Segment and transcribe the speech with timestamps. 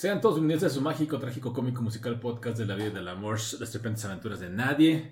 [0.00, 3.06] Sean todos bienvenidos a su mágico, trágico, cómico, musical podcast de la vida y del
[3.06, 5.10] amor, las serpientes aventuras de nadie.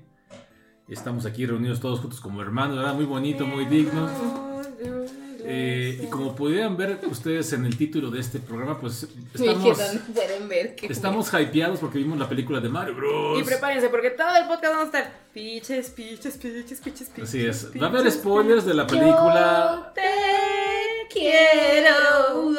[0.88, 2.94] Estamos aquí reunidos todos juntos como hermanos, ¿verdad?
[2.94, 4.08] Muy bonito, muy digno.
[5.44, 9.78] Eh, y como pudieran ver ustedes en el título de este programa, pues estamos,
[10.14, 13.42] pueden ver que estamos hypeados porque vimos la película de Mario Bros.
[13.42, 17.28] Y prepárense porque todo el podcast vamos a estar piches, piches, piches, piches, piches.
[17.28, 17.70] Así es.
[17.76, 19.84] Va a haber spoilers de la película.
[19.84, 22.56] Yo te quiero.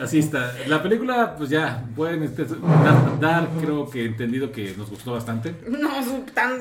[0.00, 0.52] Así está.
[0.66, 5.54] La película, pues ya, pueden este, dar, dar, creo que entendido que nos gustó bastante.
[5.68, 5.88] No,
[6.34, 6.58] tan...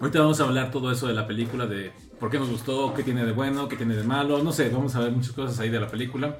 [0.00, 3.02] Ahorita vamos a hablar todo eso de la película, de por qué nos gustó, qué
[3.02, 5.68] tiene de bueno, qué tiene de malo, no sé, vamos a ver muchas cosas ahí
[5.70, 6.36] de la película.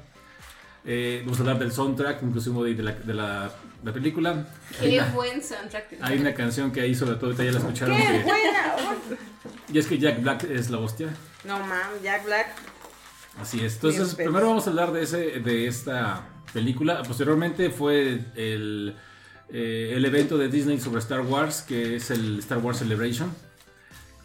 [0.87, 3.49] Eh, vamos a hablar del soundtrack, inclusive de la, de la,
[3.83, 4.45] la película.
[4.79, 5.95] Hay Qué una, buen soundtrack.
[6.01, 7.97] hay una canción que ahí sobre todo ya la escucharon.
[7.97, 8.75] Qué que- buena.
[9.73, 11.07] y es que Jack Black es la hostia.
[11.43, 12.47] No mames, Jack Black.
[13.41, 13.75] Así es.
[13.75, 17.03] Entonces, Bien, primero vamos a hablar de, ese, de esta película.
[17.03, 18.95] Posteriormente fue el,
[19.49, 23.31] eh, el evento de Disney sobre Star Wars, que es el Star Wars Celebration.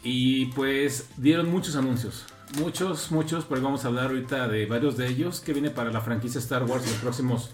[0.03, 2.25] Y pues dieron muchos anuncios.
[2.57, 6.01] Muchos, muchos, pero vamos a hablar ahorita de varios de ellos que viene para la
[6.01, 7.49] franquicia Star Wars los próximos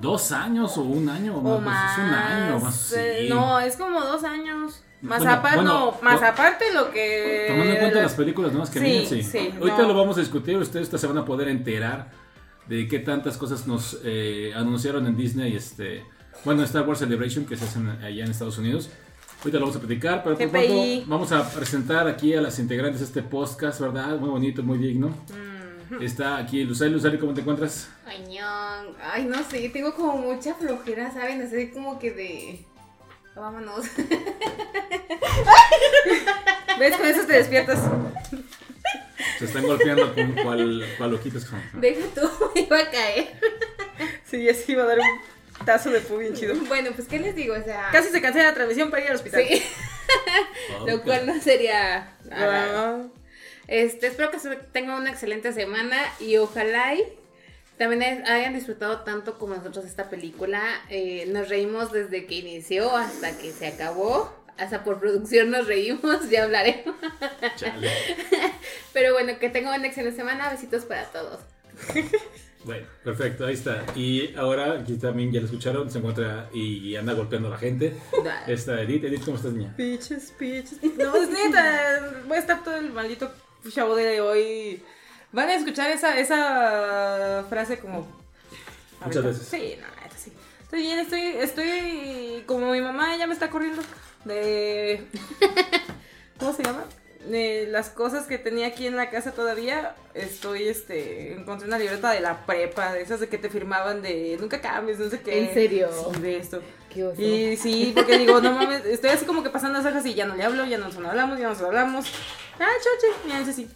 [0.00, 1.36] dos años o un año.
[1.36, 1.98] O pues, más.
[1.98, 2.92] Es un año más.
[2.92, 3.28] eh, sí.
[3.28, 4.82] No, es como dos años.
[5.00, 6.26] Más, Bueno, aparte, bueno, no, más no.
[6.26, 7.46] aparte lo que.
[7.48, 9.22] Tomando en cuenta las películas nuevas que Sí, vienen, sí.
[9.22, 9.88] sí, Ahorita no.
[9.88, 12.10] lo vamos a discutir, ustedes se van a poder enterar
[12.66, 16.04] de qué tantas cosas nos eh, anunciaron en Disney, este,
[16.44, 18.90] bueno, Star Wars Celebration, que se hacen allá en Estados Unidos.
[19.38, 20.74] Ahorita lo vamos a platicar, pero por pronto
[21.06, 24.18] vamos a presentar aquí a las integrantes de este podcast, ¿verdad?
[24.18, 25.14] Muy bonito, muy digno.
[26.02, 27.88] Está aquí Lucely, Lucely, ¿cómo te encuentras?
[28.04, 28.94] Ay, ñon.
[29.02, 31.40] Ay, no sé, tengo como mucha flojera, ¿saben?
[31.40, 32.66] Así como que de.
[33.38, 33.86] Vámonos.
[36.78, 36.96] ¿Ves?
[36.96, 37.78] Con eso te despiertas.
[39.38, 41.46] Se están golpeando con cual, cual ojitos.
[41.74, 43.38] Deja tú, me iba a caer.
[44.24, 46.54] Sí, así iba a dar un tazo de pu bien chido.
[46.66, 47.54] Bueno, pues, ¿qué les digo?
[47.54, 47.88] O sea.
[47.92, 49.44] Casi se cancela la transmisión para ir al hospital.
[49.48, 49.62] Sí,
[50.86, 52.16] lo cual no sería.
[52.24, 52.66] nada.
[52.74, 53.02] Ah,
[53.68, 54.38] Este, espero que
[54.72, 57.04] tengan una excelente semana y ojalá y
[57.78, 60.62] también hay- hayan disfrutado tanto como nosotros esta película.
[60.90, 64.36] Eh, nos reímos desde que inició hasta que se acabó.
[64.56, 66.96] Hasta por producción nos reímos, ya hablaremos.
[67.56, 67.88] Chale.
[68.92, 70.50] Pero bueno, que tengan una excelente semana.
[70.50, 71.38] Besitos para todos.
[72.64, 73.84] Bueno, perfecto, ahí está.
[73.94, 77.94] Y ahora aquí también ya lo escucharon, se encuentra y anda golpeando a la gente.
[78.48, 79.04] Está Edith.
[79.04, 79.72] Edith, ¿cómo estás, niña?
[79.76, 80.82] Piches, piches.
[80.98, 82.22] No, es neta.
[82.26, 83.32] Voy a estar todo el maldito
[83.72, 84.82] chavo de hoy.
[85.32, 88.06] Van a escuchar esa, esa frase como.
[89.04, 89.46] Muchas veces.
[89.46, 90.32] Sí, no, neta, sí.
[90.62, 92.44] Estoy bien, estoy, estoy.
[92.46, 93.82] Como mi mamá ya me está corriendo.
[94.24, 95.06] De.
[96.38, 96.84] ¿Cómo se llama?
[97.28, 99.94] De las cosas que tenía aquí en la casa todavía.
[100.14, 101.34] Estoy, este.
[101.34, 104.98] Encontré una libreta de la prepa, de esas de que te firmaban de nunca cambies,
[104.98, 105.40] no sé qué.
[105.40, 105.90] ¿En serio?
[106.14, 106.62] Sí, de esto.
[106.88, 107.20] Qué oso.
[107.20, 110.24] Y sí, porque digo, no mames, estoy así como que pasando las hojas y ya
[110.24, 112.06] no le hablo, ya no nos hablamos, ya no nos hablamos.
[112.58, 113.68] Ah, choche, ya dice sí.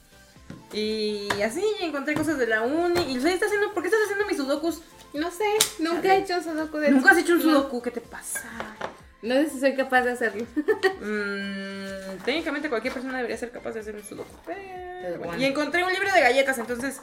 [0.73, 3.01] Y así encontré cosas de la uni.
[3.11, 4.81] Y Lucía está haciendo, ¿por qué estás haciendo mis sudokus?
[5.15, 5.45] No sé,
[5.79, 7.45] nunca he hecho un sudoku de Nunca has hecho un No.
[7.45, 8.43] sudoku, ¿qué te pasa?
[9.21, 10.47] No sé si soy capaz de hacerlo.
[11.03, 14.31] Mm, técnicamente cualquier persona debería ser capaz de hacer un sudoku.
[14.47, 14.61] Pero
[15.03, 15.37] Pero bueno.
[15.37, 17.01] Y encontré un libro de galletas, entonces,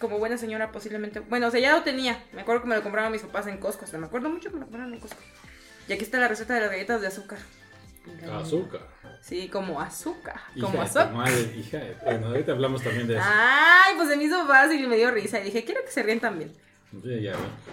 [0.00, 1.20] como buena señora posiblemente.
[1.20, 2.22] Bueno, o sea, ya lo tenía.
[2.32, 3.84] Me acuerdo que me lo compraban mis papás en Costco.
[3.84, 5.20] O sea, me acuerdo mucho que me lo compraron en Costco.
[5.88, 7.38] Y aquí está la receta de las galletas de azúcar.
[8.32, 8.80] Azúcar.
[9.26, 10.36] Sí, como azúcar.
[10.54, 11.12] Hija Como azúcar.
[11.12, 13.24] madre, hija de- Bueno, ahorita hablamos también de eso.
[13.26, 15.40] Ay, pues se me hizo fácil y me dio risa.
[15.40, 16.52] Y dije, quiero que se ríen también.
[17.02, 17.32] Sí, ya,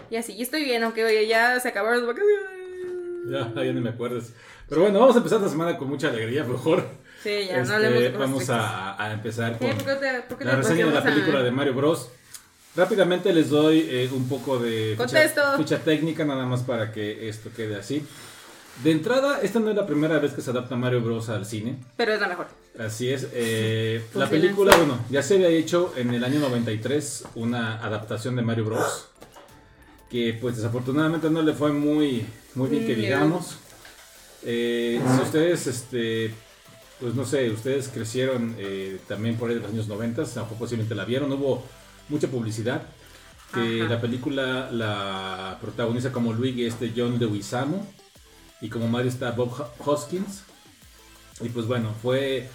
[0.10, 3.54] Y así, y estoy bien, aunque oye, ya se acabaron las vacaciones.
[3.56, 4.32] ya, ya ni me acuerdas.
[4.68, 6.88] Pero bueno, vamos a empezar esta semana con mucha alegría, mejor.
[7.22, 10.46] Sí, ya, Este, no cosas vamos a, a empezar con ¿Por qué te, por qué
[10.46, 12.10] la reseña de la a- película de Mario Bros.
[12.76, 17.52] Rápidamente les doy eh, un poco de ficha, ficha técnica, nada más para que esto
[17.56, 18.04] quede así.
[18.82, 21.78] De entrada, esta no es la primera vez que se adapta Mario Bros al cine.
[21.96, 22.48] Pero es la mejor.
[22.80, 23.28] Así es.
[23.32, 28.42] eh, la película, bueno, ya se había hecho en el año 93 una adaptación de
[28.42, 29.10] Mario Bros.
[30.10, 32.26] Que pues desafortunadamente no le fue muy,
[32.56, 33.58] muy bien que digamos.
[34.44, 36.34] Eh, si ustedes, este,
[37.00, 40.42] pues no sé, ustedes crecieron eh, también por ahí de los años 90, a lo
[40.42, 41.64] mejor posiblemente la vieron, hubo
[42.10, 42.84] mucha publicidad.
[43.54, 43.94] Que Ajá.
[43.94, 47.88] la película la protagoniza como Luigi este John Leguizamo
[48.64, 50.42] y como Mario está Bob Ho- Hoskins.
[51.42, 52.48] Y pues bueno, fue.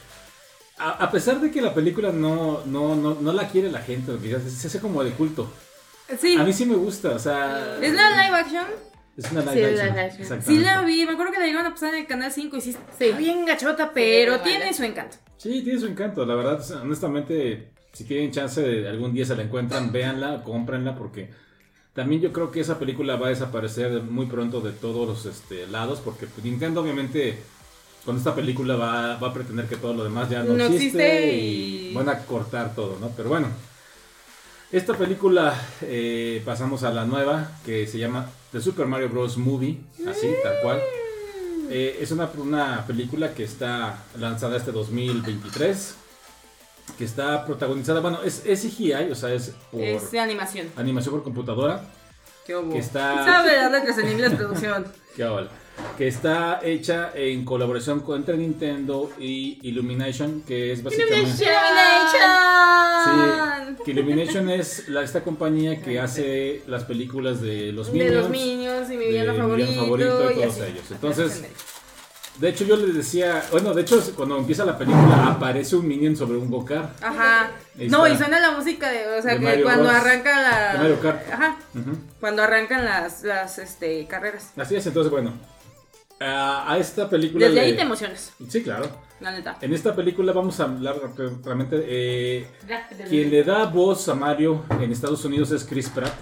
[0.79, 4.13] A, a pesar de que la película no, no, no, no la quiere la gente,
[4.13, 5.53] porque se, se hace como de culto.
[6.19, 6.37] Sí.
[6.37, 7.77] A mí sí me gusta, o sea.
[7.83, 8.67] ¿Es la live action?
[9.17, 9.87] Es una live action.
[9.89, 10.23] live action.
[10.23, 10.47] exactamente.
[10.47, 12.61] Sí la vi, me acuerdo que la llegaron a pasar en el canal 5 y
[12.61, 12.79] sí, Sí.
[13.05, 15.17] está bien gachota, pero tiene su encanto.
[15.37, 19.43] Sí, tiene su encanto, la verdad, honestamente, si tienen chance de algún día se la
[19.43, 21.31] encuentran, véanla, cómprenla, porque
[21.99, 25.67] También yo creo que esa película va a desaparecer muy pronto de todos los este,
[25.67, 27.41] lados, porque pues, Nintendo obviamente
[28.05, 31.25] con esta película va, va a pretender que todo lo demás ya no, No existe,
[31.25, 33.09] existe y y- van a cortar todo, ¿no?
[33.17, 33.49] Pero bueno,
[34.71, 39.37] esta película eh, pasamos a la nueva que se llama The Super Mario Bros.
[39.37, 40.81] Movie, así, tal cual.
[41.69, 45.97] Eh, es una, una película que está lanzada este 2023,
[46.97, 50.69] que está protagonizada, bueno, es, es CGI, o sea, es por Es de animación.
[50.77, 51.83] animación por computadora,
[52.47, 52.73] ¿Qué hubo?
[52.73, 53.25] que está...
[53.25, 54.87] Sabe las letras en inglés producción.
[55.17, 55.27] Qué.
[55.97, 61.21] Que está hecha en colaboración con entre Nintendo y Illumination, que es básicamente.
[61.21, 63.77] Illumination.
[63.77, 68.15] Sí, que Illumination es la, esta compañía que hace las películas de los De Minions.
[68.17, 69.73] los Minions y mi villano de mi favorito.
[69.75, 70.63] favorito y todos así.
[70.63, 70.91] ellos.
[70.91, 71.45] Entonces,
[72.39, 76.17] De hecho, yo les decía, bueno, de hecho, cuando empieza la película aparece un Minion
[76.17, 77.03] sobre un go-kart.
[77.03, 77.51] Ajá.
[77.75, 79.95] No, y suena la música de, o sea, De que cuando Bros.
[79.97, 80.73] arrancan la...
[80.75, 81.33] De Mario Kart.
[81.33, 81.57] Ajá.
[82.21, 84.53] Cuando arrancan las, las, este, carreras.
[84.57, 85.33] Así es, entonces, bueno.
[86.21, 87.47] A, a esta película.
[87.47, 88.89] Desde ahí te emocionas, Sí, claro.
[89.21, 89.57] la neta.
[89.61, 90.97] En esta película vamos a hablar
[91.45, 91.85] realmente.
[91.89, 92.49] Eh,
[93.09, 96.13] quien le da voz a Mario en Estados Unidos es Chris Pratt,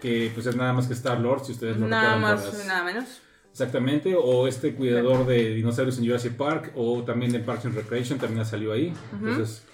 [0.00, 2.84] que pues es nada más que Star Lord, si ustedes lo Nada más, las- nada
[2.84, 3.04] menos.
[3.50, 8.18] Exactamente, o este cuidador de dinosaurios en Jurassic Park, o también en Parks and Recreation,
[8.18, 8.92] también salió ahí.
[9.12, 9.64] Entonces,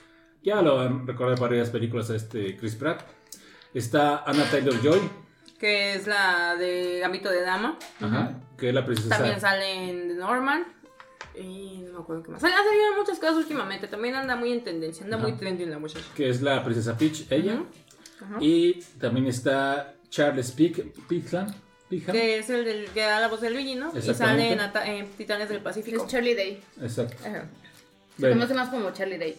[0.42, 3.02] ya lo han recordado varias películas a este Chris Pratt.
[3.74, 5.00] Está Anna Taylor Joy,
[5.58, 7.78] Que es la de Gambito de Dama.
[8.56, 9.10] que es la princesa.
[9.16, 10.64] También sale en The Norman.
[11.38, 12.42] Y no me acuerdo qué más.
[12.42, 13.88] Han salido muchas cosas últimamente.
[13.88, 15.04] También anda muy en tendencia.
[15.04, 15.28] Anda Ajá.
[15.28, 16.04] muy trendy la muchacha.
[16.14, 17.62] que es la princesa Peach, ella.
[18.22, 18.38] Ajá.
[18.40, 21.52] Y también está Charles Pig, Pigham.
[21.88, 23.92] Que es el del que da la voz de Luigi, ¿no?
[23.96, 26.02] Y sale en, Ata- en Titanes del Pacífico.
[26.04, 26.60] Es Charlie Day.
[26.82, 27.16] Exacto.
[27.24, 27.44] Ajá.
[28.18, 29.36] Se conoce más como Charlie Day.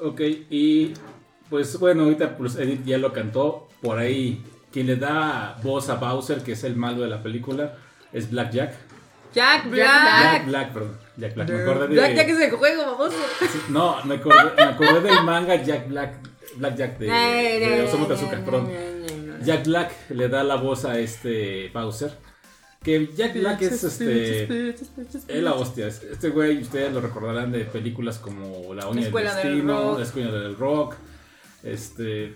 [0.00, 0.20] ok,
[0.50, 0.92] y
[1.50, 3.68] pues bueno, ahorita pues Edith ya lo cantó.
[3.80, 7.76] Por ahí, quien le da voz a Bowser, que es el malo de la película,
[8.12, 8.74] es Black Jack.
[9.34, 10.22] Jack Jack Black.
[10.22, 10.98] Jack Black, perdón.
[11.16, 11.48] Jack Black.
[11.48, 11.94] Me acordé de.
[11.94, 13.16] Black Jack es el juego, baboso.
[13.70, 16.14] No, me acordé, me acordé del manga Jack Black.
[16.56, 18.70] Black Jack de, de Osamu Tezuka, perdón.
[19.44, 22.12] Jack Black le da la voz a este Bowser.
[22.82, 24.70] Que Jack Black es este.
[24.70, 25.86] Es la hostia.
[25.86, 29.96] es- Este güey, ustedes lo recordarán de películas como La Uña del Destino.
[29.98, 30.94] La Escuela del Rock.
[31.62, 32.34] Este.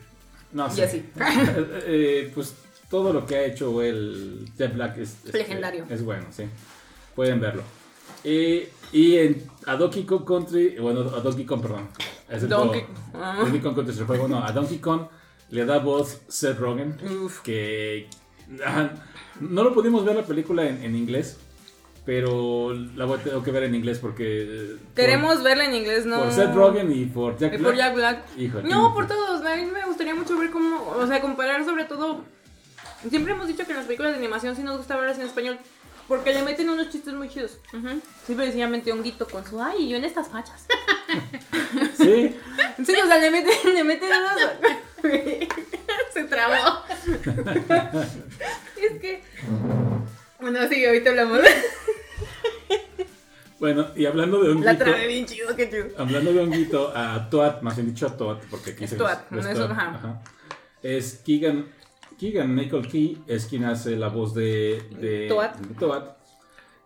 [0.53, 0.85] No Y sé.
[0.85, 1.05] así.
[1.17, 2.55] Eh, eh, pues
[2.89, 5.17] todo lo que ha hecho el Jack Black es.
[5.25, 5.85] este, Legendario.
[5.91, 6.45] Es bueno, sí.
[7.17, 7.63] Pueden verlo.
[8.23, 8.63] Y,
[8.93, 10.77] y en a Donkey Kong Country.
[10.79, 11.89] Bueno, a Donkey Kong, perdón.
[12.31, 12.95] Es el Donkey- juego.
[13.15, 13.37] ah.
[13.41, 14.29] Donkey Kong Country es el juego.
[14.29, 15.03] No, a Donkey Kong
[15.51, 16.97] le da voz Seth Rogen.
[17.25, 17.41] Uf.
[17.41, 18.09] Que.
[19.41, 21.39] no lo pudimos ver la película en, en inglés.
[22.05, 24.43] Pero la voy a tener que ver en inglés porque.
[24.49, 26.21] eh, Queremos verla en inglés, ¿no?
[26.21, 27.65] por Seth Rogen y por Jack Y Black.
[27.69, 28.25] por Jack Black.
[28.39, 28.69] Híjole.
[28.69, 29.45] No, por todos.
[29.45, 32.21] A mí me gustaría mucho ver cómo, o sea, comparar sobre todo.
[33.11, 35.59] Siempre hemos dicho que en las películas de animación sí nos gusta verlas en español.
[36.07, 37.59] Porque le meten unos chistes muy chidos.
[38.25, 40.67] Simple y sencillamente honguito con su ay, y yo en estas fachas.
[41.97, 42.37] Sí.
[42.85, 44.51] Sí, o sea, le meten, le meten unos.
[46.13, 46.83] Se trabó.
[48.77, 49.23] es que.
[50.41, 51.41] Bueno, sí, ahorita hablamos.
[53.59, 54.85] Bueno, y hablando de La honguito.
[55.09, 55.87] bien chido, qué chido.
[55.97, 59.19] Hablando de honguito, a Toad, más bien dicho a Toad, porque aquí Es se Toad,
[59.31, 60.23] es no es Toad, ajá.
[60.83, 61.67] Es Keegan,
[62.19, 65.55] Keegan Michael Key, es quien hace la voz de, de Toad.
[65.55, 66.05] de Toad,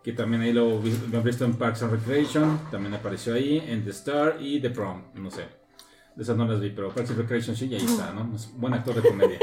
[0.01, 3.91] que también ahí lo han visto en Parks and Recreation, también apareció ahí, en The
[3.91, 5.60] Star y The Prom, no sé.
[6.15, 8.35] De esas no las vi, pero Parks and Recreation sí, y ahí está, ¿no?
[8.35, 9.39] Es buen actor de comedia.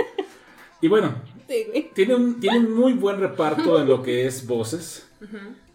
[0.80, 1.14] Y bueno,
[1.48, 5.08] Sí, tiene un, tiene un muy buen reparto en lo que es voces.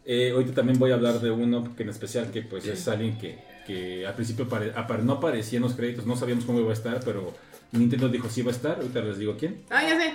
[0.05, 3.17] Eh, ahorita también voy a hablar de uno que en especial que pues es alguien
[3.17, 6.69] que, que al principio pare- apare- no aparecía en los créditos, no sabíamos cómo iba
[6.69, 7.33] a estar, pero
[7.71, 9.63] Nintendo dijo sí va a estar, ahorita les digo quién.
[9.69, 10.13] Ah, ya sé.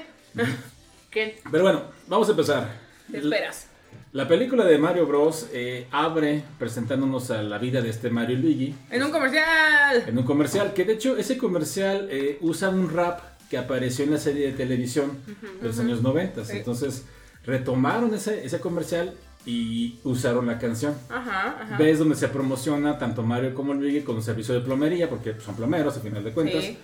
[1.10, 1.32] ¿Quién?
[1.50, 2.70] Pero bueno, vamos a empezar.
[3.10, 3.66] Te esperas.
[4.12, 5.48] La película de Mario Bros.
[5.52, 10.04] eh, abre presentándonos a la vida de este Mario y Luigi En un comercial.
[10.06, 14.12] en un comercial, que de hecho ese comercial eh, usa un rap que apareció en
[14.12, 15.18] la serie de televisión
[15.60, 16.44] de los años 90.
[16.44, 16.56] Sí.
[16.58, 17.04] Entonces
[17.44, 19.14] retomaron ese, ese comercial
[19.46, 20.94] y usaron la canción.
[21.08, 21.76] Ajá, ajá.
[21.78, 25.54] Ves donde se promociona tanto Mario como Luigi con un servicio de plomería, porque son
[25.54, 26.64] plomeros a final de cuentas.
[26.64, 26.78] Sí.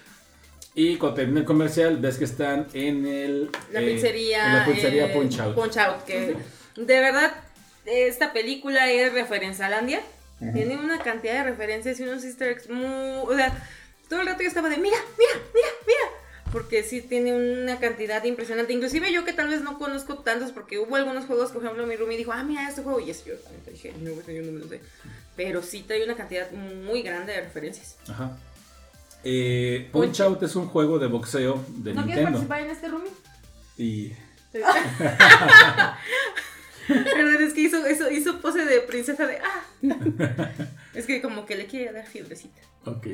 [0.75, 3.51] Y cuando termina el comercial, ves que están en el.
[3.73, 4.47] La eh, pizzería.
[4.47, 5.55] En la pizzería eh, Punch Out.
[5.55, 6.37] Punch Out, que
[6.77, 7.33] de verdad,
[7.87, 10.01] esta película es referencia a Landia.
[10.53, 12.85] Tiene una cantidad de referencias y unos easter eggs muy...
[12.85, 13.57] O sea,
[14.09, 16.53] todo el rato yo estaba de, mira, mira, mira, mira.
[16.53, 18.73] Porque sí tiene una cantidad impresionante.
[18.73, 21.97] Inclusive yo que tal vez no conozco tantos, porque hubo algunos juegos, por ejemplo, mi
[21.97, 23.01] roomie dijo, ah, mira este juego.
[23.01, 24.81] Y eso yo también dije, no, yo no me lo sé.
[25.37, 27.97] Pero sí trae una cantidad muy grande de referencias.
[28.09, 28.37] Ajá.
[29.25, 32.25] Eh, Punch Out es un juego de boxeo de ¿No quieres Nintendo.
[32.25, 33.11] participar en este roomie?
[33.79, 34.13] Y
[36.89, 39.65] Perdón, es que hizo, hizo, hizo pose de princesa de ah.
[40.95, 42.61] Es que como que le quiere dar fiebrecita.
[42.85, 43.07] ok,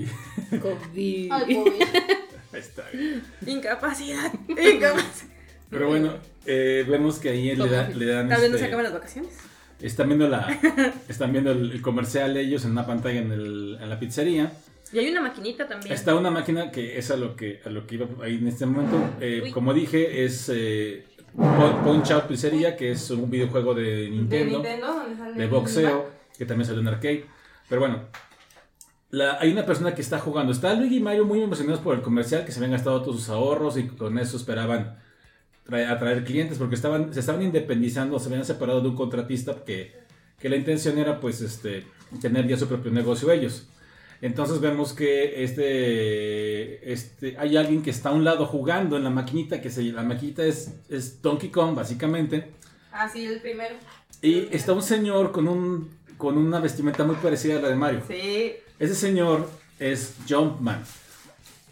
[0.60, 1.32] COVID.
[1.32, 1.56] Ay,
[2.52, 2.84] ahí está.
[2.92, 3.22] bien.
[3.46, 4.32] Incapacidad.
[4.48, 5.30] Incapacidad.
[5.70, 6.14] Pero bueno,
[6.46, 8.28] eh, vemos que ahí le, da- le dan.
[8.28, 9.32] Tal vez no se este, acaban las vacaciones.
[9.80, 10.58] están viendo la,
[11.08, 14.52] están viendo el, el comercial ellos en una pantalla en, el- en la pizzería.
[14.92, 15.94] Y hay una maquinita también.
[15.94, 18.66] Está una máquina que es a lo que, a lo que iba ahí en este
[18.66, 18.98] momento.
[19.20, 21.04] Eh, como dije, es eh,
[21.36, 24.58] Punch Out Pizzería, que es un videojuego de de Nintendo,
[25.38, 27.24] de boxeo, que también salió en arcade.
[27.68, 28.00] Pero bueno,
[29.10, 30.52] la- hay una persona que está jugando.
[30.52, 33.28] Está Luigi y Mario muy emocionados por el comercial, que se habían gastado todos sus
[33.28, 34.96] ahorros y con eso esperaban
[35.66, 39.94] trae- atraer clientes, porque estaban, se estaban independizando, se habían separado de un contratista que,
[40.38, 41.84] que la intención era pues este,
[42.20, 43.68] tener ya su propio negocio ellos.
[44.22, 49.10] Entonces vemos que este, este, hay alguien que está a un lado jugando en la
[49.10, 52.50] maquinita, que se, la maquinita es, es Donkey Kong básicamente.
[52.92, 53.76] Ah, sí, el primero.
[54.20, 58.02] Y está un señor con, un, con una vestimenta muy parecida a la de Mario.
[58.06, 58.52] Sí.
[58.78, 59.48] Ese señor
[59.78, 60.82] es Jumpman.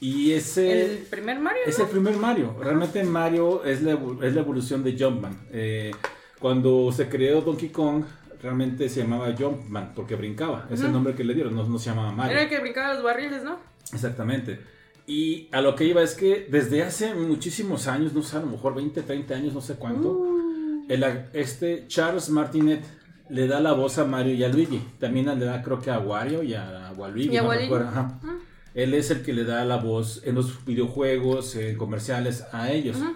[0.00, 1.62] Y ese El primer Mario.
[1.67, 1.85] es ¿no?
[1.85, 2.57] el primer Mario.
[2.62, 5.38] Realmente Mario es la, es la evolución de Jumpman.
[5.52, 5.90] Eh,
[6.38, 8.05] cuando se creó Donkey Kong,
[8.42, 10.66] realmente se llamaba Jumpman porque brincaba.
[10.71, 12.33] Es el nombre que le dieron, no, no se llamaba Mario.
[12.33, 13.59] Era el que brincaba los barriles, ¿no?
[13.92, 14.61] Exactamente.
[15.07, 18.47] Y a lo que iba es que desde hace muchísimos años, no sé, a lo
[18.47, 20.85] mejor 20, 30 años, no sé cuánto, Uh.
[20.88, 22.83] el este Charles Martinet
[23.30, 24.83] le da la voz a Mario y a Luigi.
[24.99, 27.35] También le da creo que a Wario y a Waluigi.
[27.35, 28.18] Y a no ajá.
[28.23, 28.37] Ah.
[28.75, 32.97] Él es el que le da la voz en los videojuegos, en comerciales a ellos.
[32.97, 33.12] Ujú.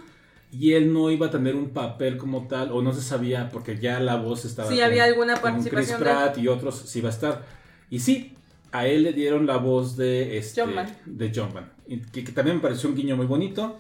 [0.53, 3.79] Y él no iba a tener un papel como tal, o no se sabía, porque
[3.79, 4.69] ya la voz estaba.
[4.69, 6.05] Sí, con- había alguna con Chris participación de.
[6.05, 7.43] Pratt y otros sí iba a estar.
[7.89, 8.37] Y sí,
[8.71, 10.95] a él le dieron la voz de este, Jumpman.
[11.07, 13.77] de Jumpman, y que, que también me pareció un guiño muy bonito.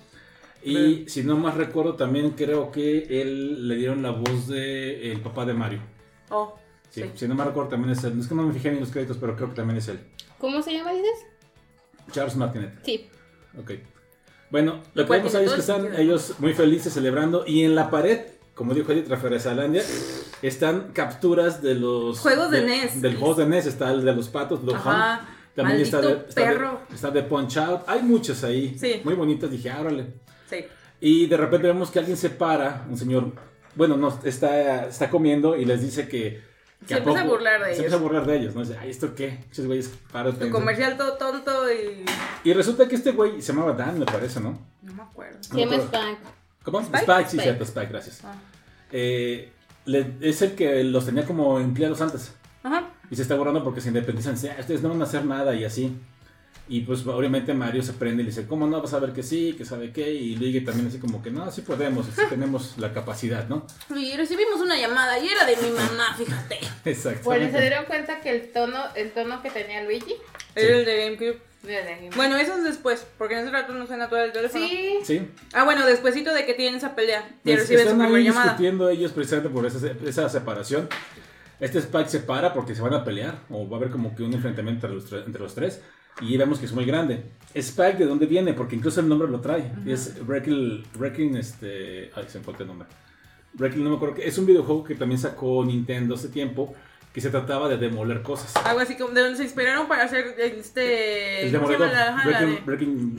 [0.64, 1.04] Y Sí.
[1.08, 5.44] si no más recuerdo, también creo que él le dieron la voz de el papá
[5.44, 5.80] de Mario.
[6.30, 6.56] Oh,
[6.88, 7.10] Sí, sí.
[7.14, 8.18] Si no me recuerdo, también es él.
[8.20, 9.98] Es que no me fijé en los créditos, pero creo que también es él.
[10.38, 11.26] ¿Cómo se llama, dices?
[12.12, 12.72] Charles Martinet.
[12.84, 13.08] Sí.
[13.58, 13.72] Ok.
[14.52, 17.90] Bueno, lo que vemos ahí es que están ellos muy felices celebrando y en la
[17.90, 18.20] pared,
[18.54, 19.82] como dijo Edith Rafaresalandia,
[20.42, 23.00] están capturas de los Juegos de NES.
[23.00, 24.74] Del juego de NES está el de los patos, Hunt.
[24.74, 25.26] Ajá.
[25.54, 26.80] También está de, está, de, perro.
[26.92, 27.80] está de Punch Out.
[27.86, 28.76] Hay muchos ahí.
[28.78, 29.00] Sí.
[29.04, 29.50] Muy bonitos.
[29.50, 30.08] Dije, ah, órale.
[30.50, 30.66] Sí.
[31.00, 33.32] Y de repente vemos que alguien se para, un señor,
[33.74, 36.51] bueno, no, está, está comiendo y les dice que...
[36.86, 37.78] Se empieza a burlar de Se ellos.
[37.78, 38.60] empieza a burlar de ellos, ¿no?
[38.62, 39.44] Dice, ay, ¿esto qué?
[39.50, 40.38] Esos güeyes paros.
[40.38, 42.04] Tu comercial todo tonto y.
[42.44, 44.58] Y resulta que este güey se llamaba Dan, me parece, ¿no?
[44.82, 45.38] No me acuerdo.
[45.42, 46.18] Se llama Spank.
[46.64, 46.80] ¿Cómo?
[46.80, 46.98] ¿Spike?
[47.02, 47.42] Spike, sí, Spike.
[47.42, 48.20] cierto, Spike, gracias.
[48.24, 48.34] Ah.
[48.90, 49.52] Eh,
[49.84, 52.34] le- es el que los tenía como empleados antes.
[52.62, 52.90] Ajá.
[53.10, 54.34] Y se está borrando porque se independizan.
[54.34, 55.96] Dice, "Ah, ustedes no van a hacer nada y así.
[56.68, 58.80] Y pues obviamente Mario se prende y le dice, ¿cómo no?
[58.80, 60.10] Vas a ver que sí, que sabe qué.
[60.12, 63.66] Y Luigi también así como que, no, sí podemos, sí tenemos la capacidad, ¿no?
[63.94, 66.58] Y recibimos una llamada y era de mi mamá, fíjate.
[66.90, 67.24] Exacto.
[67.24, 70.14] Bueno, ¿se dieron cuenta que el tono, el tono que tenía Luigi?
[70.54, 71.52] Era el de GameCube.
[72.16, 74.66] Bueno, eso es después, porque en ese rato no suena todo el teléfono.
[74.66, 74.98] Sí.
[75.04, 75.28] Sí.
[75.52, 77.24] Ah, bueno, despuésito de que tienen esa pelea.
[77.44, 78.44] Y Pues, reciben su están primera ahí llamada.
[78.46, 80.88] discutiendo ellos precisamente por esa, esa separación.
[81.60, 84.24] Este Spike se para porque se van a pelear o va a haber como que
[84.24, 85.80] un enfrentamiento entre los, tre- entre los tres
[86.20, 87.24] y vemos que es muy grande.
[87.54, 88.54] Spike, ¿de dónde viene?
[88.54, 89.72] Porque incluso el nombre lo trae.
[89.86, 92.10] Es Wrecking, Wrecking, este...
[92.14, 92.88] Ay, se me fue el nombre.
[93.54, 94.16] Wrecking, no me acuerdo.
[94.22, 96.74] Es un videojuego que también sacó Nintendo hace tiempo
[97.12, 98.56] que se trataba de demoler cosas.
[98.64, 101.46] Algo así como de donde se inspiraron para hacer este.
[101.46, 101.94] el ¿cómo se demoledor.
[102.06, 103.14] llama de- Wrecking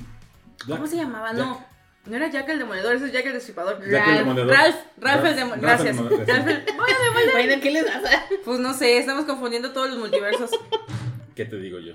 [0.65, 0.79] Black.
[0.79, 1.29] ¿Cómo se llamaba?
[1.31, 1.37] Jack.
[1.37, 1.65] No.
[2.07, 3.79] No era Jack el demoledor, ese es Jack el destripador.
[3.79, 4.17] Jack el Ralph.
[4.17, 4.51] demoledor.
[4.51, 5.55] Ralph, Ralph el demoledor.
[5.57, 5.95] el Gracias.
[5.95, 7.31] demoledor, Ralph el- Voy a demoler.
[7.31, 8.23] Bueno, ¿qué les pasa?
[8.43, 10.49] Pues no sé, estamos confundiendo todos los multiversos.
[11.35, 11.93] ¿Qué te digo yo?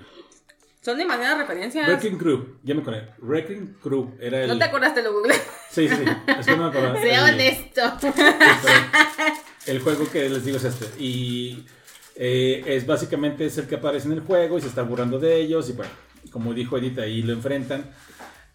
[0.81, 1.87] Son demasiadas referencias.
[1.87, 2.57] Wrecking Crew.
[2.63, 3.09] Ya me acordé.
[3.19, 4.15] Wrecking Crew.
[4.19, 4.47] Era el...
[4.47, 5.37] No te acordaste, lo googleé.
[5.69, 6.03] Sí, sí.
[6.39, 6.99] Es que no me acordaba.
[7.01, 7.81] Sea El- honesto.
[9.67, 10.85] El juego que les digo es este.
[11.03, 11.65] Y
[12.15, 15.35] eh, es básicamente es el que aparece en el juego y se está burlando de
[15.35, 15.69] ellos.
[15.69, 15.91] Y bueno,
[16.31, 17.91] como dijo Edith, ahí lo enfrentan.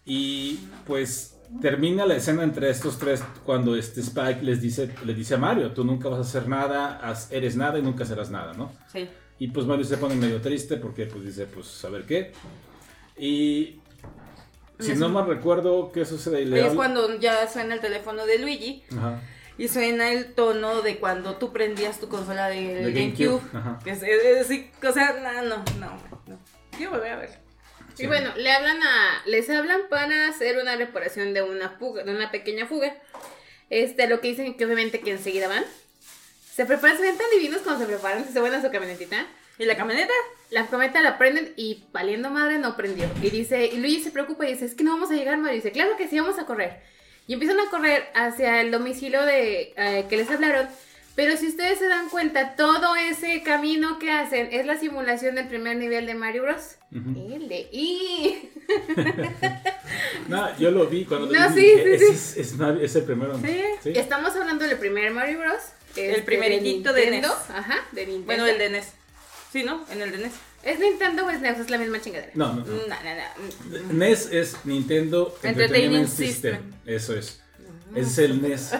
[0.03, 5.35] Y pues termina la escena entre estos tres cuando este Spike les dice, le dice
[5.35, 8.71] a Mario, tú nunca vas a hacer nada, eres nada y nunca serás nada, ¿no?
[8.91, 9.07] Sí.
[9.39, 12.31] Y pues Mario se pone medio triste porque pues dice, pues a ver qué.
[13.17, 13.79] Y
[14.79, 16.41] si no mal recuerdo, ¿qué sucede?
[16.41, 19.21] Y le Es habla- cuando ya suena el teléfono de Luigi Ajá.
[19.57, 23.41] y suena el tono de cuando tú prendías tu consola de, De GameCube.
[23.83, 25.13] Que es, es- es o sea,
[25.43, 26.39] no, no, no.
[26.75, 27.29] Quiero volver a ver.
[27.95, 28.03] Sí.
[28.03, 32.13] Y bueno, le hablan a, les hablan para hacer una reparación de una fuga, de
[32.13, 32.93] una pequeña fuga.
[33.69, 35.63] Este, lo que dicen que obviamente que enseguida van.
[36.55, 39.25] Se preparan, se ven tan divinos cuando se preparan, se van a su camionetita.
[39.57, 40.13] ¿Y la camioneta?
[40.51, 43.07] La camioneta la prenden y valiendo madre no prendió.
[43.21, 45.53] Y dice, y Luigi se preocupa y dice, es que no vamos a llegar, Mario.
[45.53, 46.81] Y dice, claro que sí, vamos a correr.
[47.27, 50.67] y empiezan a correr hacia el domicilio de eh, que les hablaron.
[51.15, 55.47] Pero si ustedes se dan cuenta, todo ese camino que hacen es la simulación del
[55.47, 56.75] primer nivel de Mario Bros.
[56.91, 57.33] Ujú.
[57.35, 58.49] El de I.
[60.27, 62.39] No, yo lo vi cuando No, sí, dije, sí, "Ese sí.
[62.41, 63.39] Es, es el primero.
[63.39, 63.91] Sí.
[63.95, 65.61] Estamos hablando del primer Mario Bros.
[65.97, 67.35] Este, primeritito de Nintendo.
[67.47, 67.49] NES.
[67.57, 68.25] Ajá, de Nintendo.
[68.25, 68.85] Bueno, el de NES.
[69.51, 69.85] Sí, ¿no?
[69.89, 70.33] En el de NES.
[70.63, 71.59] ¿Es Nintendo o es NES?
[71.59, 72.31] Es la misma chingadera.
[72.35, 72.65] No, no, no.
[72.65, 73.93] No, no, no.
[73.93, 76.55] NES es Nintendo Entertainment Entertainment System.
[76.55, 76.73] System.
[76.85, 77.41] Eso es.
[77.95, 78.71] Ese es el NES.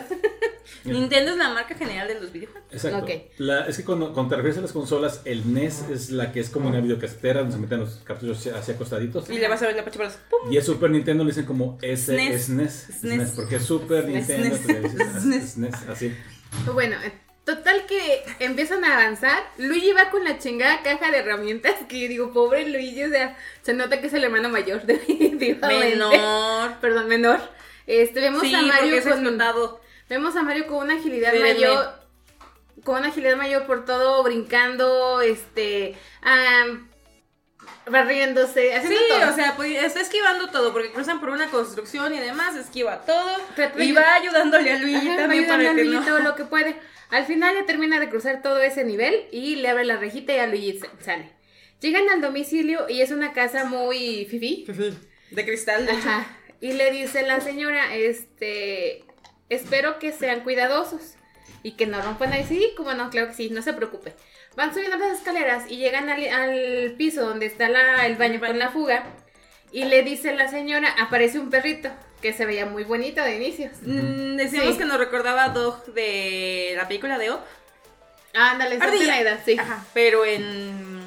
[0.83, 2.71] Nintendo es la marca general de los videojuegos.
[2.71, 3.07] Exacto.
[3.37, 6.39] La- es que cuando, cuando te refieres a las consolas, el NES es la que
[6.39, 9.29] es como una videocasetera donde se meten los cartuchos hacia, hacia acostaditos.
[9.29, 9.83] Y le vas a ver la.
[9.85, 10.51] ¡Pum!
[10.51, 12.35] Y el Super Nintendo le dicen como ese SNES.
[12.35, 12.73] es NES.
[12.99, 12.99] SNES.
[12.99, 14.27] SNES, porque es Super SNES.
[14.27, 14.57] Nintendo.
[14.57, 14.95] SNES.
[15.01, 15.49] ah, SNES.
[15.53, 16.15] SNES, así.
[16.73, 16.97] Bueno,
[17.45, 19.43] total que empiezan a avanzar.
[19.57, 23.37] Luigi va con la chingada caja de herramientas que yo digo, pobre Luigi, o sea,
[23.61, 25.91] se nota que es el hermano mayor, definitivamente.
[25.91, 26.79] Menor.
[26.81, 27.39] Perdón, menor.
[27.87, 32.03] Este, vemos Sí, a Mario con, vemos a Mario con una agilidad mayor.
[32.83, 35.95] Con una agilidad mayor por todo, brincando, este,
[37.87, 39.31] barriéndose, haciendo Sí, todo.
[39.31, 43.37] o sea, pues está esquivando todo, porque cruzan por una construcción y demás, esquiva todo.
[43.55, 46.05] Trata Y va ayudándole a Luigi Ajá, también para a que Luigi no.
[46.05, 46.75] todo lo que puede.
[47.09, 50.39] Al final ya termina de cruzar todo ese nivel y le abre la rejita y
[50.39, 51.31] a Luigi sale.
[51.79, 54.65] Llegan al domicilio y es una casa muy fifi.
[55.31, 56.09] De cristal, de hecho.
[56.09, 56.25] Ajá.
[56.61, 59.03] Y le dice la señora, este,
[59.49, 61.15] espero que sean cuidadosos
[61.61, 62.45] y que no rompan ahí.
[62.47, 64.15] Sí, como no, claro que sí, no se preocupe.
[64.55, 68.57] Van subiendo las escaleras y llegan al, al piso donde está la- el baño con
[68.57, 69.03] la fuga.
[69.71, 71.89] Y le dice la señora, aparece un perrito
[72.21, 73.69] que se veía muy bonito de inicio.
[73.81, 74.77] Mm, decíamos Sí.
[74.79, 77.39] que nos recordaba a Dog de la película de O.
[78.33, 79.19] Ándale, Ardilla.
[79.19, 79.57] edad, sí.
[79.59, 80.99] Ajá, pero en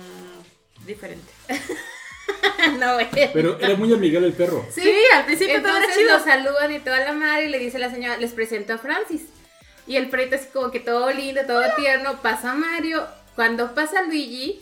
[0.86, 1.30] diferente.
[2.78, 3.08] no, güey.
[3.32, 4.66] Pero era muy amigable el perro.
[4.70, 6.18] Sí, al principio todo era Entonces chido.
[6.18, 9.22] lo saludan y toda la madre y le dice la señora, les presento a Francis.
[9.86, 13.06] Y el perrito así como que todo lindo, todo tierno, pasa Mario.
[13.38, 14.60] Cuando pasa Luigi,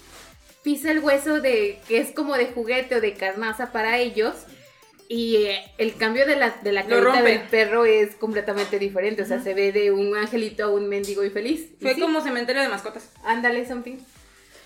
[0.62, 4.34] pisa el hueso de que es como de juguete o de carnaza para ellos.
[5.08, 9.22] Y eh, el cambio de la, de la carita del perro es completamente diferente.
[9.22, 11.70] O sea, se ve de un angelito a un mendigo y feliz.
[11.80, 13.10] Fue sí, como cementerio de mascotas.
[13.24, 13.96] Ándale, something.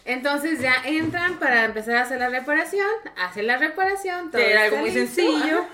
[0.05, 2.91] Entonces ya entran para empezar a hacer la reparación.
[3.17, 4.33] Hacen la reparación.
[4.33, 5.69] todo era algo muy sencillo.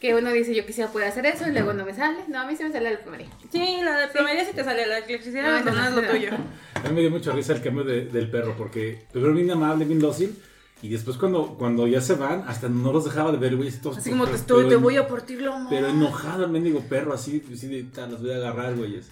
[0.00, 2.20] Que uno dice, yo quisiera poder hacer eso, y luego no me sale.
[2.28, 3.26] No, a mí sí me sale la primaria.
[3.52, 6.30] Sí, la de plomería sí te sale, la electricidad No, no, no, es lo tuyo.
[6.74, 9.84] A mí me dio mucha risa el cambio de- del perro, porque primero bien amable,
[9.84, 10.34] bien dócil,
[10.80, 13.68] y después cuando, cuando ya se van, hasta no los dejaba de ver, güey.
[13.68, 15.68] estos- Así como te estoy, te voy a partir lomo.
[15.68, 19.10] Pero enojado el mendigo perro, así, así de, "Ta, los voy a agarrar, güeyes.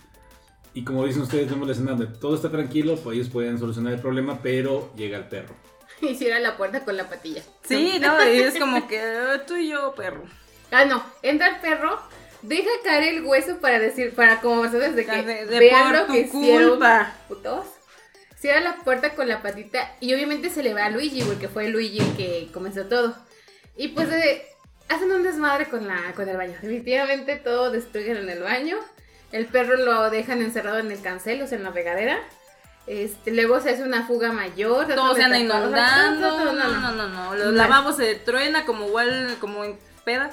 [0.72, 3.92] Y como dicen ustedes, vemos la escena donde todo está tranquilo, pues ellos pueden solucionar
[3.92, 5.54] el problema, pero llega el perro.
[6.00, 7.42] Y cierra la puerta con la patilla.
[7.64, 10.22] Sí, no, y es como que eh, tú y yo, perro.
[10.70, 11.02] Ah, no.
[11.22, 12.00] Entra el perro,
[12.42, 16.06] deja caer el hueso para decir, para como sabes de que De, de vean lo
[16.06, 16.70] que tu hicieron.
[16.70, 17.12] culpa.
[17.28, 17.66] putos.
[18.38, 21.68] Cierra la puerta con la patita y obviamente se le va a Luigi, porque fue
[21.68, 23.16] Luigi el que comenzó todo.
[23.76, 24.46] Y pues eh,
[24.88, 26.52] hacen un desmadre con, la, con el baño.
[26.62, 28.76] Definitivamente todo destruyen en el baño.
[29.32, 32.18] El perro lo dejan encerrado en el cancel, o sea, en la regadera.
[32.86, 34.86] Este, luego se hace una fuga mayor.
[34.94, 36.30] Todo tratan se de anda taparlo, inundando.
[36.30, 36.92] No, no, no, no.
[36.92, 37.34] no, no.
[37.34, 40.30] Los lavabos se truena como igual, como en peda.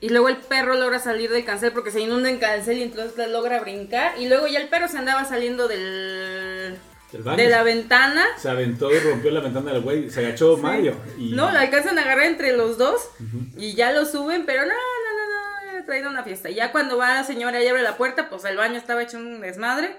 [0.00, 3.16] Y luego el perro logra salir del cancel porque se inunda en cancel y entonces
[3.16, 4.18] le logra brincar.
[4.18, 6.76] Y luego ya el perro se andaba saliendo del,
[7.12, 7.36] Del baño.
[7.38, 8.26] de la ventana.
[8.36, 10.96] Se aventó y rompió la ventana del güey, se agachó Mario.
[11.18, 11.32] Y...
[11.32, 13.08] No, la alcanzan a agarrar entre los dos
[13.56, 16.50] y ya lo suben, pero no, no, no, no, he traído una fiesta.
[16.50, 19.16] Y ya cuando va la señora y abre la puerta, pues el baño estaba hecho
[19.16, 19.96] un desmadre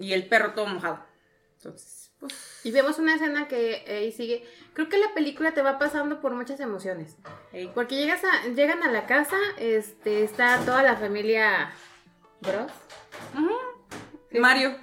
[0.00, 0.98] y el perro todo mojado.
[1.58, 1.97] Entonces,
[2.64, 4.44] Y vemos una escena que ahí sigue.
[4.74, 7.16] Creo que la película te va pasando por muchas emociones.
[7.74, 11.70] Porque llegas a, llegan a la casa, este, está toda la familia
[12.40, 12.72] Bros.
[14.30, 14.38] Sí.
[14.38, 14.76] Mario.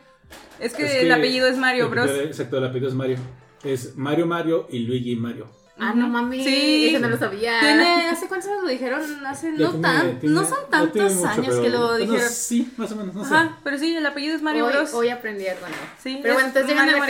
[0.60, 2.10] Es que, Es que el apellido es Mario Bros.
[2.10, 3.18] Exacto, el apellido es Mario.
[3.64, 5.48] Es Mario Mario y Luigi Mario.
[5.78, 6.88] Ah, no mami, Sí.
[6.90, 7.60] eso no lo sabía.
[7.60, 9.26] Tiene, ¿hace cuántos años lo dijeron?
[9.26, 11.98] Hace Ya no tiene- tan, tiene- no son tantos mucho, años pero- que lo bueno,
[12.14, 12.30] dijeron.
[12.32, 13.34] sí, más o menos, no sé.
[13.36, 14.94] Ajá, pero sí, el apellido es Mario hoy, Bros.
[14.94, 15.84] hoy aprendí algo nuevo.
[16.02, 17.04] Sí, Pero bueno, es entonces llegan a la,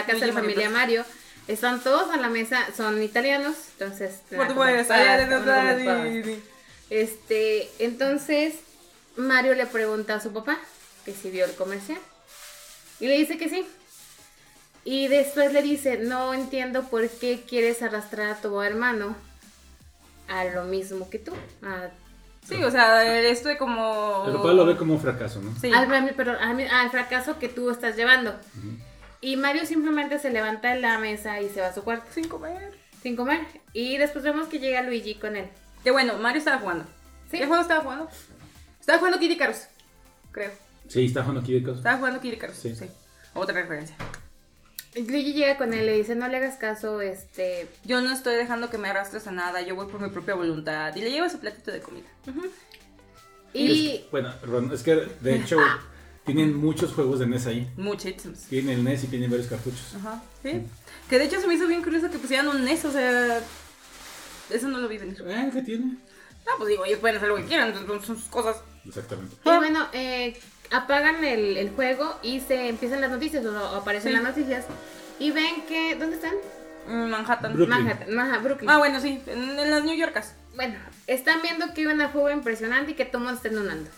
[0.00, 1.04] a casa de la familia Mario.
[1.48, 4.20] Están todos a la mesa, son italianos, entonces...
[4.28, 4.46] Por.
[6.90, 8.54] Este, entonces
[9.16, 10.58] Mario le pregunta a su papá
[11.04, 11.98] que si vio el comercial.
[13.00, 13.66] Y le dice que sí.
[14.84, 19.14] Y después le dice, no entiendo por qué quieres arrastrar a tu hermano
[20.28, 21.32] a lo mismo que tú.
[21.62, 21.88] a-
[22.48, 24.24] Sí, o sea, esto de como...
[24.26, 25.54] El papá lo ve como un fracaso, ¿no?
[25.60, 25.70] Sí.
[25.72, 28.34] al, al- perdón, al, al fracaso que tú estás llevando.
[29.20, 32.26] Y Mario simplemente se levanta de la mesa y se va a su cuarto Sin
[32.28, 32.72] comer.
[33.02, 33.46] sin comer.
[33.74, 35.46] Y después vemos que llega Luigi con él.
[35.84, 36.84] Que bueno, Mario estaba jugando.
[37.30, 37.38] Sí.
[37.38, 38.08] ¿Qué juego estaba jugando?
[38.80, 39.58] Estaba jugando Kid Icarus,
[40.32, 40.50] creo.
[40.88, 41.78] Sí, está jugando de cosas.
[41.78, 42.74] Estaba jugando Kid Icarus, Sí.
[42.74, 42.86] sí.
[43.34, 43.94] Otra referencia.
[44.94, 47.68] Luigi llega con él y le dice, no le hagas caso, este...
[47.84, 50.94] Yo no estoy dejando que me arrastres a nada, yo voy por mi propia voluntad.
[50.96, 52.08] Y le lleva su platito de comida.
[53.52, 54.04] Y...
[54.10, 55.58] Bueno, Ron, es que de hecho
[56.24, 57.70] tienen muchos juegos de NES ahí.
[57.76, 58.40] Muchísimos.
[58.48, 59.94] Tienen el NES y tienen varios cartuchos.
[59.96, 60.62] Ajá, sí.
[61.08, 63.40] Que de hecho se me hizo bien curioso que pusieran un NES, o sea.
[64.50, 65.22] Eso no lo vi venir.
[65.26, 65.96] Eh, ¿qué tiene?
[66.46, 68.56] Ah, pues digo, ellos pueden hacer lo que quieran, son sus cosas.
[68.84, 69.36] Exactamente.
[69.44, 70.36] Y bueno, eh,
[70.70, 74.16] apagan el, el juego y se empiezan las noticias, o aparecen Sí.
[74.18, 74.64] las noticias.
[75.18, 75.96] Y ven que...
[75.96, 76.34] ¿Dónde están?
[76.88, 77.54] Mm, Manhattan.
[77.54, 77.84] Brooklyn.
[78.08, 78.70] Manhattan, Brooklyn.
[78.70, 80.34] Ah, bueno, sí, en, en las New Yorkas.
[80.56, 83.90] Bueno, están viendo que hay una fuga impresionante y que todo el mundo está inundando.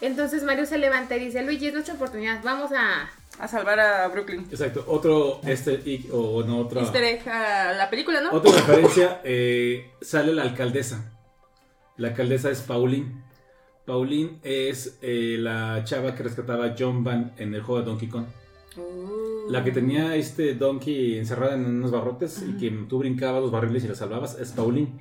[0.00, 3.10] Entonces Mario se levanta y dice, Luigi, es nuestra oportunidad, vamos a...
[3.38, 4.46] A salvar a Brooklyn.
[4.50, 4.84] Exacto.
[4.86, 5.80] Otro, este,
[6.12, 6.82] o no, otra.
[6.82, 8.32] Easter egg a la película, ¿no?
[8.32, 11.10] Otra referencia, eh, sale la alcaldesa.
[11.96, 13.22] La alcaldesa es Pauline.
[13.90, 18.08] Pauline es eh, la chava que rescataba a John Van en el juego de Donkey
[18.08, 18.24] Kong.
[18.76, 19.50] Uh.
[19.50, 23.82] La que tenía este Donkey encerrada en unos barrotes y que tú brincabas los barriles
[23.82, 24.92] y la salvabas es Pauline.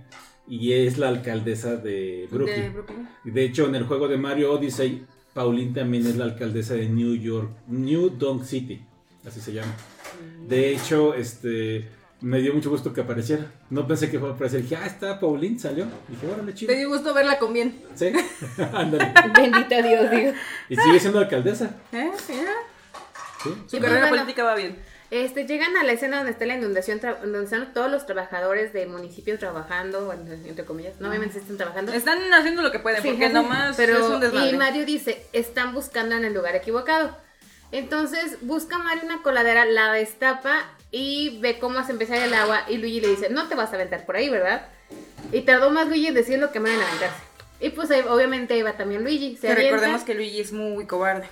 [0.47, 2.61] Y es la alcaldesa de Brooklyn.
[2.63, 3.07] De Brooklyn.
[3.25, 6.89] Y De hecho, en el juego de Mario Odyssey, Pauline también es la alcaldesa de
[6.89, 8.81] New York, New Donk City,
[9.23, 9.71] así se llama.
[10.47, 11.87] De hecho, este,
[12.21, 13.45] me dio mucho gusto que apareciera.
[13.69, 14.61] No pensé que fuera a aparecer.
[14.61, 15.85] Dije, ah, está Pauline, salió.
[16.07, 16.71] Dije, órale, chido.
[16.73, 17.81] Te dio gusto verla con bien.
[17.95, 18.11] Sí,
[18.73, 19.13] ándale.
[19.35, 20.33] Bendito Dios, digo.
[20.69, 21.71] Y sigue siendo alcaldesa.
[21.91, 22.11] ¿Eh?
[22.25, 22.33] ¿sí?
[23.67, 24.77] Su Y carrera bueno, política va bien.
[25.11, 28.89] Este, llegan a la escena donde está la inundación, donde están todos los trabajadores del
[28.89, 31.91] municipio trabajando, bueno, entre comillas, no obviamente están trabajando.
[31.93, 33.33] Están haciendo lo que pueden, Sí, porque ajá.
[33.33, 34.49] nomás pero es un desmadre.
[34.51, 37.17] y Mario dice, están buscando en el lugar equivocado.
[37.71, 42.77] Entonces busca Mario una coladera, la destapa y ve cómo se empieza el agua y
[42.77, 44.67] Luigi le dice, no te vas a aventar por ahí, ¿verdad?
[45.31, 47.21] Y tardó más Luigi en decir lo que van a aventarse.
[47.61, 49.35] Y pues ahí, obviamente ahí va también Luigi.
[49.35, 51.27] Se Que avienta, recordemos que Luigi es muy cobarde.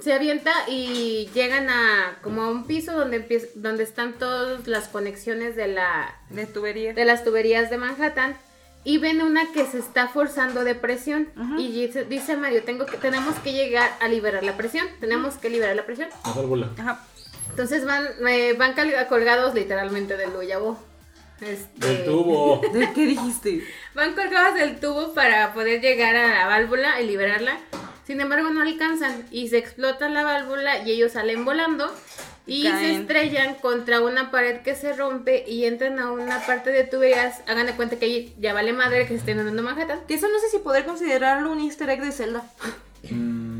[0.00, 4.88] Se avienta y llegan a como a un piso donde empieza, donde están todas las
[4.88, 6.92] conexiones de la De tubería.
[6.92, 8.36] de las tuberías de Manhattan
[8.84, 12.98] y ven una que se está forzando de presión y dice, dice Mario, tengo que,
[12.98, 16.08] tenemos que llegar a liberar la presión, tenemos que liberar la presión.
[16.24, 16.70] La válvula.
[16.78, 17.04] Ajá.
[17.56, 18.74] Entonces van, eh, van
[19.08, 20.78] colgados literalmente del Luyabo.
[21.40, 22.60] Este, Del tubo.
[22.74, 23.64] ¿De qué dijiste?
[23.94, 27.58] Van colgados del tubo para poder llegar a la válvula y liberarla.
[28.06, 31.90] Sin embargo, no alcanzan y se explota la válvula y ellos salen volando
[32.46, 33.00] y se Caen.
[33.00, 37.40] estrellan contra una pared que se rompe y entran a una parte de tuberías.
[37.48, 40.00] Hagan de cuenta que ahí ya vale madre que se estén andando Manhattan.
[40.06, 42.44] Que eso no sé si poder considerarlo un easter egg de Zelda.
[43.10, 43.55] Mm,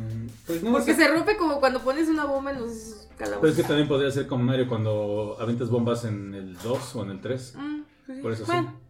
[0.47, 1.03] pues no Porque sé.
[1.03, 3.57] se rompe como cuando pones una bomba en los Pero es calabozos.
[3.57, 7.21] que también podría ser como Mario cuando aventas bombas en el 2 o en el
[7.21, 7.55] 3.
[7.57, 8.23] Mm, pues sí.
[8.23, 8.81] Por eso Bueno,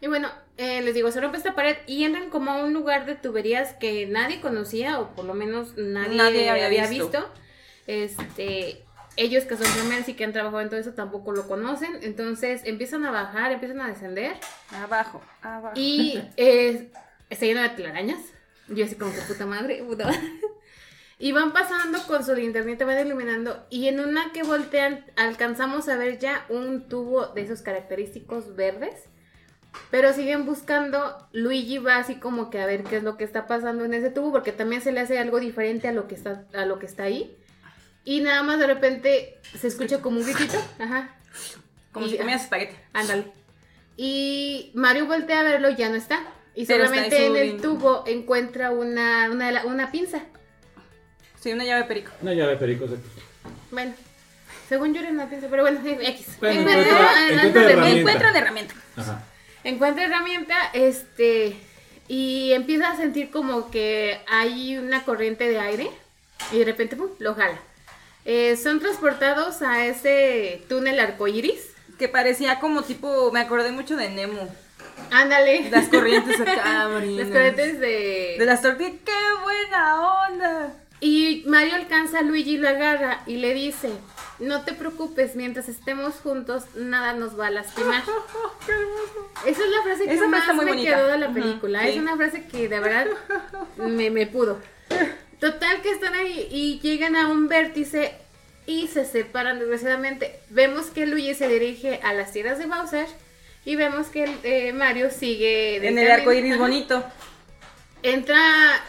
[0.00, 3.06] Y bueno, eh, les digo, se rompe esta pared y entran como a un lugar
[3.06, 7.04] de tuberías que nadie conocía o por lo menos nadie, Nadie había había, visto.
[7.06, 7.28] visto.
[7.86, 8.84] Este,
[9.16, 11.98] ellos que son freelance y que han trabajado en todo eso tampoco lo conocen.
[12.02, 14.36] Entonces empiezan a bajar, empiezan a descender
[14.72, 15.74] abajo, abajo.
[15.76, 16.90] y eh,
[17.30, 18.20] está lleno de telarañas.
[18.68, 20.20] Yo así como que puta madre, puta madre.
[21.20, 23.66] Y van pasando con su linterna, van iluminando.
[23.70, 28.94] Y en una que voltean, alcanzamos a ver ya un tubo de esos característicos verdes.
[29.90, 31.18] Pero siguen buscando.
[31.32, 34.10] Luigi va así como que a ver qué es lo que está pasando en ese
[34.10, 34.30] tubo.
[34.30, 37.02] Porque también se le hace algo diferente a lo que está, a lo que está
[37.04, 37.36] ahí.
[38.04, 40.56] Y nada más de repente se escucha como un gritito.
[40.78, 41.16] Ajá.
[41.92, 42.76] como y- si comías espagueti.
[42.92, 43.32] Ándale.
[43.96, 46.20] Y Mario voltea a verlo, ya no está.
[46.54, 50.22] Y Pero está solamente en el tubo encuentra una, una, una pinza.
[51.48, 52.10] Sí, una llave perico.
[52.20, 53.08] Una llave perico, exacto.
[53.70, 53.94] Bueno,
[54.68, 56.26] según yo era una pinza, pero bueno, X.
[56.40, 57.98] Bueno, encuentra, encuentra- encuentra antes de- herramienta.
[58.00, 58.74] Encuentra una herramienta.
[58.96, 59.24] Ajá.
[59.64, 61.56] encuentra herramienta, este,
[62.08, 65.90] y empieza a sentir como que hay una corriente de aire
[66.52, 67.58] y de repente pum, lo jala.
[68.24, 71.60] Eh, son transportados a ese túnel arcoíris.
[71.98, 74.48] Que parecía como tipo, me acordé mucho de Nemo.
[75.10, 75.68] Ándale.
[75.70, 76.88] Las corrientes acá.
[77.02, 78.36] Las corrientes de...
[78.38, 78.92] De las tortillas.
[79.04, 80.74] ¡Qué buena onda!
[81.00, 83.90] Y Mario alcanza a Luigi y lo agarra y le dice,
[84.40, 88.02] no te preocupes, mientras estemos juntos, nada nos va a lastimar.
[88.66, 89.30] ¡Qué hermoso!
[89.46, 90.90] Esa es la frase que Esa más me bonita.
[90.96, 91.82] quedó de la película.
[91.82, 91.88] sí.
[91.90, 93.06] Es una frase que de verdad
[93.76, 94.58] me, me pudo.
[95.38, 98.12] Total que están ahí y llegan a un vértice
[98.66, 100.40] y se separan desgraciadamente.
[100.50, 103.06] Vemos que Luigi se dirige a las tierras de Bowser
[103.64, 105.76] y vemos que eh, Mario sigue...
[105.86, 107.04] En el arco iris bonito.
[108.02, 108.36] Entra,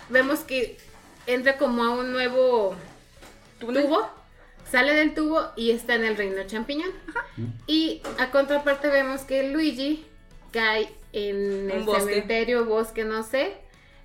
[0.09, 0.77] vemos que
[1.33, 2.75] entra como a un nuevo
[3.59, 3.83] ¿Túnel?
[3.83, 4.09] tubo,
[4.69, 6.89] sale del tubo y está en el reino champiñón.
[7.67, 10.05] Y a contraparte vemos que Luigi
[10.51, 12.01] cae en Un el bosque.
[12.03, 13.57] cementerio, bosque, no sé.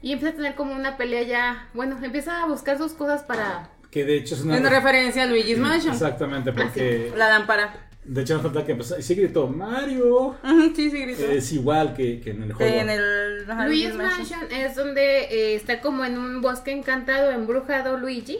[0.02, 3.70] Y empieza a tener como una pelea ya, bueno, empieza a buscar sus cosas para...
[3.90, 4.54] Que de hecho es una...
[4.56, 5.94] Es una referencia a Luigi's Mansion.
[5.94, 7.12] Exactamente, porque...
[7.16, 7.88] La lámpara.
[8.04, 8.98] De hecho, no falta que empezó.
[8.98, 10.36] Y sí gritó Mario.
[10.74, 11.24] Sí, sí, gritó.
[11.24, 12.74] Es igual que, que en el juego.
[12.74, 17.30] en el ajá, Luigi's Luigi's Mansion es donde eh, está como en un bosque encantado,
[17.30, 18.38] embrujado Luigi.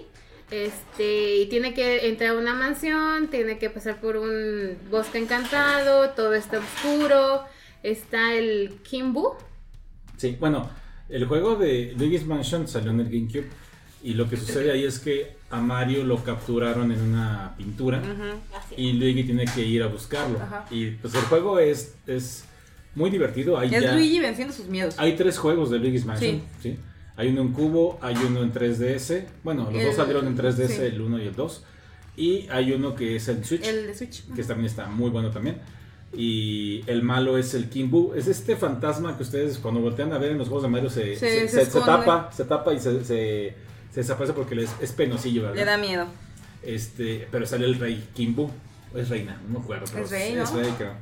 [0.51, 6.11] Este, y tiene que entrar a una mansión, tiene que pasar por un bosque encantado,
[6.11, 7.43] todo está oscuro,
[7.83, 9.35] está el Kimbu.
[10.17, 10.71] Sí, bueno,
[11.09, 13.49] el juego de Luigi's Mansion salió en el GameCube.
[14.03, 18.03] Y lo que sucede ahí es que a Mario lo capturaron en una pintura.
[18.77, 20.39] Y Luigi tiene que ir a buscarlo.
[20.41, 20.67] Ajá.
[20.71, 22.45] Y pues el juego es, es
[22.95, 23.59] muy divertido.
[23.59, 24.95] Hay, Es ya- Luigi venciendo sus miedos.
[24.99, 26.43] hay tres juegos de Luigi's Mansion.
[26.61, 26.79] Sí.
[27.17, 29.27] Hay uno en cubo, hay uno en 3DS.
[29.45, 30.83] Bueno, los El- dos salieron en 3DS, sí.
[30.83, 31.65] el 1 y el 2.
[32.17, 34.25] Y hay uno que es el Switch, El de Switch.
[34.35, 35.59] que también está muy bueno también.
[36.17, 38.15] Y el malo es el Kimbu.
[38.15, 41.17] Es este fantasma que ustedes cuando voltean a ver en los juegos de Mario se,
[41.17, 43.55] Se- tapa, se tapa y se,
[43.95, 45.57] se- desaparece porque les, es penosillo, ¿verdad?
[45.57, 46.07] Le da miedo.
[46.63, 48.51] Este, pero sale el rey Kimbu.
[48.95, 49.85] O es reina, no me acuerdo.
[49.93, 50.59] pero Es rey, es ¿no?
[50.61, 50.93] rey, creo.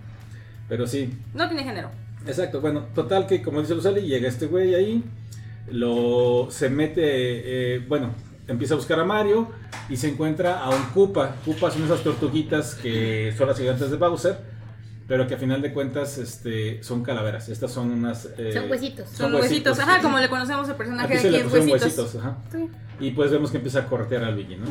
[0.68, 1.90] Pero sí, No tiene género.
[2.26, 2.60] exacto.
[2.60, 5.02] Bueno, total que como dice Luceli, llega este güey ahí.
[5.70, 8.10] Lo se mete, eh, bueno,
[8.48, 9.48] empieza a buscar a Mario
[9.88, 11.36] y se encuentra a un Koopa.
[11.44, 14.38] Koopa son esas tortuguitas que son las gigantes de Bowser,
[15.12, 17.50] pero que a final de cuentas este, son calaveras.
[17.50, 18.30] Estas son unas.
[18.38, 19.10] eh, Son huesitos.
[19.10, 19.78] Son huesitos.
[19.78, 21.82] Ajá, como le conocemos al personaje Aquí de aquí es huesitos.
[21.82, 22.38] huesitos, ajá.
[22.50, 22.66] Sí.
[22.98, 24.68] Y pues vemos que empieza a corretear a Luigi, ¿no?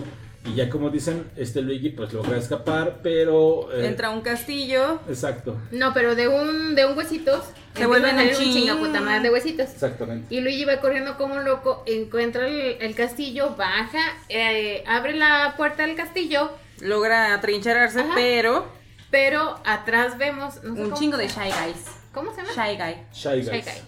[0.50, 3.72] Y ya como dicen, este Luigi pues logra escapar, pero...
[3.72, 5.00] eh, Entra a un castillo.
[5.08, 7.44] Exacto, No, pero de un, de un huesitos.
[7.76, 8.52] Se vuelven a un un chin.
[8.52, 9.70] chingaputamar de huesitos.
[9.70, 10.26] exactamente.
[10.36, 15.54] Y Luigi va corriendo como un loco, encuentra el, el castillo, baja, eh, abre la
[15.56, 16.50] puerta del castillo,
[16.80, 18.14] Logra atrincherarse, Ajá.
[18.16, 18.81] pero
[19.12, 21.28] pero atrás vemos no sé un cómo chingo de.
[21.28, 21.86] Shy Guys.
[22.14, 22.54] ¿Cómo se llama?
[22.54, 22.96] Shy Guy.
[23.14, 23.46] Shy Guys.
[23.52, 23.82] Shy Guy.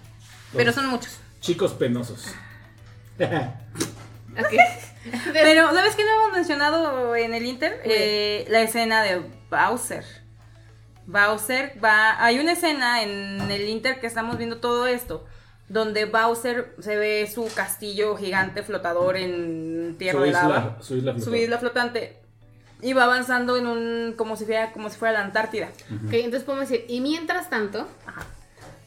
[0.55, 1.17] Pero son muchos.
[1.41, 2.27] Chicos penosos.
[3.19, 4.53] Ok.
[5.33, 7.81] Pero, ¿sabes qué no hemos mencionado en el Inter?
[7.83, 10.05] Eh, la escena de Bowser.
[11.05, 12.23] Bowser va.
[12.23, 15.25] Hay una escena en el Inter que estamos viendo todo esto.
[15.67, 20.77] Donde Bowser se ve su castillo gigante flotador en tierra su de isla, lava.
[20.81, 21.43] su isla Su flotante.
[21.43, 22.22] isla flotante.
[22.83, 24.13] Y va avanzando en un.
[24.17, 25.69] como si fuera, como si fuera la Antártida.
[26.07, 28.25] Ok, entonces podemos decir, y mientras tanto, Ajá.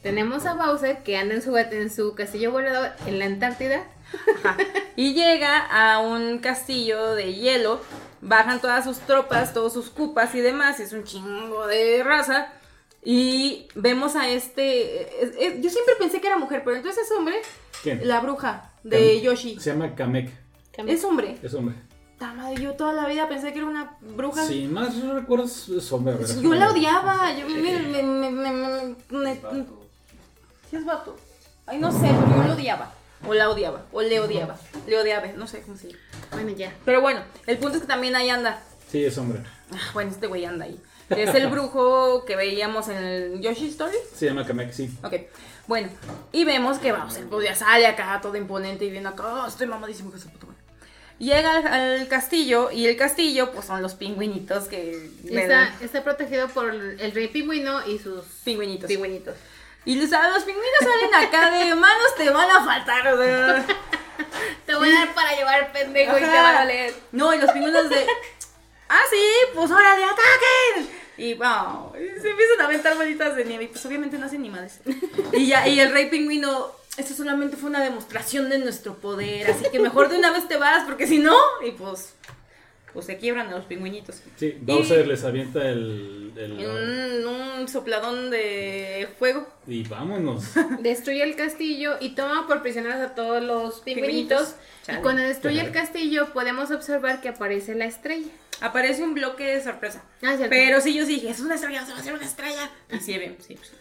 [0.03, 3.85] tenemos a Bowser que anda en su, en su castillo volador en la Antártida.
[4.45, 4.57] Ajá.
[4.97, 7.81] Y llega a un castillo de hielo.
[8.21, 10.79] Bajan todas sus tropas, todos sus cupas y demás.
[10.81, 12.49] y Es un chingo de raza.
[13.05, 15.03] Y vemos a este.
[15.25, 17.37] es- es- yo siempre pensé que era mujer, pero entonces es hombre.
[17.83, 18.07] ¿Quién?
[18.09, 19.61] La bruja de Kam- Yoshi.
[19.61, 20.31] Se llama Kamek.
[20.87, 21.39] Es hombre.
[21.43, 21.77] Es hombre.
[22.19, 24.45] Madre, yo toda la vida pensé que era una bruja.
[24.47, 24.95] Si más
[25.93, 26.15] hombre.
[26.15, 26.41] ¿verdad?
[26.41, 27.33] Yo la odiaba.
[27.35, 27.61] Yo me.
[27.61, 28.53] me, me, me-
[29.11, 29.67] me- me-
[30.71, 31.17] Sí, es vato.
[31.67, 32.93] Ay, no sé, pero yo lo odiaba.
[33.27, 33.85] O la odiaba.
[33.93, 34.57] O le odiaba.
[34.87, 36.01] Le odiaba, no sé cómo se llama.
[36.33, 36.73] Bueno, ya.
[36.85, 38.63] Pero bueno, el punto es que también ahí anda.
[38.91, 39.41] Sí, es hombre.
[39.73, 40.81] Ah, bueno, este güey anda ahí.
[41.11, 43.97] Es el brujo que veíamos en el Yoshi Story.
[44.15, 44.91] Se llama Kamek, sí.
[45.05, 45.15] Ok,
[45.69, 45.89] bueno,
[46.33, 49.67] y vemos que vamos, pues ya sale acá todo imponente y viendo acá, "Oh, estoy
[49.69, 50.46] mamadísimo que puta madre".
[51.19, 56.49] Llega al, al castillo y el castillo pues son los pingüinitos que Está, está protegido
[56.49, 58.87] por el rey pingüino y sus pingüinitos.
[58.89, 59.35] pingüinitos.
[59.87, 63.07] Y los, los pingüinos salen acá de manos te van a faltar.
[63.15, 63.67] o sea.
[64.67, 66.43] Te voy a dar para llevar pendejo y te Ajá.
[66.43, 66.95] va a doler.
[67.13, 68.07] No, y los pingüinos de.
[68.89, 69.21] ¡Ah, sí!
[69.55, 70.91] ¡Pues órale, ataquen!
[71.19, 73.65] Y wow, se empiezan a aventar bolitas de nieve.
[73.65, 74.81] Y pues obviamente no hacen ni madres.
[75.33, 76.73] Y ya, y el rey pingüino.
[76.97, 79.51] Esto solamente fue una demostración de nuestro poder.
[79.51, 81.37] Así que mejor de una vez te vas, porque si no.
[81.67, 82.15] Y pues.
[82.93, 84.23] Pues se quiebran a los pingüinitos.
[84.37, 86.33] Sí, Bowser les avienta el.
[86.35, 86.53] el-
[87.27, 89.47] un, un sopladón de fuego.
[89.67, 90.45] Y vámonos.
[90.81, 94.55] Destruye el castillo y toma por prisioneros a todos los pingüinitos.
[94.89, 98.31] Y cuando destruye el castillo, podemos observar que aparece la estrella.
[98.63, 100.03] Aparece un bloque de sorpresa.
[100.23, 100.47] Ah, cierto.
[100.49, 102.71] Pero sí, yo sí dije, es una estrella, se va a hacer una estrella.
[102.91, 103.57] Y sí, bien, sí.
[103.57, 103.73] pues.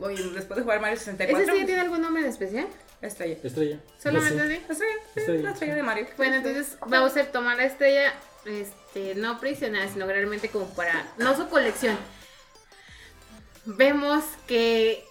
[0.00, 1.38] Oye, después de jugar Mario ¿Esa 64.
[1.38, 2.66] estrella tiene algún nombre en especial?
[3.00, 3.36] Estrella.
[3.42, 3.78] Estrella.
[4.02, 4.48] Solamente así.
[4.48, 6.06] La estrella, sí, Estrella, la estrella de Mario.
[6.16, 8.12] Bueno, entonces Bowser toma la estrella,
[8.44, 11.96] este, no prisionera, sino realmente como para, no su colección.
[13.64, 15.04] Vemos que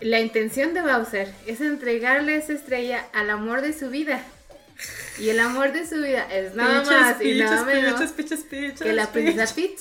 [0.00, 4.22] la intención de Bowser es entregarle esa estrella al amor de su vida.
[5.18, 8.00] Y el amor de su vida es nada más y nada menos
[8.78, 9.80] que la princesa Peach,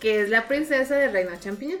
[0.00, 1.78] que es la princesa del reino champiñón.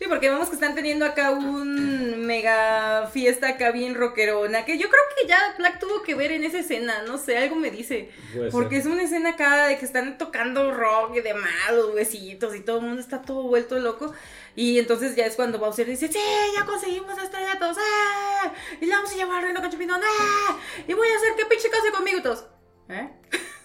[0.00, 4.88] Sí, porque vemos que están teniendo acá un mega fiesta acá bien rockerona, que yo
[4.88, 8.10] creo que ya Black tuvo que ver en esa escena, no sé, algo me dice.
[8.34, 8.86] Puede Porque ser.
[8.86, 12.78] es una escena acá de que están tocando rock y demás, los huesitos y todo
[12.78, 14.14] el mundo está todo vuelto loco.
[14.56, 16.18] Y entonces ya es cuando Bowser dice, sí,
[16.56, 18.52] ya conseguimos a este gato, ¡ah!
[18.80, 20.58] Y la vamos a llevar al reino cachapinón, ¡ah!
[20.88, 22.46] Y voy a hacer que pinche case conmigo todos,
[22.88, 23.06] ¿eh?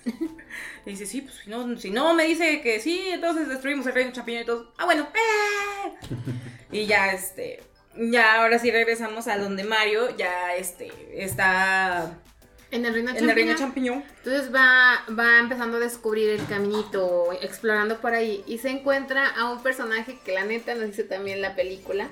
[0.86, 3.94] y dice, sí, pues si no, si no me dice que sí, entonces destruimos el
[3.94, 6.14] reino champiñón y todos, ah, bueno, ¡eh!
[6.72, 7.64] y ya, este,
[7.96, 10.92] ya ahora sí regresamos a donde Mario ya, este,
[11.24, 12.20] está
[12.70, 14.04] En el reino en el reino champiñón.
[14.04, 14.18] champiñón.
[14.24, 18.44] Entonces va, va empezando a descubrir el caminito, explorando por ahí.
[18.46, 22.10] Y se encuentra a un personaje que la neta nos dice también la película.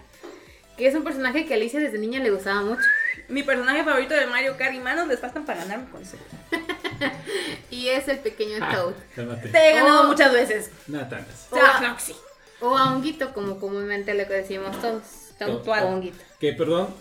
[0.77, 2.81] Que es un personaje que a Alicia desde niña le gustaba mucho.
[3.27, 6.17] Mi personaje favorito de Mario Kart y manos les faltan para ganarme con eso.
[7.71, 8.93] Y es el pequeño Toad.
[9.15, 9.49] Cálmate.
[9.49, 10.07] Te he ganado Oh.
[10.07, 10.69] muchas veces.
[10.87, 11.47] Nada tantas.
[11.51, 12.15] O sea, claro que sí.
[12.61, 15.01] O a honguito, como comúnmente le decimos todos.
[15.39, 15.83] Toad Toad.
[15.85, 16.17] o honguito.
[16.39, 16.93] Que perdón,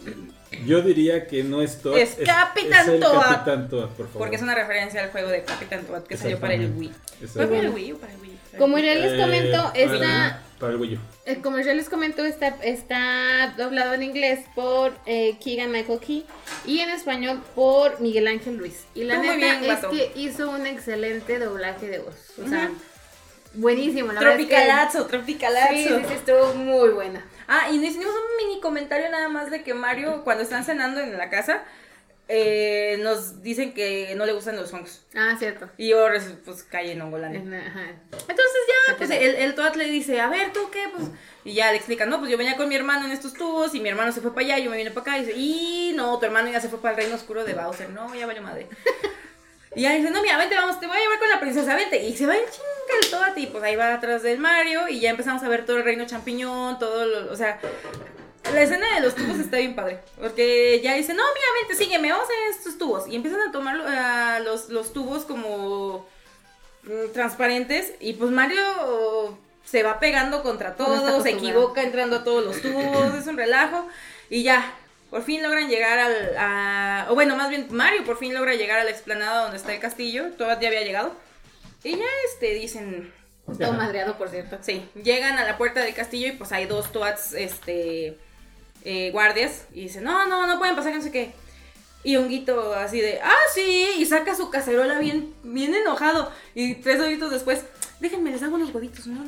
[0.67, 1.99] yo diría que no es Toad.
[1.99, 3.21] Es Capitán el Toad.
[3.21, 4.19] Capitán Toad, por favor.
[4.19, 6.93] Porque es una referencia al juego de Capitán Toad que salió para el Wii.
[7.33, 7.69] ¿Fue para el.
[7.71, 8.39] Wii o para el Wii?
[8.59, 10.99] Como ya les Eh, comento, para el- esta, Para el Wii U.
[11.27, 16.25] eh, como ya les comento, está, está doblado en inglés por eh, Keegan Michael Key
[16.65, 18.85] y en español por Miguel Ángel Ruiz.
[18.95, 22.15] Y la Tú neta bien, es que hizo un excelente doblaje de voz.
[22.41, 22.71] O sea,
[23.55, 24.13] buenísimo.
[24.13, 25.73] La verdad es que- Tropicalazo, tropicalazo.
[25.75, 27.27] Sí, sí, sí, estuvo muy buena.
[27.49, 31.19] Ah, y necesitamos un mini comentario nada más de que Mario, cuando están cenando en
[31.19, 31.65] la casa,
[32.35, 35.03] eh, nos dicen que no le gustan los hongos.
[35.15, 35.69] Ah, cierto.
[35.77, 36.07] Y yo,
[36.47, 37.41] pues, cae en hongolania.
[37.41, 37.91] Ajá.
[38.11, 40.89] Entonces ya, pues el, el Toad le dice, a ver, ¿tú qué?
[40.97, 41.09] Pues,
[41.45, 43.81] y ya le explica, no, pues yo venía con mi hermano en estos tubos y
[43.81, 46.19] mi hermano se fue para allá, yo me vine para acá y dice, y no,
[46.19, 48.67] tu hermano ya se fue para el reino oscuro de Bowser, no, ya valió madre.
[49.75, 52.03] y ya dice, no, mira, vente, vamos, te voy a llevar con la princesa, vente.
[52.03, 55.01] Y se va en chinga el Toad y pues ahí va atrás del Mario y
[55.01, 57.61] ya empezamos a ver todo el reino champiñón, todo lo, o sea...
[58.53, 62.11] La escena de los tubos está bien padre, porque ya dice, no, mira, vente, sígueme,
[62.13, 63.07] vamos a estos tubos.
[63.09, 66.07] Y empiezan a tomar ah, los, los tubos como
[66.83, 72.17] mm, transparentes y pues Mario se va pegando contra No está todo, se equivoca entrando
[72.17, 73.87] a todos los tubos, es un relajo
[74.29, 74.75] y ya,
[75.09, 78.81] por fin logran llegar al, a- o bueno, más bien Mario por fin logra llegar
[78.81, 81.15] a la explanada donde está el castillo, todavía había llegado
[81.85, 83.13] y ya este dicen,
[83.59, 84.59] Todo madreado, por cierto.
[84.63, 88.19] sí, llegan a la puerta del castillo y pues hay dos Toads, este,
[88.85, 91.33] eh, guardias y dicen, no, no, no pueden pasar, no sé qué.
[92.05, 96.33] Y Honguito así de, ah, sí, y saca su cacerola bien, bien enojado.
[96.53, 97.65] Y tres horitos después,
[98.01, 99.07] déjenme, les hago unos huevitos.
[99.07, 99.23] ¿no?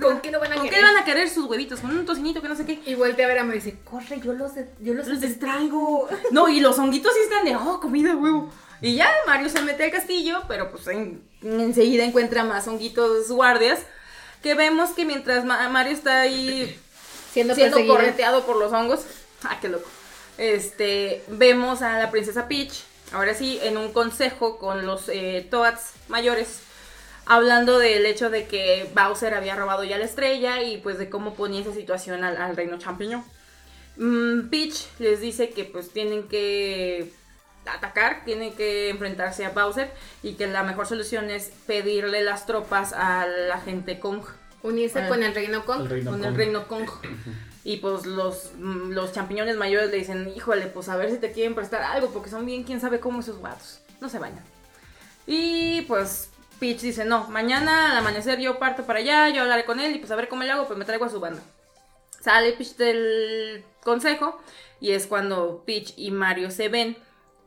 [0.00, 0.84] ¿Con qué lo van a ¿Con qué querer?
[0.84, 1.80] van a querer sus huevitos?
[1.80, 2.80] Con un tocinito que no sé qué.
[2.84, 6.06] Y voltea a ver a Mario y dice, corre, yo los, yo los, Los distraigo.
[6.30, 8.52] No, y los honguitos sí están de, oh, comida, huevo.
[8.82, 13.80] Y ya Mario se mete al castillo, pero pues en- enseguida encuentra más honguitos guardias.
[14.42, 16.78] Que vemos que mientras Ma- Mario está ahí
[17.54, 19.00] siendo, correteado por los hongos.
[19.44, 19.88] Ah, qué loco.
[20.36, 25.92] Este, vemos a la princesa Peach, ahora sí, en un consejo con los eh, Toads
[26.08, 26.58] mayores,
[27.24, 31.34] hablando del hecho de que Bowser había robado ya la estrella y pues de cómo
[31.34, 33.24] ponía esa situación al, al reino champiñón.
[33.96, 37.12] Mm, Peach les dice que pues tienen que
[37.66, 39.90] atacar, tienen que enfrentarse a Bowser
[40.22, 44.22] y que la mejor solución es pedirle las tropas a la gente Kong
[44.68, 45.08] Unirse Ah.
[45.08, 45.80] con el reino Kong.
[45.82, 46.28] El reino con Kong.
[46.30, 46.88] el reino Kong.
[47.64, 51.32] Y pues los, mm, los champiñones mayores le dicen, híjole, pues a ver si te
[51.32, 53.80] quieren prestar algo, porque son bien, quién sabe cómo esos gatos.
[54.00, 54.42] No se bañan.
[55.26, 59.80] Y pues Peach dice, no, mañana al amanecer yo parto para allá, yo hablaré con
[59.80, 61.42] él y pues a ver cómo le hago, pues me traigo a su banda.
[62.20, 64.40] Sale Peach del consejo
[64.80, 66.96] y es cuando Peach y Mario se ven,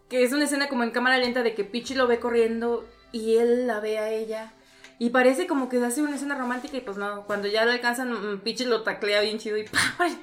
[0.07, 3.37] que es una escena como en cámara lenta de que Peach lo ve corriendo y
[3.37, 4.53] él la ve a ella.
[5.01, 8.11] Y parece como que hace una escena romántica y pues no, cuando ya lo alcanzan,
[8.35, 9.65] mm, Peach lo taclea bien chido y.
[9.99, 10.15] ¡Órale!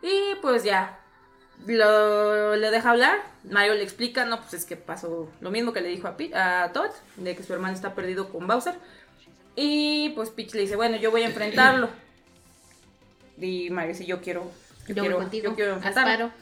[0.00, 0.98] Y pues ya,
[1.66, 5.82] lo, le deja hablar, Mario le explica, no, pues es que pasó lo mismo que
[5.82, 8.74] le dijo a, Pi- a Todd, de que su hermano está perdido con Bowser.
[9.56, 11.90] Y pues Peach le dice, bueno, yo voy a enfrentarlo.
[13.36, 14.50] Y Mario dice, yo quiero,
[14.88, 15.50] yo, Yo quiero, contigo.
[15.50, 16.12] yo quiero enfrentarlo.
[16.26, 16.32] Asparo.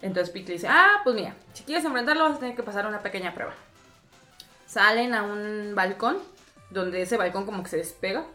[0.00, 2.86] Entonces Peach le dice, ah, pues mira, si quieres enfrentarlo vas a tener que pasar
[2.86, 3.52] una pequeña prueba.
[4.66, 6.18] Salen a un balcón,
[6.70, 8.26] donde ese balcón como que se despega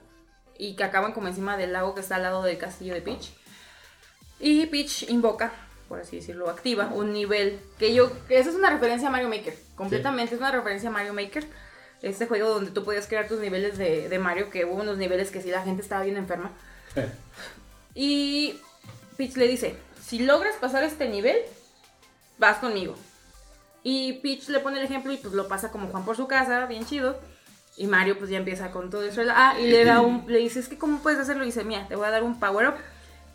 [0.57, 3.33] y que acaban como encima del lago que está al lado del castillo de Peach.
[4.39, 5.51] Y Peach invoca,
[5.87, 9.29] por así decirlo, activa un nivel que yo, que eso es una referencia a Mario
[9.29, 11.45] Maker, completamente es una referencia a Mario Maker.
[12.01, 15.31] Este juego donde tú podías crear tus niveles de, de Mario, que hubo unos niveles
[15.31, 16.51] que sí la gente estaba bien enferma.
[17.95, 18.59] Y
[19.17, 21.37] Peach le dice, si logras pasar este nivel,
[22.37, 22.95] vas conmigo.
[23.83, 26.65] Y Peach le pone el ejemplo y pues lo pasa como Juan por su casa,
[26.65, 27.19] bien chido.
[27.75, 29.21] Y Mario pues ya empieza con todo eso.
[29.33, 31.43] Ah, y le da un, le dice, es que cómo puedes hacerlo.
[31.43, 32.75] Y dice, mira, te voy a dar un power up.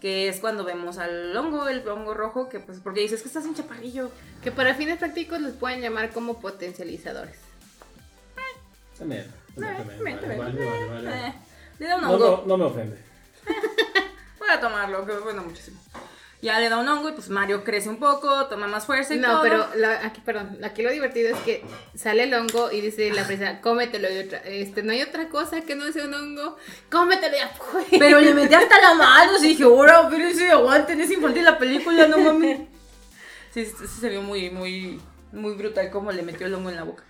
[0.01, 3.45] que es cuando vemos al hongo, el hongo rojo, que pues porque dices que estás
[3.47, 4.11] en chaparrillo.
[4.43, 7.37] Que para fines prácticos los pueden llamar como potencializadores.
[8.97, 9.27] También.
[9.57, 11.35] Eh, eh,
[11.81, 12.45] Le da un No, hongo.
[12.47, 12.99] no, no me ofende.
[14.39, 15.81] Voy a tomarlo, que bueno muchísimo.
[16.41, 19.19] Ya le da un hongo y pues Mario crece un poco, toma más fuerza y
[19.19, 19.43] No, todo.
[19.43, 21.65] pero la- aquí, perdón, aquí lo divertido es que
[21.97, 25.63] sale el hongo y dice la princesa, cómetelo y otra, este, no hay otra cosa
[25.63, 26.57] que no sea un hongo,
[26.91, 27.87] cómetelo ya, pues.
[27.99, 31.59] Pero le metí hasta la mano y dije, ahora, pero ese aguanten, es infantil la
[31.59, 32.61] película, no mames.
[33.53, 35.01] Sí, sí, sí se vio muy, muy,
[35.33, 37.03] muy brutal cómo le metió el hongo en la boca.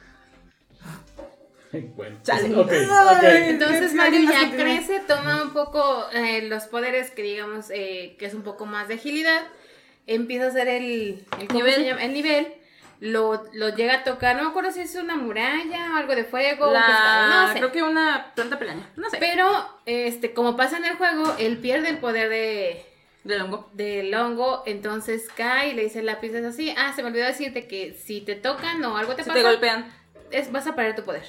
[1.96, 2.18] Bueno.
[2.22, 2.54] Chale.
[2.56, 3.22] Ok, Ay, ok.
[3.50, 8.34] Entonces Mario ya crece, toma un poco eh, los poderes que digamos eh, que es
[8.34, 9.42] un poco más de agilidad,
[10.06, 11.74] empieza a hacer el, el, ¿cómo Nivel.
[11.74, 12.04] se llama?
[12.04, 12.48] el nivel,
[13.00, 16.24] lo, lo llega a tocar, no me acuerdo si es una muralla o algo de
[16.24, 17.58] fuego, un La, pescado, no sé.
[17.58, 19.18] Creo que una planta pelaña, no sé.
[19.20, 19.46] Pero,
[19.86, 22.84] este, como pasa en el juego, él pierde el poder de,
[23.24, 23.68] Del hongo.
[23.74, 27.68] del hongo, entonces cae y le dice la princesa así, ah, se me olvidó decirte
[27.68, 29.86] que si te tocan o algo te Si pasa, te golpean.
[30.30, 31.22] es, vas a perder tu poder.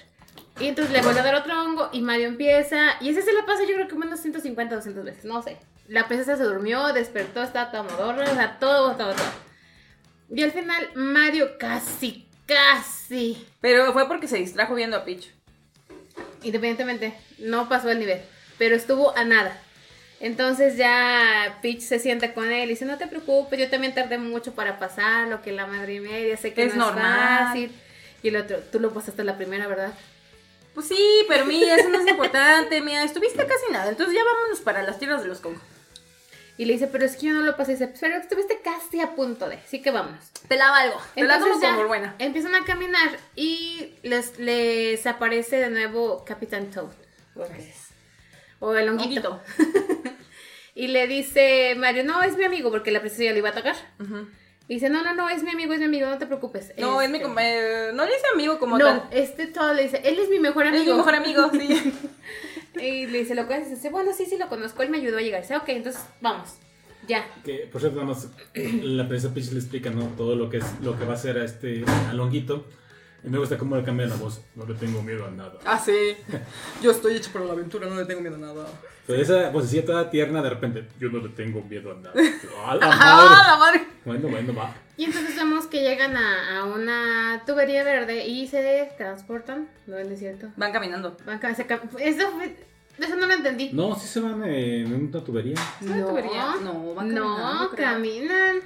[0.59, 3.45] Y entonces le vuelve a dar otro hongo y Mario empieza, y ese se lo
[3.45, 5.57] pasa yo creo que unos 150, 200 veces, no sé.
[5.87, 9.31] La princesa se durmió, despertó, estaba toda modorra, o sea, todo, todo, todo.
[10.29, 15.29] Y al final Mario casi, casi, Pero fue porque se distrajo viendo a Peach.
[16.43, 18.21] independientemente, no pasó el nivel,
[18.57, 19.57] pero estuvo a nada.
[20.19, 24.17] Entonces ya Peach se sienta con él y dice, no te preocupes, yo también tardé
[24.17, 27.33] mucho para pasar, lo que la madre y media, sé que Es no normal.
[27.33, 27.71] es fácil.
[28.21, 29.93] Y el otro, tú lo pasaste la primera, ¿verdad?
[30.79, 32.79] Pues sí, pero mira, eso no es importante.
[32.79, 33.89] Mira, estuviste casi nada.
[33.89, 35.59] Entonces ya vámonos para las tierras de los Congo.
[36.57, 37.73] Y le dice, pero es que yo no lo pasé.
[37.73, 40.23] Y dice, pero estuviste casi a punto de, así que vámonos.
[40.47, 41.01] Te la valgo.
[41.15, 42.15] Te la como buena.
[42.17, 46.93] empiezan a caminar y les, les aparece de nuevo Capitán Toad.
[48.61, 49.41] O el honguito.
[50.75, 53.51] y le dice Mario, no, es mi amigo, porque la princesa ya lo iba a
[53.51, 53.75] atacar.
[53.99, 54.29] Ujú.
[54.69, 56.71] Y dice, no, no, no, es mi amigo, es mi amigo, no te preocupes.
[56.77, 59.03] No, es mi Este, com- eh, No le dice amigo como No, tal.
[59.11, 60.83] este todo le dice, él es mi mejor amigo.
[60.83, 61.93] Es mi mejor amigo, sí.
[62.79, 63.71] Y le dice, ¿lo conoces?
[63.71, 65.41] Dice, bueno, sí, sí, lo conozco, él me ayudó a llegar.
[65.41, 66.49] Dice, ok, entonces vamos,
[67.07, 67.25] ya.
[67.43, 70.03] Que, por cierto, nada más, la princesa Peach le explica, ¿no?
[70.15, 72.65] Todo lo que es lo que va a hacer a este alonguito.
[73.23, 74.41] Y me gusta cómo le cambia la voz.
[74.55, 75.53] No le tengo miedo a nada.
[75.65, 76.15] Ah, sí.
[76.81, 78.65] Yo estoy hecho para la aventura, no le tengo miedo a nada.
[79.05, 82.13] Pero esa vocecilla toda tierna, de repente, yo no le tengo miedo a nada.
[82.65, 83.47] ¡A la ¡Ah, madre!
[83.47, 83.87] la madre!
[84.05, 84.73] Bueno, bueno, va.
[84.97, 90.19] Y entonces vemos que llegan a, a una tubería verde y se transportan, ¿no es
[90.19, 90.47] cierto?
[90.57, 91.17] Van caminando.
[91.25, 92.55] Van ca- se ca- Eso, fue-
[92.99, 93.71] eso no lo entendí.
[93.73, 95.55] No, sí se van en una tubería.
[95.81, 96.55] ¿Es una tubería?
[96.63, 97.85] No, van caminando, No, creo.
[97.89, 98.57] caminan.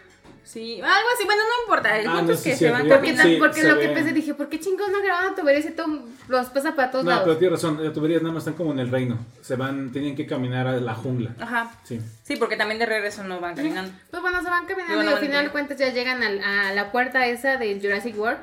[0.43, 1.25] Sí, algo así.
[1.25, 1.97] Bueno, no importa.
[1.99, 3.29] El Ah, punto no, es sí, que se van Porque, caminando.
[3.33, 5.87] Sí, porque se lo que pensé, dije, ¿por qué chingados no grabaron tubería si todo
[6.27, 7.23] los pasa para todos No, lados?
[7.25, 9.17] pero tienes razón, las tuberías nada más están como en el reino.
[9.41, 11.31] Se van, tienen que caminar a la jungla.
[11.39, 11.71] Ajá.
[11.83, 11.99] Sí.
[12.23, 13.91] Sí, porque también de regreso no van caminando.
[14.11, 17.25] Pues bueno, se van caminando y al final de cuentas ya llegan a, la puerta
[17.27, 18.39] esa del Jurassic World.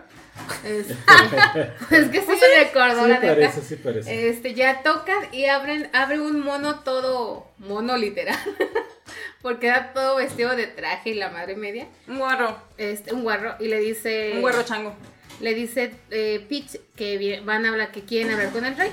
[0.64, 0.94] Este,
[1.90, 3.26] es que sí me recordó, Sí la neta.
[3.34, 4.28] parece, sí parece.
[4.30, 8.38] Este, ya tocan y abren, abre un mono todo, mono literal.
[9.42, 11.88] Porque era todo vestido de traje y la madre media.
[12.06, 12.58] Un guarro.
[12.76, 13.56] Este, un guarro.
[13.58, 14.32] Y le dice.
[14.34, 14.94] Un guarro chango.
[15.40, 18.92] Le dice eh, Peach que van a hablar, que quieren hablar con el rey.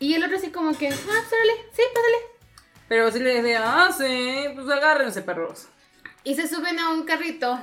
[0.00, 2.16] Y el otro así como que, ah, pues órale, sí, pásale.
[2.88, 5.68] Pero sí le decía, ah, sí, pues agárrense, perros.
[6.24, 7.60] Y se suben a un carrito.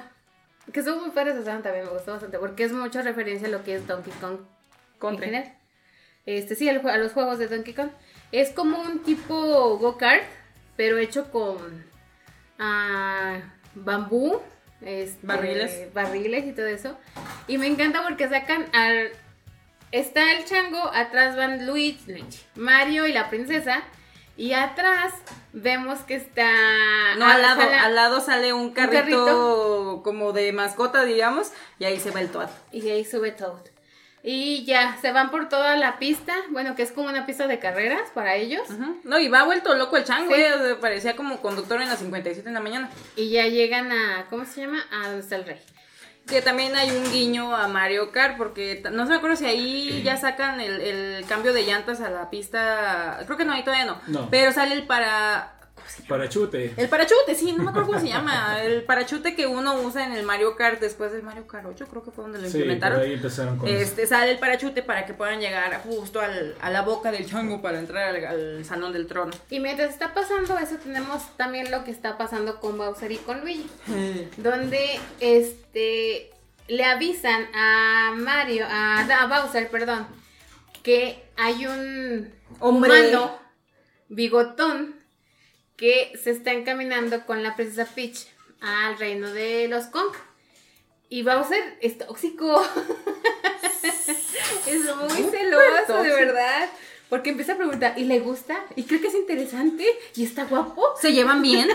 [0.71, 2.39] Que son muy padres, o sea, también me gustó bastante.
[2.39, 4.39] Porque es mucha referencia a lo que es Donkey Kong.
[4.39, 5.25] en Country.
[5.25, 5.57] general.
[6.25, 7.89] Este, sí, a los juegos de Donkey Kong.
[8.31, 10.23] Es como un tipo go-kart,
[10.75, 11.85] pero hecho con
[12.59, 13.39] ah,
[13.75, 14.41] bambú,
[14.81, 15.93] este, Barriles.
[15.93, 16.97] barriles y todo eso.
[17.47, 19.09] Y me encanta porque sacan al...
[19.91, 23.81] Está el chango, atrás van Luigi, Luigi, Mario y la princesa.
[24.37, 25.13] Y atrás
[25.53, 26.49] vemos que está...
[27.17, 30.01] No, al lado, sale- al lado sale un carrito, carrito.
[30.03, 32.49] como de mascota, digamos, y ahí se va el toad.
[32.73, 33.61] Y ahí sube Toad.
[34.27, 36.33] Y ya, se van por toda la pista.
[36.49, 38.67] Bueno, que es como una pista de carreras para ellos.
[38.71, 38.99] Ujú.
[39.03, 40.41] No, y va vuelto loco el chango, Sí.
[40.41, 42.89] eh, parecía como conductor en las 57 en la mañana.
[43.15, 44.83] Y ya llegan a, ¿cómo se llama?
[44.91, 45.59] A donde está el rey.
[46.25, 50.01] Que también hay un guiño a Mario Kart, porque no se me acuerdo si ahí
[50.03, 53.19] ya sacan el, el cambio de llantas a la pista.
[53.25, 54.01] Creo que no, ahí todavía no.
[54.07, 54.27] No.
[54.31, 55.51] Pero sale el para.
[55.85, 56.09] ¿Cómo se llama?
[56.09, 56.73] Parachute.
[56.77, 58.61] El parachute, sí, no me acuerdo cómo se llama.
[58.63, 62.03] El parachute que uno usa en el Mario Kart después del Mario Kart 8, creo
[62.03, 63.01] que fue donde lo Sí, por implementaron.
[63.01, 63.77] ahí empezaron con eso.
[63.77, 67.61] Este, sale el parachute para que puedan llegar justo al- a la boca del chango
[67.61, 69.31] para entrar al, al salón del trono.
[69.49, 73.41] Y mientras está pasando eso, tenemos también lo que está pasando con Bowser y con
[73.41, 73.69] Luigi.
[74.37, 76.31] Donde este
[76.67, 80.07] le avisan a Mario, a, a Bowser, perdón,
[80.81, 83.11] que hay un Hombre.
[83.11, 83.37] humano
[84.09, 84.95] bigotón
[85.75, 88.27] que se está encaminando con la princesa Peach
[88.61, 90.13] al reino de los Kong.
[91.09, 92.61] Y Bowser es tóxico.
[94.67, 96.69] es muy celoso, de verdad.
[97.09, 98.63] Porque empieza a preguntar, ¿y le gusta?
[98.75, 99.85] ¿Y cree que es interesante?
[100.15, 100.95] ¿Y está guapo?
[100.99, 101.69] ¿Se llevan bien?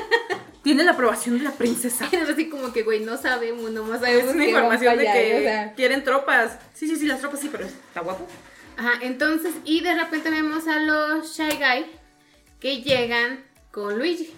[0.62, 2.08] Tiene la aprobación de la princesa.
[2.10, 5.04] Y así como que, güey, no sabemos, nomás Es sabemos una que van información de
[5.04, 5.74] que o sea.
[5.74, 6.58] quieren tropas.
[6.74, 8.26] Sí, sí, sí, las tropas sí, pero está guapo.
[8.76, 11.86] Ajá, entonces, y de repente vemos a los Shy Guy
[12.58, 14.32] que llegan con Luigi.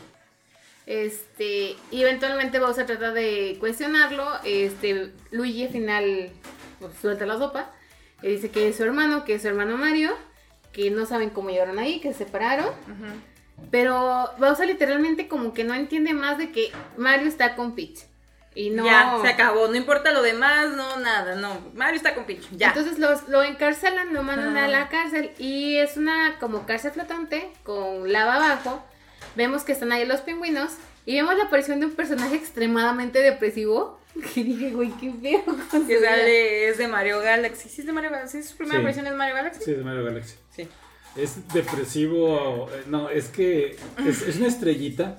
[0.87, 4.27] Este, y eventualmente Bowser trata de cuestionarlo.
[4.45, 6.31] Este, Luigi al final
[6.81, 7.71] pues, suelta la sopa.
[8.23, 10.11] Y dice que es su hermano, que es su hermano Mario,
[10.73, 12.69] que no saben cómo llegaron ahí, que se separaron.
[13.71, 18.01] Pero Bowser literalmente como que no entiende más de que Mario está con Peach.
[18.55, 18.85] Y no.
[18.85, 19.69] Ya, se acabó.
[19.69, 21.59] No importa lo demás, no, nada, no.
[21.75, 22.43] Mario está con Peach.
[22.53, 22.69] Ya.
[22.69, 24.65] Entonces los, lo encarcelan, lo mandan Ah.
[24.67, 28.85] a la cárcel y es una como cárcel flotante con lava abajo.
[29.37, 30.73] Vemos que están ahí los pingüinos
[31.07, 33.99] y vemos la aparición de un personaje extremadamente depresivo.
[34.35, 35.43] Que dije, güey, qué feo.
[35.87, 37.69] que sale, es de Mario Galaxy.
[37.71, 38.43] Sí, es de Mario Galaxy.
[38.43, 38.81] ¿Sí, ¿Su primera Sí.
[38.83, 39.65] aparición es Mario Galaxy?
[39.65, 40.35] Sí, de Mario Galaxy.
[40.55, 40.69] Sí.
[41.17, 42.69] Es depresivo.
[42.75, 43.77] eh, No, es que
[44.07, 45.19] es, es una estrellita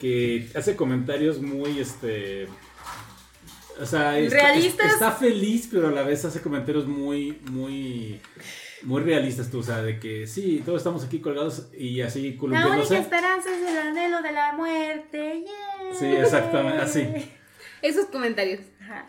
[0.00, 2.48] que hace comentarios muy, este.
[3.80, 4.86] O sea, está, Realistas.
[4.86, 8.20] es- está feliz, pero a la vez hace comentarios muy, muy,
[8.82, 12.98] muy realistas, tú, o sea, de que sí, todos estamos aquí colgados y así columpiándose.
[12.98, 15.44] esperanza es el anhelo de la muerte.
[15.44, 15.94] yeah.
[15.94, 17.06] Sí, exactamente, así.
[17.82, 18.60] Esos comentarios.
[18.80, 19.06] Ajá.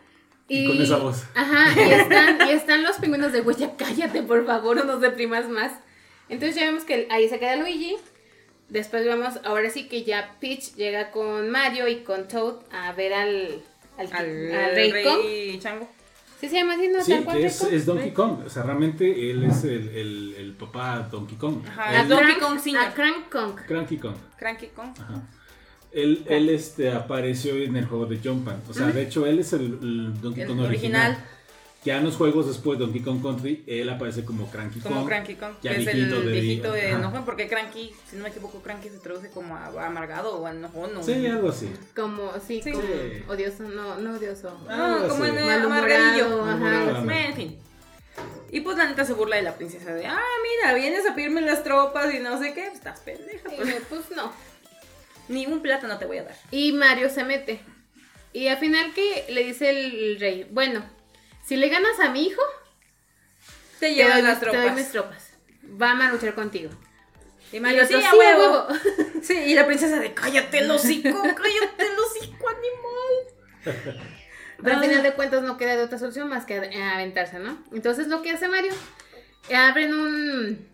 [0.47, 1.23] Y con esa voz.
[1.35, 4.99] Ajá, y están, y están los pingüinos de, güey, ya cállate, por favor, no nos
[5.01, 5.71] deprimas más.
[6.27, 7.97] Entonces ya vemos que ahí se queda Luigi.
[8.69, 13.13] Después vemos, ahora sí que ya Peach llega con Mario y con Toad a ver
[13.13, 13.61] al,
[13.97, 15.21] al, Al, al Rey Kong.
[15.23, 15.89] Rey Chango.
[16.41, 16.87] ¿Sí se llama así?
[16.89, 17.01] ¿No?
[17.03, 18.39] Sí, que es, es Donkey Kong.
[18.45, 21.57] O sea, realmente él es el, el, el papá Donkey Kong.
[21.67, 22.83] Ajá, Él- Donkey Kong Senior.
[22.83, 23.55] A Crank Kong.
[23.67, 24.15] Cranky Kong.
[24.37, 24.89] Cranky Kong.
[24.99, 25.21] Ajá.
[25.91, 28.61] Él, él este, apareció en el juego de Jumpman.
[28.69, 31.11] O sea, de hecho, él es el, el Donkey El Kong original.
[31.11, 31.25] original.
[31.83, 35.07] Ya en los juegos después de Donkey Kong Country, él aparece como Cranky Como Kong.
[35.07, 35.53] Cranky Kong.
[35.63, 37.25] ya que es el de- viejito de enojón.
[37.25, 40.95] Porque Cranky, si no me equivoco, Cranky se traduce como a- amargado o a enojón.
[40.95, 41.71] o- Sí, algo así.
[41.95, 42.71] Como, sí, Sí.
[42.71, 43.23] como Sí.
[43.27, 44.55] odioso, no, no odioso.
[44.69, 45.31] Ah, No, como sí.
[45.31, 46.43] en amargadillo.
[46.45, 47.57] ajá, en fin.
[48.51, 51.41] Y pues la neta se burla de la princesa de, ah, mira, vienes a pedirme
[51.41, 53.51] las tropas y no sé qué, pues, estás pendeja.
[53.53, 54.31] Y Pues, pues no.
[55.29, 56.35] ni un plátano te voy a dar.
[56.51, 57.61] Y Mario se mete.
[58.33, 60.83] Y al final que le dice el rey, bueno,
[61.45, 62.41] si le ganas a mi hijo,
[63.79, 64.75] Te te llevas doy, las te doy tropas.
[64.75, 65.29] mis tropas.
[65.63, 66.69] Van a luchar contigo.
[67.51, 68.67] Y Mario, sí, otro, a "Sí, a huevo.
[68.67, 68.67] huevo".
[69.23, 74.01] Sí, y la princesa de, cállate el hocico, cállate el hocico, animal.
[74.63, 77.57] Pero al final de cuentas no queda de otra solución más que aventarse, ¿no?
[77.71, 78.73] Entonces lo que hace Mario,
[79.53, 80.67] abren un...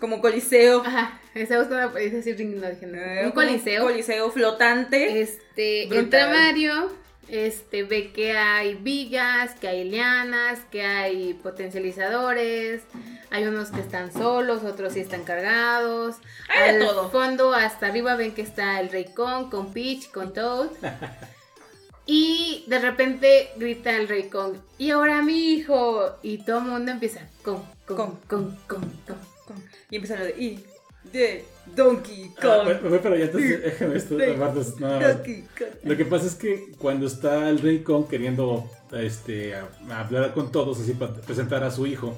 [0.00, 0.82] Como coliseo.
[0.84, 3.22] Ajá, estaba buscando, podéis decir, no dije nada.
[3.22, 3.82] Eh, Un coliseo.
[3.84, 5.20] Un coliseo flotante.
[5.20, 6.04] Este, Brutal.
[6.04, 6.92] entra Mario,
[7.32, 12.82] este, ve que hay vigas, que hay lianas, que hay potencializadores,
[13.30, 16.16] hay unos que están solos, otros sí están cargados.
[16.48, 17.10] Hay de Al todo.
[17.10, 20.68] fondo, hasta arriba, ven que está el Rey Kong con Peach, con Toad.
[22.04, 26.16] Y de repente grita el Rey Kong, y ahora mi hijo.
[26.22, 28.80] Y todo el mundo empieza, con, con, con, con.
[29.06, 30.64] Con- Y empieza lo de, y
[31.12, 32.66] de Donkey Kong.
[32.66, 34.18] me- me voy para allá, entonces déjame esto.
[34.18, 34.24] Sí.
[34.30, 35.14] aparte, nada más.
[35.16, 35.68] Donkey Kong.
[35.84, 40.34] Lo que pasa es que cuando está el Rey Kong queriendo este, a- a hablar
[40.34, 42.16] con todos, así para presentar a su hijo,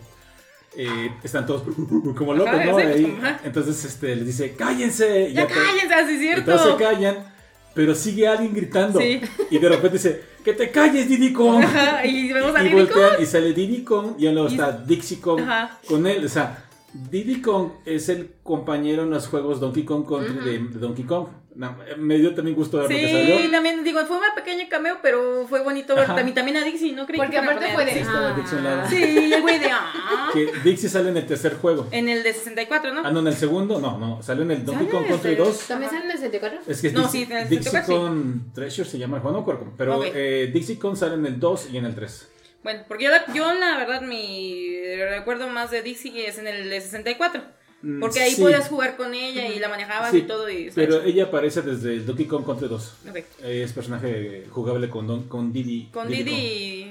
[0.76, 1.62] eh, están todos
[2.16, 2.76] como locos, Ajá, ¿no?
[2.78, 5.32] Ahí, entonces este, les dice, cállense.
[5.32, 6.44] Ya cállense, así es cierto.
[6.56, 7.32] todos se callan,
[7.74, 8.98] pero sigue alguien gritando.
[8.98, 9.20] Sí.
[9.50, 11.62] Y de repente dice, que te calles, Diddy Kong.
[11.62, 14.72] Ajá, y vemos a y Diddy voltean y sale Diddy Kong y luego Y- está
[14.72, 15.78] Dixie Kong Ajá.
[15.86, 16.24] con él.
[16.24, 16.64] O sea,
[17.10, 20.44] Diddy Kong es el compañero en los juegos Donkey Kong Country Ujú.
[20.44, 21.26] de, de Donkey Kong.
[21.56, 23.50] Na- me dio también gusto ver lo que Sí, salió.
[23.50, 27.06] también digo, fue un pequeño cameo, pero fue bonito ver también, también a Dixie, no
[27.06, 27.92] creí Porque que aparte con fue de.
[27.92, 28.60] Sí, estaba ah.
[28.62, 28.88] Lado.
[28.90, 30.30] Sí, el güey de ah.
[30.32, 31.86] Que Dixie sale en el tercer juego.
[31.92, 33.02] En el de 64, ¿no?
[33.04, 35.36] Ah, no, en el segundo, no, no, salió en el Donkey Sale Kong Country de-
[35.36, 35.58] 2.
[35.68, 35.96] ¿También Ajá.
[35.98, 36.60] salen en el 64?
[36.66, 39.22] Es que es No, Dixie, sí, en el Dixie 64 con Treasure se llama el
[39.22, 40.06] juego, no pero Ok.
[40.12, 42.30] eh, Dixie Kong sale en el 2 y en el 3.
[42.64, 44.76] Bueno, porque yo la, yo la verdad mi
[45.10, 47.40] recuerdo más de Dixie es en el de 64.
[47.82, 50.48] Mm, Porque ahí sí, podías jugar con ella y la manejabas sí, y todo.
[50.48, 52.94] Y Pero ella aparece desde el Donkey Kong Country 2.
[53.10, 53.16] Ok.
[53.42, 55.90] Es personaje jugable con, Don- con Diddy.
[55.92, 56.30] Con Diddy Didi.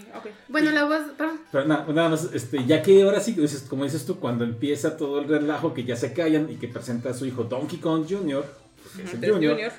[0.04, 0.14] Kong.
[0.14, 0.36] y- ok.
[0.50, 1.40] Bueno, la voz, perdón.
[1.52, 4.96] Pero na- nada más, este, ya que ahora sí, dices, como dices tú, cuando empieza
[4.96, 8.06] todo el relajo, que ya se callan y que presenta a su hijo Donkey Kong
[8.08, 8.46] Jr.,
[8.84, 9.72] porque es el Entonces, Junior, Junior.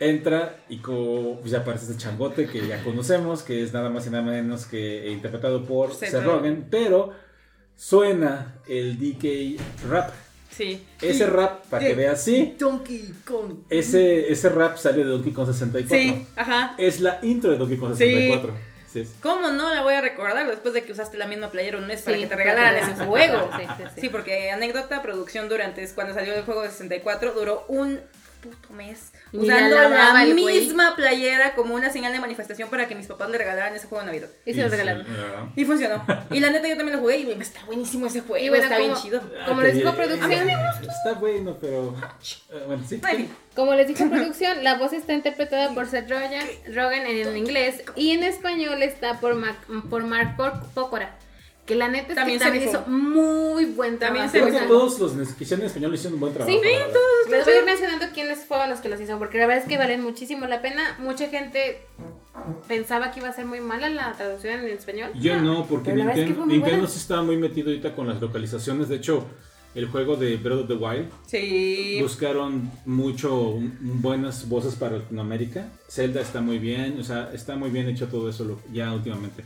[0.00, 4.06] Entra y co- pues ya aparece este changote que ya conocemos, que es nada más
[4.06, 7.12] y nada menos que interpretado por Seth Rogen, pero
[7.76, 10.10] suena el DK Rap.
[10.50, 10.84] Sí.
[11.00, 12.54] Ese rap, para que veas, sí.
[12.58, 13.60] Donkey Kong.
[13.70, 15.96] Ese, ese rap sale de Donkey Kong 64.
[15.96, 16.74] Sí, ajá.
[16.76, 18.04] Es la intro de Donkey Kong Sí.
[18.04, 18.54] 64.
[18.92, 19.04] Sí.
[19.04, 19.10] sí.
[19.22, 22.02] ¿Cómo no la voy a recordar después de que usaste la misma playera un mes
[22.02, 23.48] para Sí, que te regalaran ese juego?
[23.56, 24.00] Sí, sí, sí.
[24.02, 28.00] Sí, porque anécdota, producción durante cuando salió el juego de 64 duró un
[28.42, 33.30] puto mes usando la misma playera como una señal de manifestación para que mis papás
[33.30, 34.28] le regalaran ese juego de Navidad.
[34.44, 35.06] Y se lo sí, regalaron.
[35.56, 36.04] Y funcionó.
[36.30, 38.44] Y la neta yo también lo jugué y me está buenísimo ese juego.
[38.44, 39.20] Y bueno, está bien chido.
[39.46, 41.94] Como les dijo producción, Está bueno, pero.
[42.66, 43.00] bueno, sí.
[43.54, 48.12] Como les dijo producción, la voz está interpretada por Seth Rogen, Rogen en inglés y
[48.12, 51.16] en español está por, Mac- por Mark Por- Pokora.
[51.70, 52.80] Que la neta es También que se también rifó.
[52.80, 54.50] hizo muy buen También trabajo.
[54.50, 56.50] se Creo que todos los que hicieron en español hicieron un buen trabajo.
[56.50, 56.94] Sí, la verdad.
[57.30, 59.68] Les voy a ir mencionando quiénes fueron los que los hicieron, porque la verdad es
[59.68, 60.96] que valen muchísimo la pena.
[60.98, 61.86] Mucha gente
[62.66, 65.12] pensaba que iba a ser muy mala la traducción en español.
[65.14, 68.20] Yo no, porque verdad es que Nintendo, Nintendo sí estaba muy metido ahorita con las
[68.20, 68.88] localizaciones.
[68.88, 69.24] De hecho,
[69.74, 71.98] el juego de Breath of the Wild Sí.
[72.02, 75.68] buscaron mucho un- buenas voces para Latinoamérica.
[75.88, 79.44] Zelda está muy bien, o sea, está muy bien hecho todo eso lo- ya últimamente.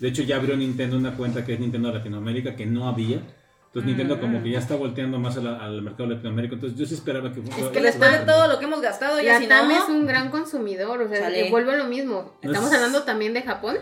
[0.00, 3.20] De hecho, ya abrió Nintendo una cuenta que es Nintendo Latinoamérica que no había.
[3.66, 6.54] Entonces Nintendo como que ya está volteando más a la- al mercado latinoamérico.
[6.54, 7.40] Entonces yo sí esperaba que...
[7.40, 9.70] Es que después de todo lo que hemos gastado, ya si no...
[9.70, 12.32] es un gran consumidor, o sea, eh, vuelvo a lo mismo.
[12.40, 13.76] Estamos es- hablando también de Japón.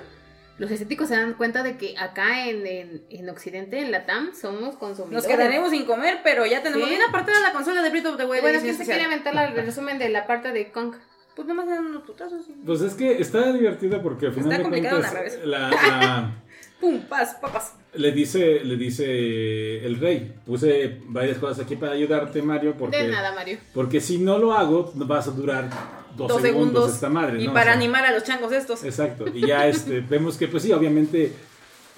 [0.59, 4.33] Los estéticos se dan cuenta de que acá en, en, en Occidente, en la TAM,
[4.35, 5.25] somos consumidores.
[5.25, 6.95] Nos quedaremos sin comer, pero ya tenemos Sí.
[6.95, 8.41] bien apartada la consola de Breath of the Wild.
[8.41, 10.95] Bueno, edición ¿quién se quiere aventar la- el resumen de la parte de Kong?
[11.35, 12.47] Pues nomás dan unos putazos.
[12.65, 16.35] Pues es que está divertido porque al final Está de complicado cuentas la- la-
[16.81, 17.73] Pum, paz, papas.
[17.95, 23.09] le dice le dice el rey, puse varias cosas aquí para ayudarte Mario porque De
[23.09, 23.59] nada, Mario.
[23.73, 25.71] porque si no lo hago vas a durar
[26.17, 26.95] dos, Dos segundos, segundos.
[26.95, 27.51] esta madre, Y ¿no?
[27.51, 28.85] O para sea, animar a los changos estos.
[28.85, 29.25] Exacto.
[29.33, 31.33] Y ya este vemos que pues sí, obviamente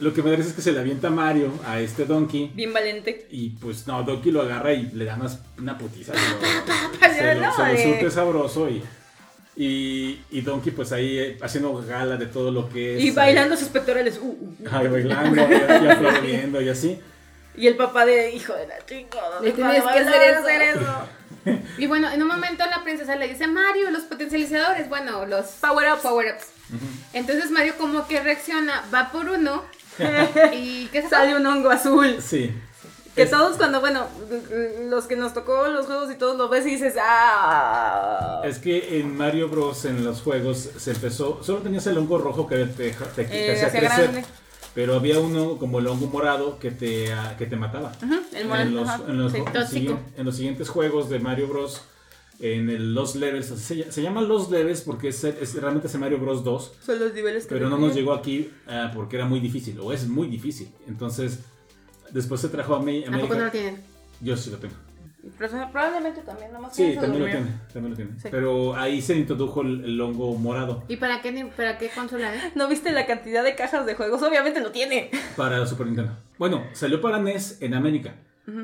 [0.00, 3.26] lo que me parece es que se le avienta Mario a este Donkey Bien valiente.
[3.32, 6.12] y pues no, Donkey lo agarra y le da unas- una putiza.
[7.00, 7.82] Se lo, se lo- se lo eh.
[7.82, 8.80] surte sabroso y,
[9.60, 13.02] y, y Donkey pues ahí eh, haciendo gala de todo lo que es.
[13.02, 14.16] Y bailando sus pectorales.
[14.22, 14.68] Uh, uh, uh.
[14.70, 17.00] Ay, bailando y, aplaudiendo y así.
[17.56, 19.40] Y el papá de hijo de la chingada.
[19.40, 21.58] Le ¿cómo tienes que hacer eso?
[21.76, 26.02] Y bueno, en un momento la princesa le dice, Mario, los potencializadores, bueno, los power-ups.
[26.02, 26.46] Power-ups.
[27.12, 29.64] Entonces Mario como que reacciona, va por uno
[30.52, 32.18] y ¿qué se Sale un hongo azul.
[32.22, 32.52] Sí.
[33.18, 34.06] Que Es- todos cuando, bueno,
[34.88, 38.40] los que nos tocó los juegos y todos lo ves y dices, ah.
[38.44, 39.84] Es que en Mario Bros.
[39.84, 41.42] en los juegos se empezó.
[41.42, 44.10] Solo tenías el hongo rojo que te, te, te Eh, hacía crecer.
[44.10, 44.24] grande.
[44.74, 47.92] Pero había uno como el hongo morado que te, ah, que te mataba.
[48.32, 49.38] El en, los, en, los, sí.
[49.38, 49.66] en los Tóxico.
[49.68, 51.82] siguien- en los siguientes juegos de Mario Bros.
[52.40, 55.94] En el Los Levels, se, ll- se llaman Los Levels porque es, es- realmente es
[55.98, 56.44] Mario Bros.
[56.44, 59.80] 2, Son los niveles que pero no nos llegó aquí ah, porque era muy difícil,
[59.80, 60.70] o es muy difícil.
[60.86, 61.40] Entonces,
[62.12, 63.04] después se trajo a mí.
[63.06, 63.80] ¿A poco no lo tienen?
[64.20, 64.74] Yo sí lo tengo.
[65.36, 68.12] Pero probablemente también, nomás Sí, también lo tiene, también lo tiene.
[68.20, 68.28] Sí.
[68.30, 72.54] Pero ahí se introdujo el, el hongo morado ¿Y para qué, para qué consola es?
[72.56, 74.22] ¿No viste la cantidad de cajas de juegos?
[74.22, 75.10] Obviamente lo tiene.
[75.36, 76.16] para Super Nintendo.
[76.38, 78.14] Bueno, salió para NES en América.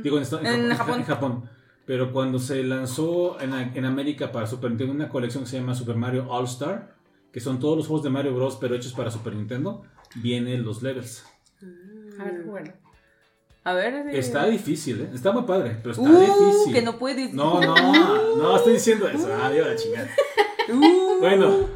[0.03, 1.01] Digo, en, esto- en En Japón, Japón.
[1.01, 1.51] en Japón.
[1.87, 5.75] Pero cuando se lanzó en, en América para Super Nintendo una colección que se llama
[5.75, 6.95] Super Mario All Star,
[7.31, 8.57] que son todos los juegos de Mario Bros.
[8.59, 9.83] pero hechos para Super Nintendo,
[10.15, 11.25] vienen los levels.
[12.19, 12.73] A ver, bueno.
[13.65, 13.95] A ver.
[13.95, 14.19] eh.
[14.19, 15.09] Está difícil, ¿eh?
[15.15, 16.73] Está muy padre, pero está Uh, difícil.
[16.75, 17.33] que no puedes.
[17.33, 19.33] No, no, no estoy diciendo eso.
[19.35, 20.11] Adiós, la chingada.
[20.73, 21.69] Uh, Bueno,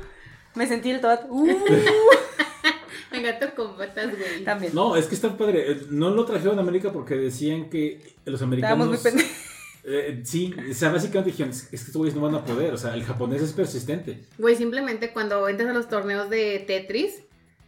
[0.54, 1.20] Me sentí el tot.
[1.28, 1.46] Uh,
[3.10, 4.44] Me gato con botas, güey.
[4.44, 4.74] también.
[4.74, 5.72] no, es que está padre.
[5.72, 8.74] Eh, No lo trajeron a América porque decían que los americanos.
[8.76, 9.44] Estábamos muy pendejos.
[9.84, 12.76] Eh, sí, o sea, básicamente dijeron, es que estos güeyes no van a poder, o
[12.76, 14.22] sea, el japonés es persistente.
[14.36, 17.22] Güey, simplemente cuando entras a los torneos de Tetris,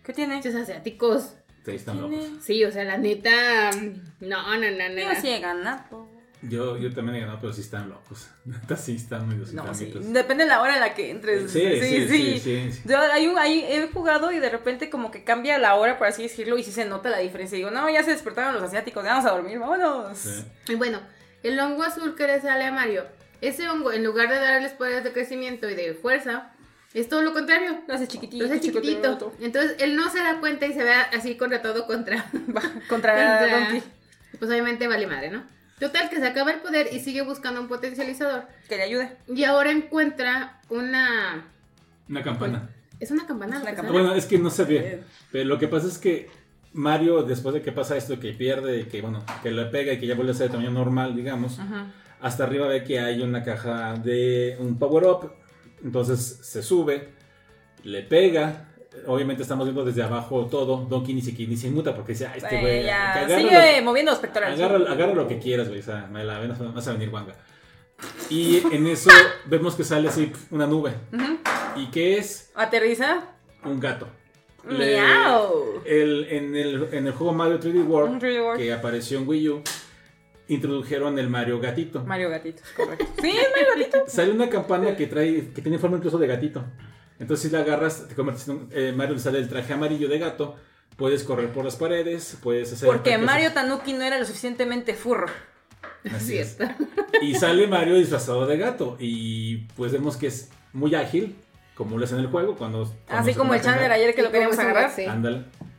[0.05, 0.37] ¿Qué tiene?
[0.37, 1.33] muchos asiáticos.
[1.71, 2.25] Sí, están locos.
[2.43, 3.71] Sí, o sea, la neta.
[4.21, 5.01] No, no, no, no.
[5.01, 6.09] Yo sí he ganado.
[6.43, 8.31] Yo, yo también he ganado, pero sí están locos.
[8.47, 9.93] Neta, sí están medio No, sí.
[9.95, 11.51] Depende de la hora en la que entres.
[11.51, 12.83] Sí, sí, sí, sí, sí.
[12.87, 16.07] Yo hay un, hay- he jugado y de repente como que cambia la hora, por
[16.07, 17.57] así decirlo, y sí se nota la diferencia.
[17.57, 20.17] Digo, no, ya se despertaron los asiáticos, ya vamos a dormir, vámonos.
[20.17, 20.45] Sí.
[20.69, 21.01] Y bueno,
[21.43, 23.05] el hongo azul que le sale a Mario,
[23.43, 26.53] ese hongo, en lugar de darles poderes de crecimiento y de fuerza,
[26.95, 27.81] es todo lo contrario.
[27.87, 28.45] Lo hace chiquitito.
[28.45, 29.33] Lo hace chiquitito.
[29.41, 32.25] Entonces él no se da cuenta y se ve así contra todo contra.
[32.89, 33.83] Contra contra- Donkey.
[34.39, 35.43] Pues obviamente vale madre, ¿no?
[35.79, 38.45] Total, que se acaba el poder y sigue buscando un potencializador.
[38.69, 39.17] Que le ayude.
[39.29, 41.47] Y ahora encuentra una.
[42.09, 42.69] Una campana.
[42.99, 43.57] Es una campana.
[43.57, 43.93] Es una campana.
[43.93, 45.03] Bueno, es que no se ve.
[45.33, 46.29] Pero lo que pasa es que
[46.73, 50.07] Mario, después de que pasa esto, que pierde, que bueno, que le pega y que
[50.07, 51.87] ya vuelve a ser de tamaño normal, digamos, Ajá.
[52.21, 55.33] hasta arriba ve que hay una caja de un power up.
[55.85, 57.09] Entonces se sube,
[57.85, 58.69] le pega,
[59.07, 60.85] obviamente estamos viendo desde abajo todo.
[60.89, 62.83] Donkey ni se, ni se inmuta porque dice, ah, este güey.
[63.43, 64.59] sigue lo- moviendo los pectorales.
[64.61, 65.81] Agarra, agarra lo que quieras, güey.
[65.81, 67.35] O sea, me la ven, vas a venir guanga.
[68.31, 69.11] Y en eso
[69.47, 70.93] vemos que sale así una nube.
[71.77, 72.51] ¿Y qué es?
[72.55, 73.25] Aterriza.
[73.65, 74.09] Un gato.
[74.69, 74.99] Le-
[75.87, 78.61] el- en, el, en el juego Mario 3D World, Un 3D World.
[78.61, 79.63] que apareció en Wii U,
[80.51, 82.05] introdujeron el Mario Gatito.
[82.05, 83.07] Mario Gatito, correcto.
[83.23, 84.05] Sí, es Mario Gatito.
[84.09, 86.65] Sale una campana que trae, que tiene forma incluso de gatito.
[87.19, 90.09] Entonces si la agarras, te conviertes en un, eh, Mario le sale el traje amarillo
[90.09, 90.57] de gato,
[90.97, 92.89] puedes correr por las paredes, puedes hacer...
[92.89, 93.17] Porque.
[93.19, 95.27] Mario Tanuki no era lo suficientemente furro.
[96.13, 96.57] Así es.
[97.21, 98.97] Y sale Mario disfrazado de gato.
[98.99, 101.37] Y pues vemos que es muy ágil,
[101.75, 102.57] como lo es en el juego.
[102.57, 104.91] cuando, cuando Así como el Chandler ayer que lo queríamos agarrar.
[104.91, 105.05] sí.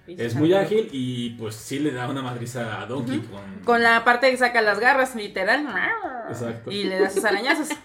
[0.08, 3.42] Es muy ágil y pues sí le da una madriza a Donkey con...
[3.64, 5.68] Con la parte que saca las garras, literal.
[6.30, 6.72] Exacto.
[6.72, 7.70] Y le da sus arañazos.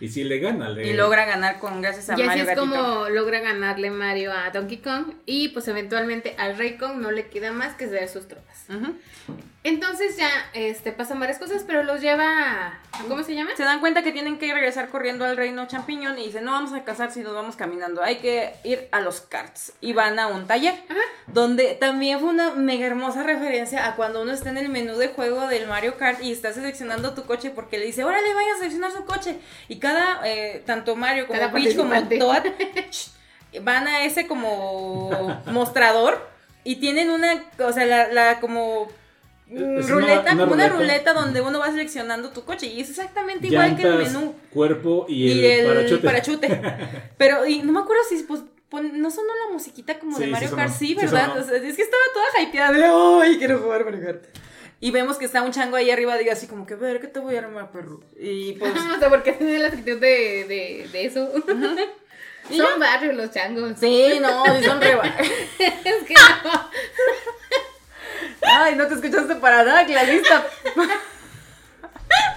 [0.00, 0.68] Y sí le gana.
[0.68, 0.86] Le...
[0.86, 2.70] Y logra ganar con gracias a Y así Mario es Gatito.
[2.70, 5.14] como logra ganarle Mario a Donkey Kong.
[5.26, 8.66] Y pues eventualmente al Rey Kong no le queda más que ceder sus tropas.
[9.68, 12.24] Entonces ya este, pasan varias cosas, pero los lleva.
[12.26, 13.50] a- ¿Cómo se llama?
[13.56, 16.72] Se dan cuenta que tienen que regresar corriendo al reino champiñón y dicen, no vamos
[16.72, 19.72] a cazar si nos vamos caminando, hay que ir a los karts.
[19.80, 20.74] Y van a un taller,
[21.28, 25.08] donde también fue una mega hermosa referencia a cuando uno está en el menú de
[25.08, 28.56] juego del Mario Kart y está seleccionando tu coche porque le dice, órale, vaya a
[28.58, 29.38] seleccionar su coche.
[29.68, 31.94] Y cada, eh, tanto Mario como Cada Peach como.
[32.18, 32.44] Toad
[33.62, 36.28] van a ese como mostrador
[36.64, 38.88] y tienen una, o sea, la, la como...
[39.50, 40.76] Es una- ruleta, una como una ruleta.
[40.76, 45.06] ruleta donde uno va seleccionando tu coche y es exactamente igual que el menú cuerpo
[45.08, 46.04] y, y, el, el parachute.
[46.06, 46.60] parachute.
[47.18, 50.26] Pero y no me acuerdo si pues pon- no sonó la musiquita como Sí, de
[50.26, 51.38] sí Mario sonó, Kart, sí, sí ¿verdad?
[51.38, 52.84] O sea, es que estaba toda hypeada de
[53.24, 54.24] ¡Ay, quiero jugar Mario Kart!
[54.80, 57.18] Y vemos que está un chango ahí arriba, diga así como que, ver, ¿qué te
[57.18, 58.00] voy a armar, perro?
[58.20, 61.32] Y pues, o sea, porque tiene la actitud de, de, de eso.
[62.50, 63.72] ¿Y Son barrios los changos.
[63.80, 64.92] sí, no, sí son re...
[65.58, 66.70] es que no.
[68.42, 70.46] Ay, no te escuchaste para nada, clarista.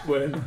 [0.05, 0.37] Bueno,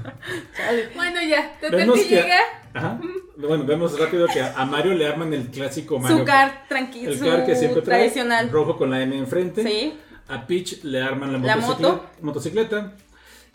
[0.95, 1.53] Bueno, ya.
[1.61, 2.15] Total vemos que que...
[2.17, 2.39] llega.
[2.75, 2.99] Ajá.
[3.37, 7.21] Bueno, vemos rápido que a Mario le arman el clásico Mario Su car tranquilo, El
[7.21, 8.51] car que siempre trae, tradicional.
[8.51, 9.63] rojo con la M enfrente.
[9.63, 9.99] Sí.
[10.29, 12.11] A Peach le arman la, La motocicleta, moto.
[12.23, 12.93] motocicleta.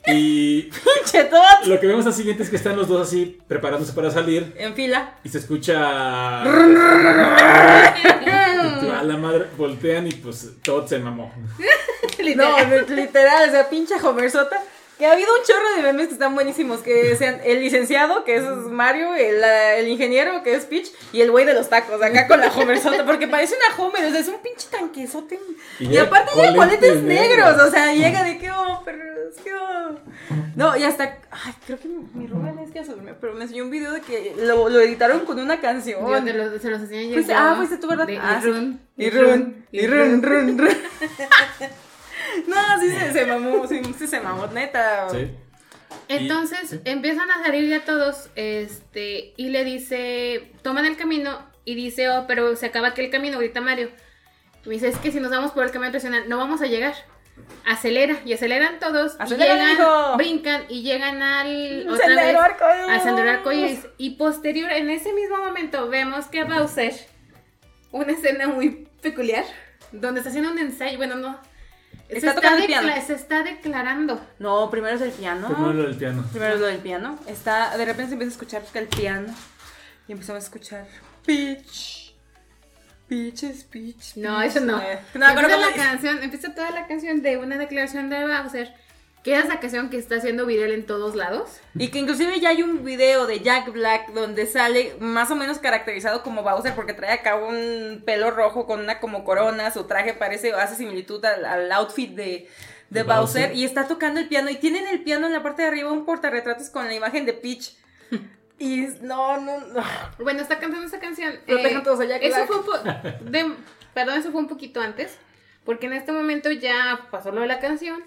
[0.07, 0.69] Y
[1.05, 4.53] Chetot lo que vemos al siguiente es que están los dos así preparándose para salir
[4.57, 5.15] en fila.
[5.23, 6.43] y se escucha...
[8.99, 11.31] A la madre voltean y pues todo se mamó.
[12.35, 12.57] No,
[12.89, 14.61] literal, o sea, pinche Homersota.
[14.99, 16.81] Que ha habido un chorro de memes que están buenísimos.
[16.81, 21.31] Que sean el licenciado, que es Mario, el, el ingeniero, que es Peach, y el
[21.31, 23.05] güey de los tacos, acá con la Homersota.
[23.05, 25.39] Porque parece una Homer, o sea, es un pinche tanquesote.
[25.79, 27.67] Y Y, aparte llega lentes negros, negros.
[27.67, 29.97] o sea, llega de que, oh, perros, qué oh.
[30.57, 33.63] No, y hasta, ay, creo que mi, mi Rubén es que durmió, pero me enseñó
[33.63, 36.05] un video de que lo, lo editaron con una canción.
[36.05, 37.21] Yo te lo- se los enseñé yo.
[37.33, 38.05] ah, fuiste tú, ¿verdad?
[38.05, 38.49] De Ah, sí.
[38.49, 38.81] Irun.
[38.97, 40.77] Y run, y run, run, run.
[42.47, 45.09] No, sí se, se mamó, sí, sí se mamó, neta.
[45.09, 45.31] Sí.
[46.07, 52.09] Entonces empiezan a salir ya todos, este, y le dice, toman el camino y dice,
[52.09, 53.91] oh, pero se acaba aquí el camino, grita Mario.
[54.65, 56.65] Y me dice, es que si nos vamos por el camino tradicional, no vamos a
[56.65, 56.95] llegar.
[57.65, 60.17] Acelera, y aceleran todos, Acelera, y llegan, hijo.
[60.17, 63.87] brincan y llegan al otra sendero vez, al sendero arcoíris.
[63.97, 66.93] Y posterior, en ese mismo momento, vemos que Bowser,
[67.91, 69.45] una escena muy peculiar,
[69.91, 71.39] donde está haciendo un ensayo, bueno, no.
[72.09, 72.87] Está se, está tocando el piano.
[72.89, 74.19] decla- se está declarando.
[74.39, 75.47] No, primero es el piano.
[75.47, 76.25] Primero lo del piano.
[76.31, 77.19] Primero es lo del piano.
[77.27, 79.33] Está, de repente se empieza a escuchar que el piano.
[80.07, 80.87] Y empezamos a escuchar
[81.25, 82.15] Peach.
[83.07, 84.15] Peach es Peach.
[84.17, 84.79] No, eso no.
[84.81, 88.73] Eh, No, empieza la canción, empieza toda la canción de una declaración de Bowser,
[89.23, 91.59] que es la canción que está haciendo viral en todos lados.
[91.75, 95.57] Y que inclusive ya hay un video de Jack Black donde sale más o menos
[95.59, 100.13] caracterizado como Bowser porque trae acá un pelo rojo con una como corona, su traje
[100.13, 102.47] parece, hace similitud al, al outfit de,
[102.89, 103.05] Bowser.
[103.05, 103.55] Bowser.
[103.55, 106.05] y está tocando el piano y tienen el piano en la parte de arriba un
[106.05, 107.73] portarretratos con la imagen de Peach.
[108.61, 109.81] Y no, no, no.
[110.19, 111.33] Bueno, está cantando esa canción.
[111.47, 112.47] Protejan eh, todos a Jack eso Black.
[112.47, 112.77] fue un po-
[113.31, 113.53] de-
[113.93, 115.17] perdón, eso fue un poquito antes,
[115.63, 118.03] porque en este momento ya pasó lo de la canción.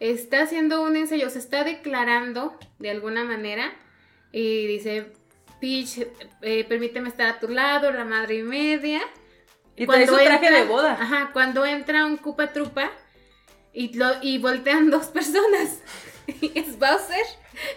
[0.00, 3.72] Está haciendo un ensayo, se está declarando de alguna manera
[4.30, 5.12] y dice,
[5.60, 6.06] Peach,
[6.42, 9.00] eh, permíteme estar a tu lado, la madre y media.
[9.76, 10.92] Y trae su traje de boda.
[10.92, 12.90] Ajá, cuando entra un Koopa Trupa
[13.72, 15.80] y, lo, y voltean dos personas.
[16.26, 17.24] Y es Bowser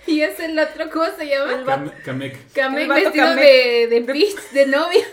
[0.08, 1.94] y es el otro, ¿cómo se llama?
[2.04, 2.52] Kamek.
[2.54, 3.44] Kamek vestido Kamek.
[3.44, 5.06] de, de Peach, de novia.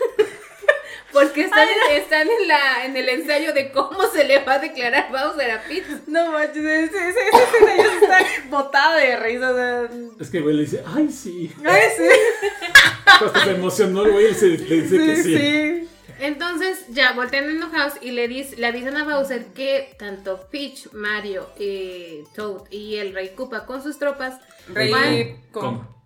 [1.13, 5.09] Porque están, están en, la, en el ensayo de cómo se le va a declarar
[5.11, 5.85] Bowser a Peach.
[6.07, 8.17] No manches, ese- ese- esa escena ya se está
[8.49, 9.51] botada de risa.
[9.51, 9.89] O sea,
[10.19, 11.51] Es que el güey le dice, ay, sí.
[11.65, 12.03] ay, sí.
[13.05, 15.37] Hasta se emocionó el güey y se- le dice que Sí, sí.
[15.37, 15.89] sí.
[16.19, 21.47] Entonces, ya voltean enojados y le, dice, le avisan a Bowser que tanto Peach, Mario,
[21.59, 24.33] eh, Toad y el Rey Koopa con sus tropas
[24.67, 25.41] Rey van.
[25.51, 25.96] con- Con,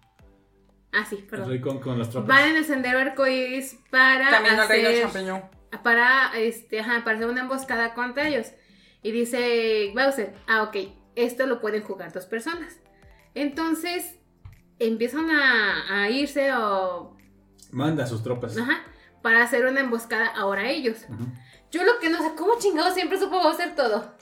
[0.94, 1.50] Ah, sí, el perdón.
[1.50, 2.28] rey con, con las tropas.
[2.28, 5.42] Van en el sendero arcoíris para También el reino hacer, champiñón.
[5.84, 8.48] para, este, ajá, para hacer una emboscada contra ellos.
[9.04, 10.76] Y dice Bowser, ah, ok,
[11.16, 12.78] esto lo pueden jugar dos personas.
[13.36, 14.16] Entonces,
[14.80, 17.16] empiezan a, a irse o,
[17.72, 18.58] Manda a sus tropas.
[18.58, 18.82] ajá,
[19.22, 21.06] para hacer una emboscada ahora ellos.
[21.72, 24.14] Yo lo que no sé, ¿cómo chingado siempre supo Bowser todo?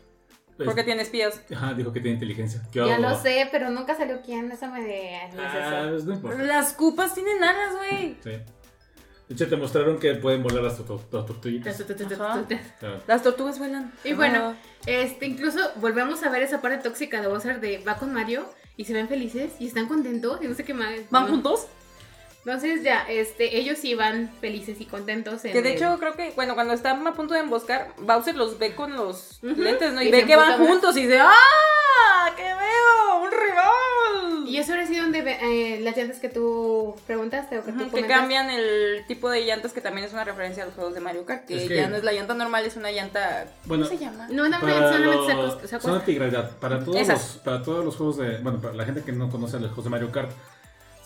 [0.59, 1.39] Pues, Porque tiene espías.
[1.55, 2.61] Ajá, dijo que tiene inteligencia.
[2.69, 3.01] ¿Qué Ya hago?
[3.03, 5.15] lo sé, pero nunca salió quién, eso me de...
[5.39, 6.43] Ah, pues no importa.
[6.43, 8.17] Las cupas tienen alas, güey.
[8.21, 8.31] Sí.
[8.31, 11.79] De hecho, te mostraron que pueden volar las, to- las tortuguitas.
[11.79, 11.93] eso.
[12.25, 12.45] Ajá.
[12.79, 12.99] Claro.
[13.07, 13.93] Las tortugas vuelan.
[14.03, 14.53] Y bueno,
[14.85, 18.43] este, incluso volvemos a ver esa parte tóxica de Bowser de va con Mario
[18.75, 20.91] y se ven felices y están contentos y no sé qué más.
[21.09, 21.67] ¿Van juntos?
[22.45, 25.43] Entonces ya, este, ellos sí van felices y contentos.
[25.45, 28.35] En Que de el- hecho creo que, bueno, cuando están a punto de emboscar, Bowser
[28.35, 29.61] los ve con los Ujú.
[29.61, 30.01] lentes, ¿no?
[30.01, 30.67] Y, Y ve que van más.
[30.69, 32.33] juntos y dice, ¡ah!
[32.35, 33.21] ¡Que veo!
[33.23, 34.47] ¡Un rival!
[34.47, 37.83] Y eso ahora sí donde ve- eh, las llantas que tú preguntaste o que Ujú,
[37.85, 40.93] tú que cambian el tipo de llantas que también es una referencia a los juegos
[40.95, 43.45] de Mario Kart, que, Es que- ya no es la llanta normal, es una llanta...
[43.65, 44.27] Bueno, ¿Cómo se llama?
[44.31, 45.99] No, no, solamente se los- se son acuesta.
[45.99, 46.57] antigravidad.
[46.57, 47.21] Para todos, Esas.
[47.35, 48.37] los, para todos los juegos de.
[48.39, 50.31] Bueno, para la gente que no conoce los juegos de Mario Kart,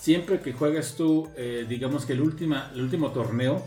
[0.03, 3.63] siempre que juegas tú, eh, digamos que el, última, el último torneo,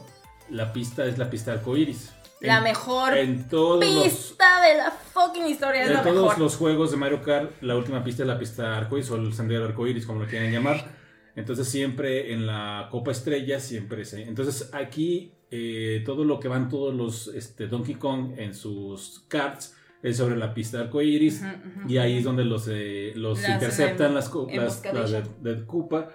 [0.50, 2.12] la pista es la pista arcoiris.
[2.42, 4.04] La En- mejor En todos los.
[4.04, 6.38] Pista de la fucking historia, es En la todos mejor.
[6.38, 9.64] los juegos de Mario Kart, la última pista es la pista arcoíris o el sendero
[9.64, 10.84] arcoíris, como lo quieran llamar.
[11.36, 14.22] Entonces siempre en la Copa Estrella, siempre se...
[14.24, 19.74] Entonces aquí eh, todo lo que van todos los este, Donkey Kong en sus karts
[20.02, 21.40] es sobre la pista arcoíris.
[21.40, 21.90] Ujú, ujú.
[21.90, 25.22] Y ahí es donde los, eh, los Las interceptan em- las, co- las, las de,
[25.40, 26.10] de Koopa.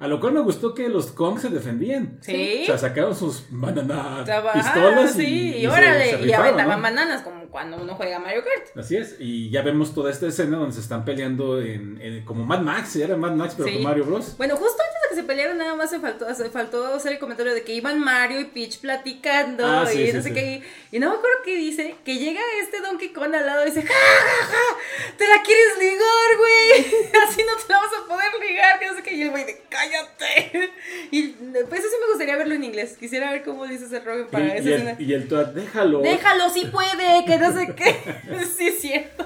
[0.00, 2.18] A lo cual me gustó que los Kong se defendían.
[2.20, 2.60] Sí.
[2.62, 6.22] O sea, sacaron sus banana Estaba- pistolas ah, y, sí, y, se- órale, se y
[6.24, 6.82] rifaron, aventaban ¿no?
[6.82, 8.76] bananas como cuando uno juega Mario Kart.
[8.78, 12.44] Así es, y ya vemos toda esta escena donde se están peleando en, en- como
[12.44, 13.74] Mad Max, era Mad Max pero Sí.
[13.74, 14.36] con Mario Bros.
[14.38, 17.54] Bueno, justo antes que se pelearan nada más se faltó, se faltó hacer el comentario
[17.54, 20.34] de que iban Mario y Peach platicando Ah, sí, y sí, no sé sí.
[20.34, 20.62] qué.
[20.92, 23.70] Y, y no me acuerdo qué dice, que llega este Donkey Kong al lado y
[23.70, 25.14] dice, ¡Ja, ja, ja!
[25.16, 26.80] ¡Te la quieres ligar, güey!
[27.28, 29.14] Así no te la vas a poder ligar, que no sé qué.
[29.14, 30.70] Y el güey de, ¡cállate!
[31.10, 32.96] Y pues eso sí me gustaría verlo en inglés.
[32.98, 34.90] Quisiera ver cómo dice ese Robin Y, para esa y escena.
[34.92, 36.00] el, y el déjalo.
[36.00, 37.96] Déjalo, si puede, que no sé qué.
[38.56, 39.24] sí, es cierto.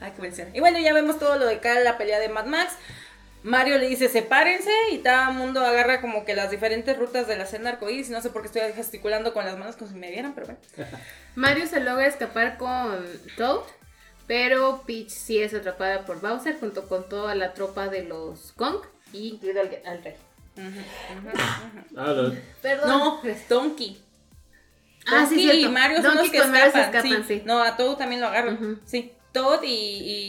[0.00, 2.46] Ay, qué buena Y bueno, ya vemos todo lo de acá, la pelea de Mad
[2.46, 2.72] Max.
[3.44, 7.36] Mario le dice, sepárense, y todo el mundo agarra como que las diferentes rutas de
[7.36, 8.08] la senda arcoíris.
[8.10, 10.60] No sé por qué estoy gesticulando con las manos como si me vieran, pero bueno.
[11.34, 13.04] Mario se logra escapar con
[13.36, 13.62] Toad,
[14.28, 18.76] pero Peach sí es atrapada por Bowser junto con toda la tropa de los Kong,
[19.12, 20.14] incluido al, al rey.
[21.96, 22.88] Ah, lo- Perdón.
[22.88, 24.00] No, Donkey.
[25.06, 26.80] Ah, sí, y Mario son Donkey los que escapan.
[26.96, 27.38] escapan, sí.
[27.38, 27.42] sí.
[27.44, 28.80] No, a Toad también lo agarran.
[28.84, 29.12] Sí.
[29.32, 29.66] Toad y,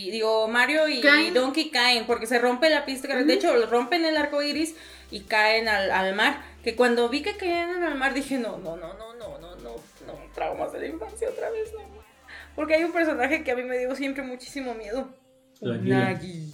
[0.08, 1.34] y, digo Mario y, Caen.
[1.34, 3.08] Donkey caen porque se rompe la pista.
[3.14, 4.76] De hecho, rompen el arco iris
[5.12, 6.42] y caen al, al mar.
[6.64, 9.76] Que cuando vi que caían al mar dije, no, no, no, no, no, no, no,
[10.08, 11.82] no, traumas de la infancia otra vez, no.
[12.56, 15.10] Porque hay un personaje que a mí me dio siempre muchísimo miedo.
[15.60, 16.00] La anguila.
[16.00, 16.54] Nagi.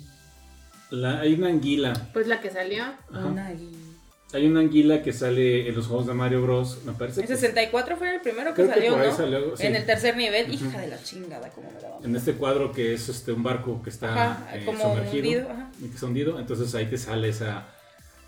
[0.89, 1.93] la- hay una anguila.
[2.13, 2.83] Pues la que salió.
[3.11, 3.69] Nagi.
[4.31, 6.83] Hay una anguila que sale en los juegos de Mario Bros.
[6.85, 9.17] Me parece que 64 fue el primero que Creo que salió, por ahí ¿no?
[9.17, 9.65] salió, sí.
[9.65, 11.99] En el tercer nivel, hija de la chingada, como me daba.
[12.03, 15.49] en este cuadro que es este un barco que está Ajá, eh, como sumergido hundido,
[15.49, 15.71] ajá.
[15.81, 17.65] y que está hundido, entonces ahí te sale esa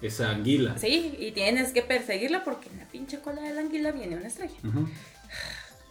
[0.02, 0.76] esa anguila.
[0.80, 4.28] Sí, y tienes que perseguirla porque en la pinche cola de la anguila viene una
[4.28, 4.56] estrella.
[4.68, 4.88] Ujú.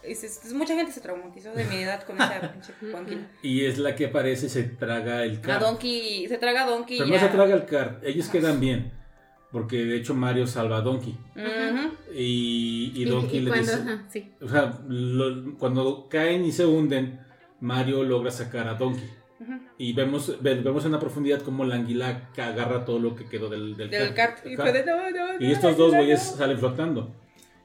[0.02, 3.20] Es, es- es- mucha gente se traumatizó de mi edad con esa pinche anguila.
[3.42, 5.61] Y es la que aparece y se traga el A kart.
[5.61, 6.96] Donkey, se traga a Donkey.
[6.98, 8.90] Pero y no se a- traga el kart, ellos quedan bien.
[9.53, 11.16] Porque de hecho Mario salva a Donkey.
[11.34, 11.94] Ujú.
[12.14, 13.82] Y, y Donkey y le cuando, dice.
[13.82, 14.30] ajá, sí.
[14.40, 17.20] O sea, lo- cuando caen y se hunden,
[17.61, 19.09] Mario logra sacar a Donkey.
[19.40, 19.53] Ujú.
[19.78, 23.24] Y vemos, ve- vemos en la profundidad como la anguila que agarra todo lo que
[23.26, 24.46] quedó del, del, Del kart.
[24.46, 26.36] Y no, no, no, Y estos dos no, güeyes no.
[26.38, 27.14] salen flotando.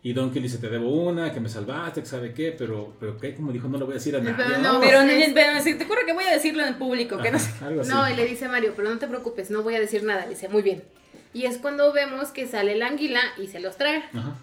[0.02, 3.18] Y Donkey le dice, te debo una, que me salvaste, que sabe qué, pero, pero
[3.18, 3.34] ¿qué?
[3.36, 4.58] Como dijo, no lo voy a decir a Pero nadie.
[4.60, 7.32] no, Pero, Es- ni- pero si te ocurre que voy a decirlo en público, que
[7.32, 7.50] no sé.
[7.50, 7.92] Ajá, algo así.
[7.92, 10.28] No, y le dice a Mario, pero no te preocupes, no voy a decir nada.
[10.28, 10.84] Dice, muy bien.
[11.36, 14.04] Y es cuando vemos que sale la anguila y se los traga.
[14.14, 14.34] Ajá,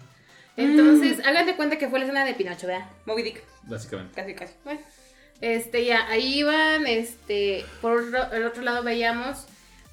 [0.55, 1.27] Entonces, Mm.
[1.27, 2.85] hagan de cuenta que fue la escena de Pinocho, ¿verdad?
[3.07, 4.13] Moby Dick, básicamente.
[4.15, 4.53] casi, casi.
[4.63, 4.79] Bueno,
[5.41, 9.45] este ya, ahí iban, este, por el otro lado veíamos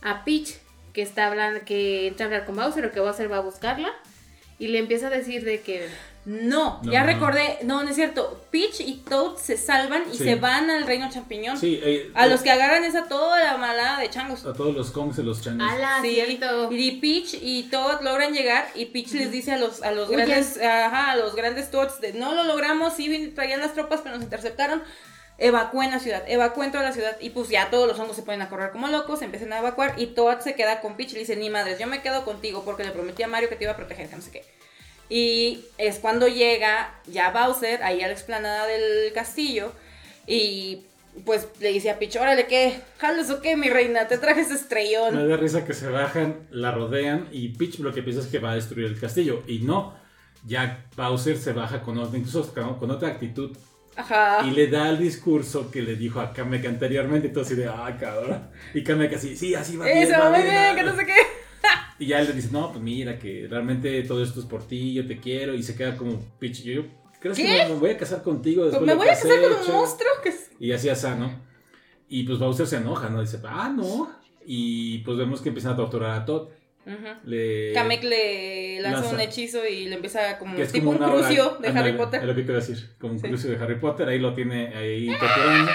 [0.03, 0.51] a Peach,
[0.92, 3.90] que está hablando, que entra a hablar con Bowser, o que Bowser va a buscarla.
[4.59, 5.88] y le empieza a decir de que
[6.30, 7.58] No, No, ya recordé.
[7.62, 8.40] No, no es cierto.
[8.52, 10.22] Peach y Toad se salvan y Sí.
[10.24, 11.58] se van al reino champiñón.
[11.58, 14.46] Sí, eh, A los que agarran es a toda la malada de changos.
[14.46, 15.66] a todos los Kongs y los changos.
[15.68, 16.70] ala, Sí, cierto.
[16.70, 20.56] y Peach y Toad logran llegar y Peach les dice a los, a los grandes,
[20.62, 24.22] ajá, a los grandes Toads de no lo logramos, sí traían las tropas pero nos
[24.22, 24.84] interceptaron,
[25.38, 28.42] evacúen la ciudad, evacúen toda la ciudad y pues ya todos los hongos se ponen
[28.42, 31.20] a correr como locos, empiezan a evacuar y Toad se queda con Peach y le
[31.20, 33.72] dice, ni madres, yo me quedo contigo porque le prometí a Mario que te iba
[33.72, 34.44] a proteger, que no sé qué.
[35.11, 39.72] Y es cuando llega ya Bowser ahí a la explanada del castillo
[40.26, 40.84] y
[41.24, 42.80] pues le dice a Peach, órale, ¿qué?
[42.98, 44.06] ¿Jalas o qué, mi reina?
[44.06, 45.16] Te traje ese estrellón.
[45.16, 48.38] Me da risa que se bajan, la rodean y Peach lo que piensa es que
[48.38, 49.42] va a destruir el castillo.
[49.48, 49.94] Y no,
[50.46, 53.56] ya Bowser se baja con otra, incluso con, otra actitud
[53.96, 54.46] Ajá.
[54.46, 57.26] y le da el discurso que le dijo a Kamek anteriormente.
[57.26, 58.48] Y todo así de, ah, cabrón.
[58.72, 59.98] Y Kamek así, sí, así va bien.
[59.98, 61.06] Eso, va muy bien, bien, va que no bien".
[61.06, 61.39] sé qué.
[61.98, 64.94] Y ya él le dice, no, pues mira, que realmente todo esto es por ti,
[64.94, 65.54] yo te quiero.
[65.54, 66.82] Y se queda como, Peach, yo,
[67.20, 67.44] ¿crees ¿Qué?
[67.44, 69.52] que me, me voy a casar contigo Pues después me de voy a casar con
[69.52, 70.10] un hecho?" monstruo.
[70.22, 71.30] Que Y así así, ¿no?
[72.08, 73.20] Y pues Bowser se enoja, ¿no?
[73.20, 74.10] Dice, ah, no.
[74.46, 76.48] Y pues vemos que empiezan a torturar a Todd.
[77.24, 77.72] Le...
[77.72, 79.14] Kamek le lanza lanza.
[79.14, 81.92] un hechizo y le empieza como que es tipo como un crucio hora- de Harry
[81.92, 82.20] Potter.
[82.22, 83.28] Es lo que quiero decir, como un Sí.
[83.28, 85.70] crucio de Harry Potter, ahí lo tiene ahí torturando.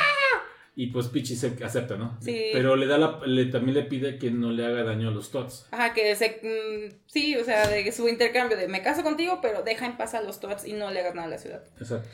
[0.77, 2.17] Y pues Peachy se acepta, ¿no?
[2.19, 2.49] Sí.
[2.51, 5.31] Pero le da la, le, también le pide que no le haga daño a los
[5.31, 5.67] Tots.
[5.71, 6.41] Ajá, que se.
[6.43, 10.15] mm, sí, o sea, de su intercambio de me caso contigo, pero deja en paz
[10.15, 11.63] a los Toads y no le hagas nada a la ciudad.
[11.79, 12.09] Exacto.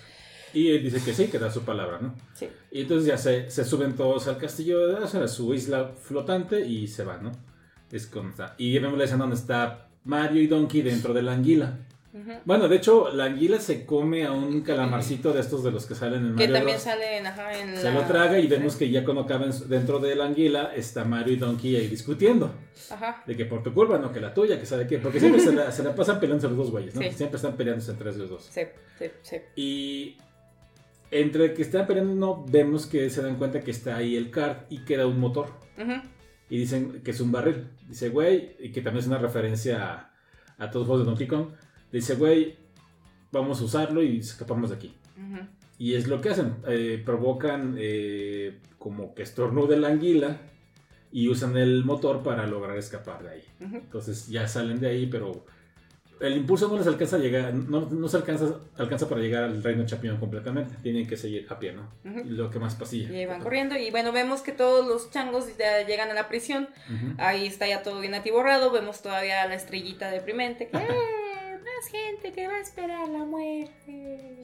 [0.53, 2.13] Y él dice que sí, que da su palabra, ¿no?
[2.35, 2.49] Sí.
[2.71, 6.65] Y entonces ya se, se suben todos al castillo, o sea, a su isla flotante
[6.65, 7.31] y se van, ¿no?
[7.91, 8.55] Es como está.
[8.57, 11.79] Y vemos la escena donde está Mario y Donkey dentro de la anguila.
[12.45, 15.95] Bueno, de hecho, la anguila se come a un calamarcito de estos de los que
[15.95, 16.83] salen en Que Mario también Bros.
[16.83, 19.99] sale en, ajá, en Se la- lo traga y vemos que ya cuando caben dentro
[19.99, 22.53] de la anguila está Mario y Donkey ahí discutiendo.
[22.89, 23.23] Ajá.
[23.25, 24.97] De que por tu culpa, no que la tuya, que sabe qué.
[24.97, 27.01] Porque siempre se la, se la pasan peleando los dos güeyes, ¿no?
[27.01, 27.11] Sí.
[27.11, 28.43] Siempre están peleándose entre ellos dos.
[28.51, 28.61] Sí,
[28.99, 29.37] sí, sí.
[29.55, 30.17] Y
[31.11, 34.69] entre que están peleando, no, vemos que se dan cuenta que está ahí el kart
[34.71, 35.47] y queda un motor.
[35.77, 35.93] Ujú.
[36.49, 37.69] Y dicen que es un barril.
[37.87, 40.13] Dice, güey, y que también es una referencia a,
[40.57, 41.47] a todos los juegos de Donkey Kong.
[41.91, 42.55] Dice, güey,
[43.31, 44.95] vamos a usarlo y escapamos de aquí.
[45.17, 45.45] Ujú.
[45.77, 46.55] Y es lo que hacen.
[46.67, 50.37] eh, provocan eh, como que estornude la anguila
[51.11, 53.43] y usan el motor para lograr escapar de ahí.
[53.59, 53.75] Ujú.
[53.77, 55.45] Entonces ya salen de ahí, pero
[56.19, 59.63] el impulso no les alcanza a llegar, no, no se alcanza, alcanza para llegar al
[59.63, 60.75] reino champiñón completamente.
[60.83, 61.89] Tienen que seguir a pie, ¿no?
[62.05, 62.19] Ujú.
[62.27, 63.11] Y Lo que más pasilla.
[63.11, 66.29] Y ahí van corriendo y bueno, vemos que todos los changos ya llegan a la
[66.29, 66.69] prisión.
[66.87, 67.15] Ujú.
[67.17, 68.71] Ahí está ya todo bien atiborrado.
[68.71, 70.69] Vemos todavía la estrellita deprimente.
[70.69, 70.81] que, "Eh,
[71.81, 74.35] más gente que va a esperar la muerte.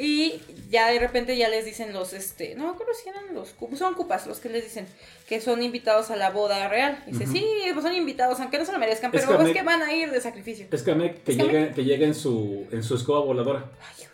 [0.00, 3.50] Y ya de repente ya les dicen los, este, no me acuerdo si eran los
[3.50, 4.86] cupas, son cupas los que les dicen
[5.28, 7.02] que son invitados a la boda real.
[7.06, 7.32] Dice, Ujú.
[7.32, 10.10] sí, pues son invitados, aunque no se lo merezcan, pero es que van a ir
[10.12, 10.66] de sacrificio.
[10.70, 11.52] Es Kamek que Kamek.
[11.52, 13.72] llega, que llega en, su, en su escoba voladora.
[13.80, 14.04] Ay.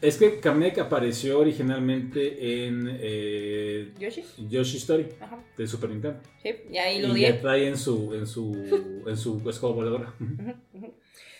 [0.00, 4.24] Es que Kamek apareció originalmente en eh, ¿Yoshi?
[4.48, 5.42] Yoshi Story Ajá.
[5.56, 6.20] de Super Nintendo.
[6.40, 10.14] Sí, y ahí lo Y trae en su, en su, en su escoba voladora.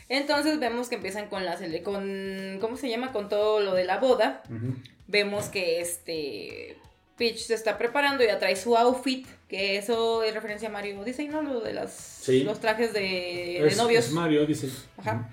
[0.08, 3.12] Entonces vemos que empiezan con la cele- con ¿cómo se llama?
[3.12, 4.42] con todo lo de la boda.
[5.06, 6.76] Vemos que este
[7.16, 11.00] Peach se está preparando y ya trae su outfit, que eso es referencia a Mario
[11.00, 11.42] Odyssey, ¿no?
[11.42, 12.42] Lo de las Sí.
[12.44, 14.06] los trajes de, novios.
[14.06, 14.68] es Mario, dice.
[14.98, 15.28] Ajá.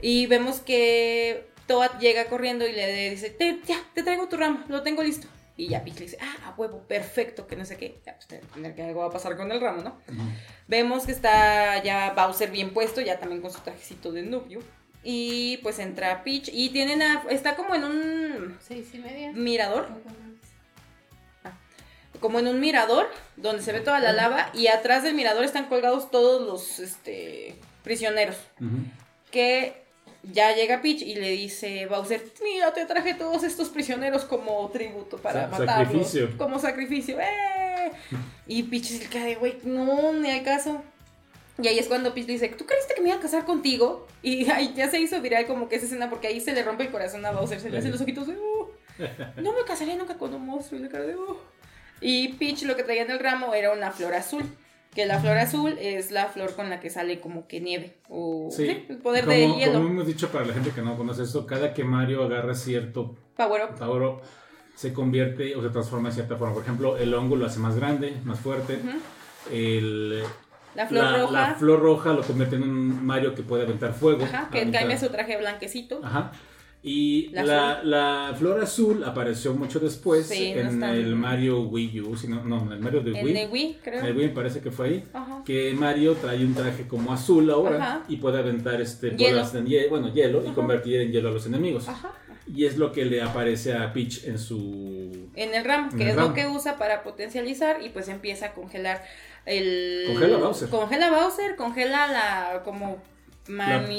[0.00, 4.64] Y vemos que Toad llega corriendo y le dice, "Te- ya, te traigo tu ramo,
[4.68, 5.26] lo tengo listo.
[5.58, 8.00] Y ya Peach le dice, ah, a huevo, perfecto, que no sé qué.
[8.06, 9.98] Ya, pues tener que algo va a pasar con el ramo, ¿no?
[10.68, 14.60] Vemos que está ya Bowser bien puesto, ya también con su trajecito de novio.
[15.02, 19.32] Y pues entra Peach y tienen a, está como en un Seis y media.
[19.32, 19.88] mirador,
[22.20, 25.66] como en un mirador donde se ve toda la lava y atrás del mirador están
[25.66, 28.36] colgados todos los este, prisioneros.
[29.32, 29.87] Que
[30.22, 35.16] ya llega Peach y le dice Bowser, mira, te traje todos estos prisioneros como tributo
[35.18, 35.86] para Sa- matarlos.
[35.88, 36.38] sacrificio.
[36.38, 37.18] Como sacrificio.
[37.20, 37.92] ¡eh!
[38.46, 40.82] Y Peach se queda de, güey, no, ni hay caso.
[41.60, 44.06] Y ahí es cuando Peach dice, ¿tú creíste que me iba a casar contigo?
[44.22, 46.84] Y ahí ya se hizo viral como que esa escena porque ahí se le rompe
[46.84, 48.70] el corazón a Bowser, se le hacen los ojitos de, "Oh,
[49.36, 51.40] no me casaría nunca con un monstruo y la cara de, "Oh".
[52.00, 54.44] Y Peach lo que traía en el ramo era una flor azul.
[54.94, 57.94] Que la flor azul es la flor con la que sale como que nieve.
[58.08, 58.66] O Sí.
[58.66, 59.72] sí, el poder como, de hielo.
[59.74, 63.14] Como hemos dicho para la gente que no conoce esto, cada que Mario agarra cierto
[63.36, 63.78] Power up.
[63.78, 64.20] Tauro
[64.74, 66.54] se convierte o se transforma en cierta forma.
[66.54, 68.74] Por ejemplo, el hongo lo hace más grande, más fuerte.
[68.82, 68.98] Ujú.
[69.52, 70.22] El,
[70.74, 71.32] La flor la, roja.
[71.48, 74.24] la flor roja lo convierte en un Mario que puede aventar fuego.
[74.24, 76.00] Ajá, que aventar- cambia su traje blanquecito.
[76.02, 76.32] Ajá.
[76.80, 82.16] Y La la, la, flor azul apareció mucho después Sí, en el Mario Wii U,
[82.16, 83.36] si no, en el Mario de En Wii.
[83.38, 83.98] el Wii, creo.
[84.00, 85.04] En el Wii me parece que fue ahí.
[85.12, 85.42] Ajá.
[85.44, 88.02] Que Mario trae un traje como azul ahora Ajá.
[88.08, 89.36] y puede aventar este Hielo.
[89.38, 91.86] bolas de hie- bueno, hielo y convertir en hielo a los enemigos.
[92.46, 95.28] Y es lo que le aparece a Peach en su...
[95.34, 96.28] En el RAM, En que el es RAM.
[96.28, 99.04] lo que usa para potencializar y pues empieza a congelar
[99.44, 100.04] el...
[100.06, 100.68] Congela Bowser.
[100.70, 103.02] Congela Bowser, congela la como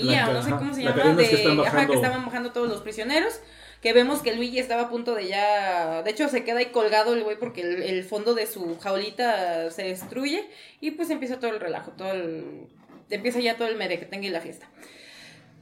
[0.04, 2.52] la- o no sé cómo se la llama, de, que están ajá, que estaban bajando
[2.52, 3.40] todos los prisioneros.
[3.82, 6.04] Que vemos que Luigi estaba a punto de ya.
[6.04, 9.72] De hecho, se queda ahí colgado el güey porque el, el fondo de su jaulita
[9.72, 10.46] se destruye.
[10.82, 12.68] Y pues empieza todo el relajo, todo el.
[13.10, 14.68] Empieza ya todo el merequetengue y la fiesta.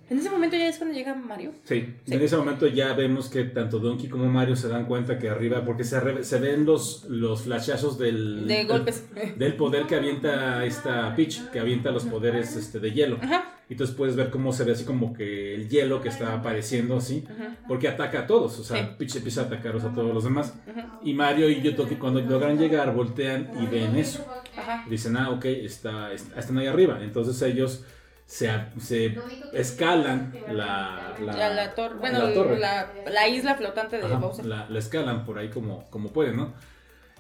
[0.10, 1.52] En ese momento ya es cuando llega Mario.
[1.64, 2.14] Sí, Sí.
[2.14, 5.66] en ese momento ya vemos que tanto Donkey como Mario se dan cuenta que arriba,
[5.66, 9.04] porque se, se ven los, los flashazos del, De golpes.
[9.38, 13.18] del poder que avienta esta Peach, que avienta los poderes este, de hielo.
[13.22, 13.54] Ajá.
[13.70, 16.96] Y entonces puedes ver cómo se ve así como que el hielo que está apareciendo
[16.96, 17.58] así, Ajá.
[17.68, 18.90] porque ataca a todos, o sea, Sí.
[18.98, 20.54] Peach empieza a atacarlos a todos los demás.
[20.72, 21.00] Ajá.
[21.04, 24.26] Y Mario y Donkey cuando logran llegar voltean y ven eso.
[24.58, 24.86] Ajá.
[24.90, 27.00] Dicen, ah, ok, está, está- están ahí arriba.
[27.02, 27.84] Entonces ellos
[28.28, 29.18] se, se
[29.54, 31.74] escalan la, la, la.
[31.98, 32.60] Bueno, la torre.
[32.60, 34.46] La, la isla flotante de Ajá, Bowser.
[34.46, 36.54] la, la escalan por ahí como, como pueden, ¿no?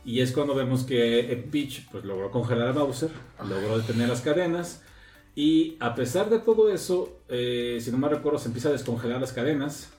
[0.05, 3.09] Y es cuando vemos que Peach pues, logró congelar a Bowser,
[3.47, 4.83] logró detener las cadenas.
[5.33, 9.21] Y a pesar de todo eso, eh, si no me recuerdo, se empieza a descongelar
[9.21, 9.89] las cadenas.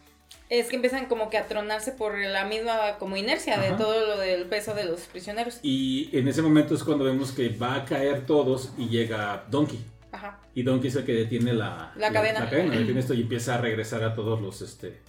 [0.51, 4.19] Es que empiezan como que a tronarse por la misma como inercia de todo lo
[4.19, 5.59] del peso de los prisioneros.
[5.63, 9.79] Y en ese momento es cuando vemos que va a caer todos y llega Donkey.
[10.13, 10.41] Ajá.
[10.55, 12.41] Y Donkey es el que detiene la, La cadena.
[12.41, 15.01] La, cadena, detiene esto y empieza a regresar a todos los, este,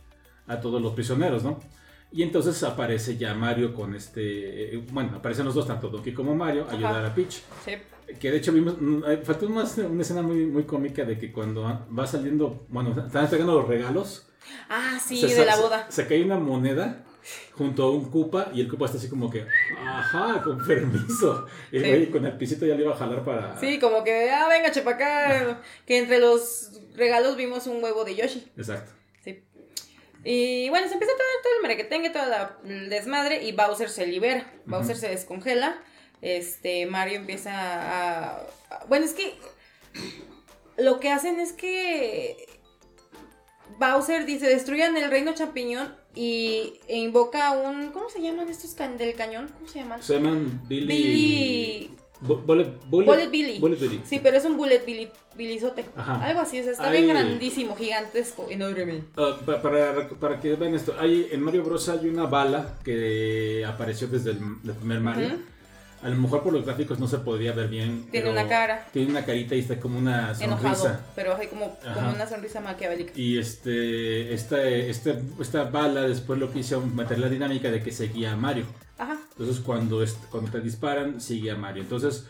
[0.47, 1.59] a todos los prisioneros, ¿no?
[2.11, 6.35] Y entonces aparece ya Mario con este, eh, bueno, aparecen los dos, tanto Donkey como
[6.35, 7.41] Mario, a ayudar a Peach.
[7.63, 7.71] Sí.
[8.19, 11.31] Que de hecho vimos, mm, eh, faltó una, una escena muy, muy cómica de que
[11.31, 14.27] cuando va saliendo, bueno, están entregando los regalos.
[14.69, 15.85] Ah, sí, se- de la se- boda.
[15.91, 17.05] Se, cae una moneda
[17.53, 19.45] junto a un Koopa y el Koopa está así como que,
[19.77, 21.45] ajá, con permiso.
[21.71, 21.89] El Sí.
[21.89, 23.59] güey con el pisito ya le iba a jalar para...
[23.59, 25.61] Sí, como que, ah, venga, chepa acá.
[25.85, 28.51] Que entre los regalos vimos un huevo de Yoshi.
[28.57, 28.91] Exacto.
[29.23, 29.43] Sí.
[30.23, 34.05] Y bueno, se empieza todo, todo el merequetengue, toda la el desmadre y Bowser se
[34.07, 34.51] libera.
[34.65, 35.81] Bowser se descongela.
[36.21, 38.37] Este, Mario empieza a,
[38.69, 39.33] a- Bueno, es que
[40.77, 42.45] lo que hacen es que
[43.79, 47.91] Bowser dice, destruyan el reino champiñón y e invoca un...
[47.91, 49.47] ¿Cómo se llaman estos can- del cañón?
[49.55, 50.01] ¿Cómo se llaman?
[50.03, 50.85] Se llaman Billy...
[50.87, 51.91] Billy...
[52.21, 53.59] Bu- Bullet, bullet, Bullet Billy.
[53.59, 54.01] Bullet Billy.
[54.03, 55.07] Sí, pero es un bullet Billy,
[55.37, 55.85] Billyzote.
[55.95, 56.21] Ajá.
[56.25, 59.05] Algo así, o sea, está bien grandísimo, gigantesco, enorme.
[59.15, 61.87] Ah, pa- para, para que vean esto, hay, en Mario Bros.
[61.87, 65.29] hay una bala que apareció desde el, el primer Mario.
[66.01, 68.07] A lo mejor por los gráficos no se podría ver bien.
[68.09, 68.87] Tiene una cara.
[68.93, 71.05] Tiene una carita y está como una Enojado, sonrisa.
[71.15, 71.93] pero hay como, Ajá.
[71.93, 73.11] como una sonrisa maquiavélica.
[73.15, 77.91] Y este, esta, este, esta bala después lo que hizo meter la dinámica de que
[77.91, 78.65] seguía a Mario.
[78.97, 79.17] Ajá.
[79.31, 80.03] Entonces cuando,
[80.51, 81.83] te disparan, sigue a Mario.
[81.83, 82.27] Entonces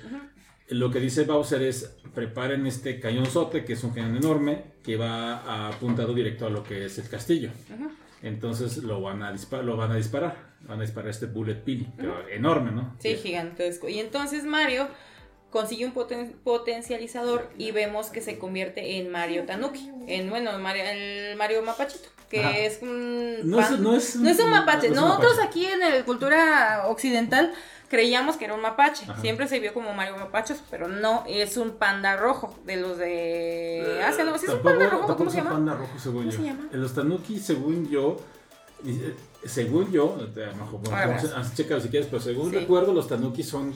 [0.70, 5.68] lo que dice Bowser es, preparen este cañonzote, que es un cañón enorme, que va
[5.68, 7.50] apuntado directo a lo que es el castillo.
[7.74, 7.92] Ujú.
[8.22, 10.49] Entonces lo van a, lo van a disparar.
[10.68, 12.96] Van a disparar este Bullet Billy, pero enorme, ¿no?
[13.00, 13.88] Sí, gigantesco.
[13.90, 14.88] Y entonces Mario
[15.50, 19.90] consigue un poten- potencializador y vemos que se convierte en Mario Tanuki.
[20.08, 22.10] En, bueno, Mario, el Mario Mapachito.
[22.30, 22.58] Que Ajá.
[22.58, 23.50] es un.
[23.50, 24.90] No es, pan- no es, No es un mapache.
[24.90, 25.48] no es un Nosotros mapache.
[25.48, 27.52] aquí en la cultura occidental
[27.88, 29.06] creíamos que era un mapache.
[29.10, 29.20] Ajá.
[29.20, 34.00] Siempre se vio como Mario Mapachos, pero no, es un panda rojo de los de.
[34.38, 35.16] ¿Sí es un panda rojo?
[35.18, 35.52] ¿Cómo se llama?
[35.54, 36.38] panda rojo, según ¿Cómo yo.
[36.38, 36.68] se llama?
[36.72, 38.18] Los tanuki, según yo,
[38.86, 39.16] eh,
[39.46, 41.20] según yo, a lo mejor, bueno,
[41.52, 42.58] si quieres, pero según Sí.
[42.58, 43.74] recuerdo, los tanuki son,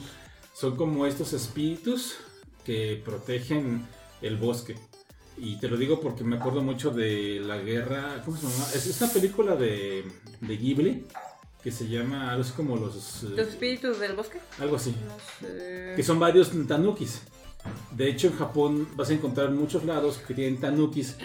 [0.54, 2.14] son como estos espíritus
[2.64, 3.86] que protegen
[4.22, 4.76] el bosque.
[5.36, 8.22] Y te lo digo porque me acuerdo mucho de la guerra.
[8.24, 8.64] ¿Cómo se llama?
[8.74, 10.04] Es esta película de,
[10.40, 11.06] de Ghibli
[11.62, 13.24] que se llama algo así como los.
[13.24, 14.38] eh, ¿Los espíritus del bosque?
[14.60, 14.94] algo así.
[15.06, 15.94] No sé.
[15.96, 17.22] Que son varios tanukis.
[17.92, 21.16] De hecho, en Japón vas a encontrar muchos lados que tienen tanukis,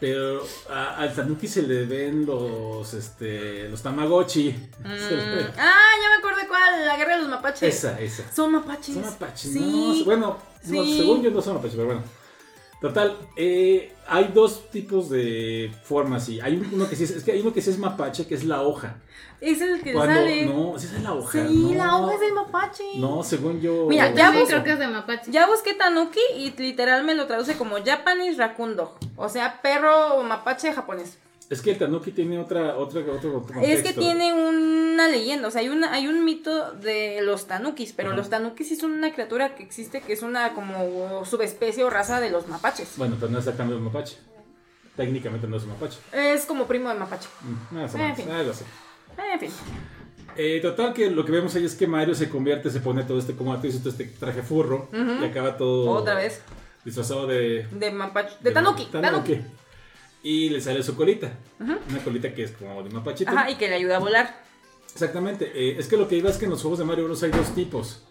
[0.00, 4.44] pero a- al tanuki se le ven los, este, los tamagotchi.
[4.44, 5.50] Le Mm.
[5.58, 7.62] Ah, ya me acordé cuál, la guerra de los mapaches.
[7.74, 8.32] Esa, esa.
[8.32, 8.94] Son mapaches.
[8.94, 9.60] Son mapaches, Sí.
[9.60, 12.02] no, bueno, no, según yo no son mapaches, pero bueno.
[12.84, 17.32] Total, eh, hay dos tipos de formas y hay uno que sí es, es que
[17.32, 18.96] hay uno que sí es mapache, que es la hoja.
[19.40, 20.44] Es el que Cuando, sale.
[20.44, 21.48] no, sí esa es la hoja.
[21.48, 21.78] sí, no.
[21.78, 22.84] la hoja es del mapache.
[22.96, 23.86] No, según yo.
[23.88, 25.32] Mira, ya creo que es de mapache.
[25.32, 28.98] Ya busqué Tanuki y literal me lo traduce como Japanese Raccoon Dog.
[29.16, 31.16] O sea, perro mapache japonés.
[31.50, 35.60] Es que el tanuki tiene otra, otra, otro, Es que tiene una leyenda, o sea,
[35.60, 38.16] hay, una, hay un mito de los tanukis, pero Ajá.
[38.16, 42.20] los tanukis sí son una criatura que existe, que es una como subespecie o raza
[42.20, 42.94] de los mapaches.
[42.96, 44.16] Bueno, pero no es exactamente un mapache.
[44.96, 45.98] técnicamente no es un mapache.
[46.12, 47.28] Es como primo de Mapache.
[47.42, 48.30] Mm, Más o En menos, fin.
[48.30, 48.64] algo así.
[49.32, 49.50] En fin.
[50.36, 53.18] Eh, total que lo que vemos ahí es que Mario se convierte, se pone todo
[53.18, 56.40] este, como tú dices, todo este traje furro y acaba todo Otra vez.
[56.84, 57.66] disfrazado de...
[57.70, 58.34] De Mapache.
[58.40, 58.86] De Tanuki.
[58.86, 59.40] Tanuki.
[60.24, 61.38] Y le sale su colita.
[61.60, 61.72] Ujú.
[61.90, 63.30] Una colita que es como de mapachito.
[63.30, 64.42] Ajá, y que le ayuda a volar.
[64.92, 65.52] Exactamente.
[65.54, 67.22] eh, es que lo que iba es que en los juegos de Mario Bros.
[67.22, 68.02] hay dos tipos.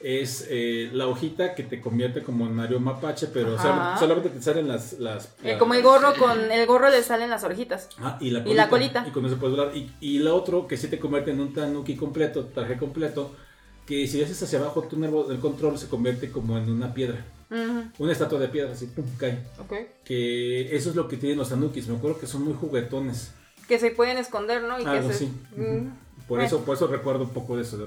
[0.00, 3.96] Es eh, la hojita que te convierte como en Mario Mapache, pero Ajá.
[3.96, 4.94] solamente, te salen las...
[4.94, 7.88] las, Eh, las- como el gorro, con el gorro le salen las orejitas.
[7.98, 8.62] Ah, y la Y colita.
[8.64, 9.04] la colita.
[9.06, 9.76] Y con eso puedes volar.
[9.76, 13.32] Y, y la otro que sí te convierte en un tanuki completo, traje completo,
[13.86, 17.24] que si haces hacia abajo tu nervo del control se convierte como en una piedra.
[17.98, 19.38] Una estatua de piedra, así, pum, cae.
[19.58, 19.72] Ok.
[20.04, 21.86] Que eso es lo que tienen los tanukis.
[21.88, 23.32] Me acuerdo que son muy juguetones.
[23.68, 24.80] Que se pueden esconder, ¿no?
[24.80, 25.26] Y Algo que se...
[25.26, 25.92] Mm,
[26.28, 26.44] Por Eh.
[26.46, 27.76] eso, por eso recuerdo un poco de eso.
[27.78, 27.84] de-.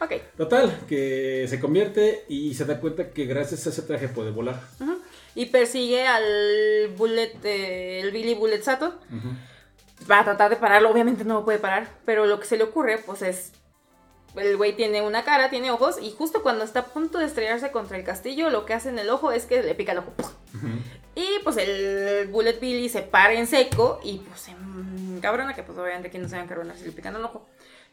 [0.00, 0.12] Ok.
[0.36, 4.60] Total, que se convierte y se da cuenta que gracias a ese traje puede volar.
[5.34, 8.88] Y persigue al Bullet, eh, el Billy Bullet Sato.
[9.10, 9.28] Ujú.
[10.06, 11.88] Para tratar de pararlo, obviamente no lo puede parar.
[12.04, 13.52] Pero lo que se le ocurre, pues es.
[14.34, 15.96] El güey tiene una cara, tiene ojos.
[16.00, 18.98] Y justo cuando está a punto de estrellarse contra el castillo, lo que hace en
[18.98, 20.12] el ojo es que le pica el ojo.
[21.14, 24.00] Y pues el Bullet Billy se para en seco.
[24.02, 27.16] Y pues se encabrona, que pues obviamente aquí no se va a si le pican
[27.16, 27.46] el ojo.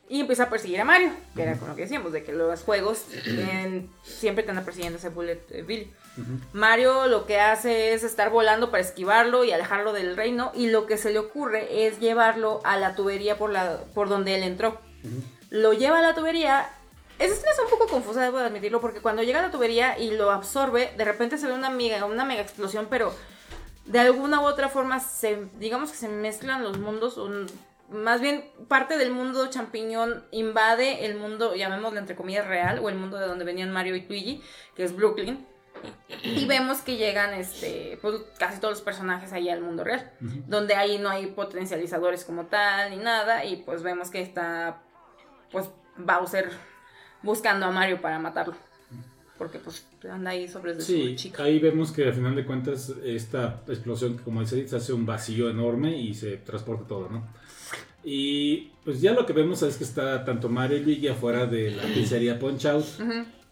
[0.07, 2.63] Y empieza a perseguir a Mario, que era con lo que decíamos, de que los
[2.63, 3.05] juegos
[4.01, 5.93] siempre te andan persiguiendo ese Bullet eh, Billy.
[6.51, 10.87] Mario lo que hace es estar volando para esquivarlo y alejarlo del reino y lo
[10.87, 14.81] que se le ocurre es llevarlo a la tubería por, la, por donde él entró.
[15.49, 16.69] Lo lleva a la tubería.
[17.17, 19.97] Esa escena es un poco confusa, debo de admitirlo, porque cuando llega a la tubería
[19.97, 23.13] y lo absorbe, de repente se ve una mega, una mega explosión, pero
[23.85, 27.17] de alguna u otra forma se, digamos que se mezclan los mundos.
[27.17, 27.47] un-
[27.89, 32.93] más bien parte del mundo champiñón invade el mundo, llamémoslo entre comillas real, o el
[32.95, 34.43] mundo de donde venían Mario y Luigi,
[34.75, 35.43] que es Brooklyn.
[36.23, 40.75] Y vemos que llegan este, pues, casi todos los personajes ahí al mundo real, donde
[40.75, 44.81] ahí no hay potencializadores como tal ni nada, y pues vemos que está
[45.51, 45.65] pues
[45.97, 46.49] Bowser
[47.23, 48.55] buscando a Mario para matarlo.
[49.37, 51.43] Porque pues anda ahí sobre de Sí, su chica.
[51.43, 55.49] ahí vemos que al final de cuentas esta explosión, como dice, se hace un vacío
[55.49, 57.25] enorme y se transporta todo, ¿no?
[58.03, 61.71] Y pues ya lo que vemos es que está tanto Mario y Luigi afuera de
[61.71, 62.85] la pizzería Punch Out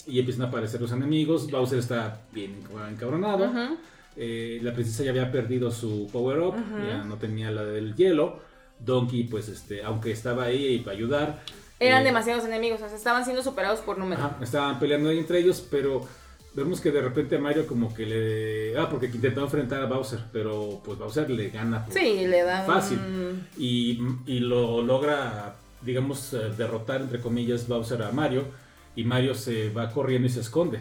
[0.08, 1.50] y empiezan a aparecer los enemigos.
[1.52, 3.50] Bowser está bien encabronado.
[4.16, 6.88] Eh, la princesa ya había perdido su power up, Ujú.
[6.88, 8.40] ya no tenía la del hielo.
[8.80, 11.44] Donkey, pues, este, aunque estaba ahí para ayudar.
[11.80, 14.22] Eran eh, demasiados enemigos, o sea, estaban siendo superados por número.
[14.24, 16.08] Ajá, estaban peleando ahí entre ellos, pero
[16.54, 18.78] vemos que de repente Mario como que le...
[18.80, 21.86] Ah, porque intentó enfrentar a Bowser, pero pues Bowser le gana.
[21.86, 22.66] por- Sí, le dan...
[22.66, 23.00] Fácil.
[23.58, 28.44] Y, y lo logra, digamos, eh, derrotar, entre comillas, Bowser a Mario.
[28.96, 30.80] Y Mario se va corriendo y se esconde,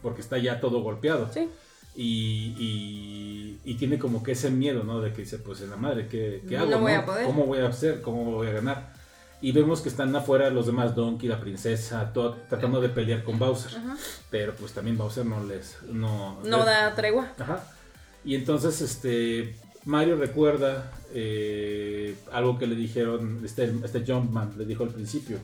[0.00, 1.28] porque está ya todo golpeado.
[1.30, 1.50] Sí.
[1.94, 5.02] Y, y- y tiene como que ese miedo, ¿no?
[5.02, 6.78] De que dice, pues en la madre, ¿qué, qué No hago?
[6.78, 7.26] voy a poder.
[7.26, 8.00] ¿Cómo voy a hacer?
[8.00, 8.94] ¿Cómo voy a ganar?
[9.42, 13.38] Y vemos que están afuera los demás, Donkey, la princesa, todo, tratando de pelear con
[13.40, 13.76] Bowser.
[13.76, 13.96] Ajá.
[14.30, 15.82] Pero pues también Bowser no les...
[15.90, 17.32] No, No les- da tregua.
[17.38, 17.64] Ajá.
[18.24, 24.84] Y entonces este Mario recuerda eh, algo que le dijeron, este, este Jumpman le dijo
[24.84, 25.38] al principio.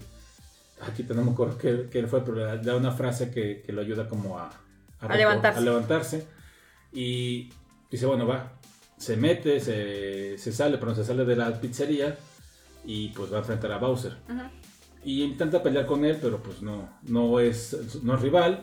[0.81, 3.81] Aquí no me acuerdo qué, qué fue, pero le da una frase que, que lo
[3.81, 4.49] ayuda como a,
[5.01, 5.59] A levantarse.
[5.59, 6.27] a levantarse.
[6.93, 7.51] Y
[7.91, 8.53] dice, bueno, va.
[8.97, 12.17] Se mete, se, se sale, pero se sale de la pizzería
[12.85, 14.17] y pues va a enfrentar a Bowser.
[14.29, 14.43] Ujú.
[15.05, 18.63] Y intenta pelear con él, pero pues no, no es, no es rival.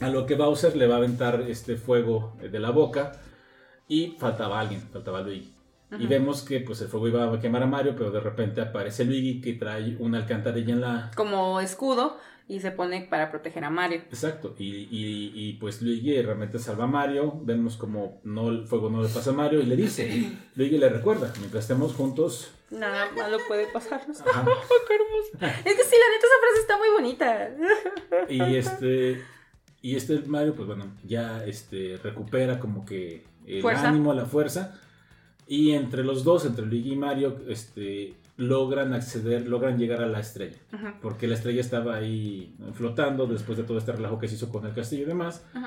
[0.00, 3.12] A lo que Bowser le va a aventar este fuego de la boca.
[3.88, 5.52] Y faltaba alguien, faltaba Luigi.
[5.90, 6.08] Y Ujú.
[6.08, 9.42] vemos que pues el fuego iba a quemar a Mario, pero de repente aparece Luigi
[9.42, 11.10] que trae una alcantarilla en la...
[11.14, 12.16] Como escudo
[12.48, 13.98] y se pone para proteger a Mario.
[14.10, 18.90] Exacto, y, y- y, pues Luigi realmente salva a Mario, vemos como no, el fuego
[18.90, 23.10] no le pasa a Mario y le dice, Luigi le recuerda, mientras estemos juntos, Nada
[23.14, 24.20] malo puede pasarnos.
[24.20, 25.56] Hermoso.
[25.64, 27.50] Es que sí, la neta esa frase está muy bonita.
[28.30, 29.22] Y este,
[29.82, 33.88] y este Mario, pues bueno, ya este, recupera como que el Fuerza.
[33.90, 34.80] ánimo, la fuerza.
[35.46, 40.20] Y entre los dos, entre Luigi y Mario, este, logran acceder, logran llegar a la
[40.20, 40.56] estrella.
[41.00, 44.66] Porque la estrella estaba ahí flotando después de todo este relajo que se hizo con
[44.66, 45.44] el castillo y demás.
[45.54, 45.66] ujú.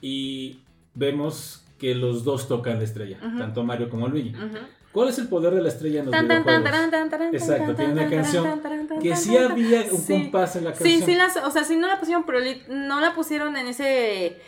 [0.00, 0.60] Y
[0.94, 3.38] vemos que los dos tocan la estrella, Ujú.
[3.38, 4.34] tanto Mario como Luigi.
[4.92, 8.10] ¿Cuál es el poder de la estrella en los Tan, tan, tan, Exacto, tiene una
[8.10, 8.60] canción
[9.00, 10.12] Que sí había un Sí.
[10.24, 10.88] compás en la canción.
[11.00, 14.38] Sí, sí, las, o sea, sí no la pusieron, pero no la pusieron en ese...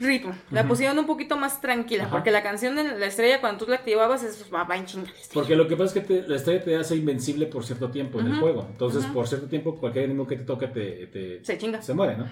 [0.00, 0.34] ritmo.
[0.50, 0.70] La Ujú.
[0.70, 2.04] pusieron un poquito más tranquila.
[2.04, 2.12] Ajá.
[2.12, 5.10] Porque la canción de la estrella, cuando tú la activabas, es va, va en chinga.
[5.32, 8.18] Porque lo que pasa es que te- la estrella te hace invencible por cierto tiempo
[8.20, 8.66] en el juego.
[8.70, 9.12] Entonces, Ujú.
[9.14, 11.80] por cierto tiempo, cualquier enemigo que te toque te, te- Se chinga.
[11.82, 12.26] se muere, ¿no?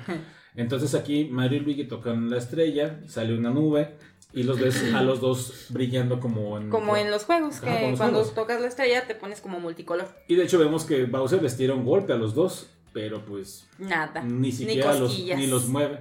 [0.57, 3.95] Entonces aquí Mario y Luigi tocan la estrella, sale una nube
[4.33, 6.69] y los ves a los dos brillando como en...
[6.69, 8.35] Como en los juegos, que Ajá, los cuando juegos.
[8.35, 10.09] tocas la estrella te pones como multicolor.
[10.27, 13.69] Y de hecho vemos que Bowser les tira un golpe a los dos, pero pues
[13.79, 14.23] Nada.
[14.23, 15.39] ni siquiera los, cosquillas.
[15.39, 15.99] ni los mueve.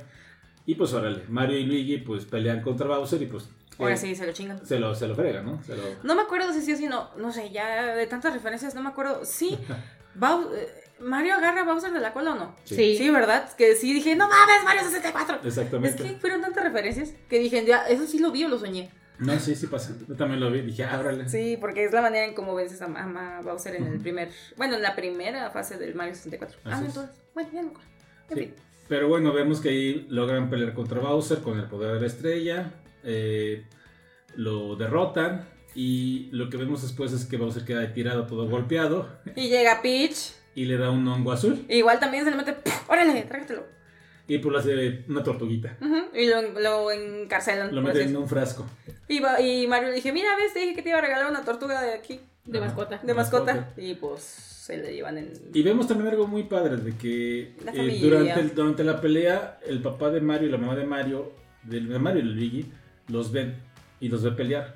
[0.67, 3.49] Y pues órale, Mario y Luigi pues pelean contra Bowser y pues...
[3.79, 4.63] Ahora eh, sí, se lo chingan.
[4.65, 5.63] Se lo, se lo fregan, ¿no?
[5.63, 5.83] Se lo...
[6.03, 7.09] No me acuerdo si sí o si no.
[7.17, 9.23] No sé, ya de tantas referencias no me acuerdo.
[9.25, 9.57] Sí,
[10.15, 10.67] Bau- eh,
[10.99, 12.55] Mario agarra a Bowser de la cola o no.
[12.65, 12.97] Sí.
[12.97, 13.49] Sí, ¿verdad?
[13.55, 15.37] Que sí dije, no mames, Mario 64.
[15.41, 16.03] Es Exactamente.
[16.03, 18.89] que fueron tantas referencias que dije, ya, eso sí lo vi o lo soñé.
[19.19, 19.93] No, sí, sí pasa.
[20.07, 20.61] Yo también lo vi.
[20.61, 21.29] Dije, ah, órale.
[21.29, 24.31] Sí, porque es la manera en cómo vences a, a- a Bowser en el primer.
[24.57, 26.59] Bueno, en la primera fase del Mario 64.
[26.65, 26.95] ah, Así no, es.
[26.95, 27.15] entonces.
[27.33, 27.89] Bueno, ya no me acuerdo.
[28.29, 28.43] En Sí.
[28.43, 28.55] fin.
[28.87, 32.71] Pero bueno, vemos que ahí logran pelear contra Bowser con el poder de la estrella.
[33.03, 33.65] eh,
[34.35, 35.47] lo derrotan.
[35.75, 39.07] Y lo que vemos después es que Bowser queda tirado todo golpeado.
[39.35, 40.33] Y llega Peach.
[40.55, 41.65] Y le da un hongo azul.
[41.69, 42.55] Igual también se le mete.
[42.87, 43.21] ¡Órale!
[43.23, 43.63] Trágatelo.
[44.27, 45.77] Y pues le hace una tortuguita.
[46.13, 47.67] Y lo, lo encarcelan.
[47.73, 48.65] Lo por mete así en un frasco.
[49.07, 49.21] Y,
[49.67, 51.93] Mario le dije, mira, ves, te dije que te iba a regalar una tortuga de
[51.93, 52.99] aquí, De mascota.
[53.03, 53.53] de mascota.
[53.53, 53.81] Mascota.
[53.81, 55.31] Y pues se le llevan en...
[55.53, 59.81] Y vemos también algo muy padre de que eh, durante, el- durante la pelea el
[59.81, 61.31] papá de Mario y la mamá de Mario,
[61.63, 62.65] de, de Mario y Luigi,
[63.07, 63.55] los ven
[64.01, 64.75] y los ve pelear.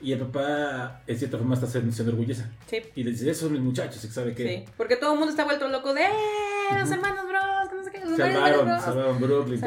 [0.00, 2.04] Y el papá, en cierta forma, está se, se.
[2.04, 4.64] Sí, Y le dice, esos son mis muchachos, sabe sí.
[4.76, 6.78] Porque todo el mundo está vuelto loco de, ¡eh!
[6.78, 8.82] Los hermanos bros, no sé qué, los salvaron, Bros.
[8.82, 9.60] salvaron Brooklyn.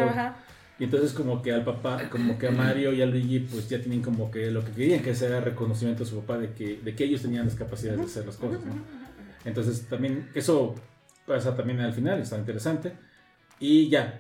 [0.80, 3.80] Y entonces como que al papá, como que a Mario y a Luigi, pues ya
[3.80, 6.78] tienen como que lo que querían, que ese era reconocimiento a su papá de que,
[6.84, 9.03] de que ellos tenían las capacidades de hacer las cosas, ¿no?
[9.46, 10.76] Entonces también eso
[11.26, 12.94] pasa también al final, está interesante.
[13.60, 14.18] Y ya,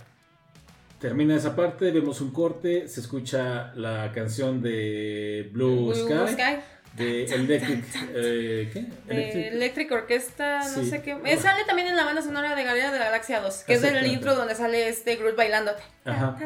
[0.99, 6.55] termina esa parte, vemos un corte, se escucha la canción de Blue, Blue Sky, Sky.
[6.95, 7.85] de Electric,
[8.15, 8.81] eh, ¿qué?
[8.81, 10.89] De Electric, Electric Orquesta, no Sí.
[10.89, 11.17] sé qué.
[11.25, 13.79] Eh, sale también en la banda sonora de Guardianes de la Galaxia 2, que es
[13.79, 14.13] el Exactamente.
[14.15, 15.71] intro donde sale este Groot bailando.
[16.05, 16.37] Ajá.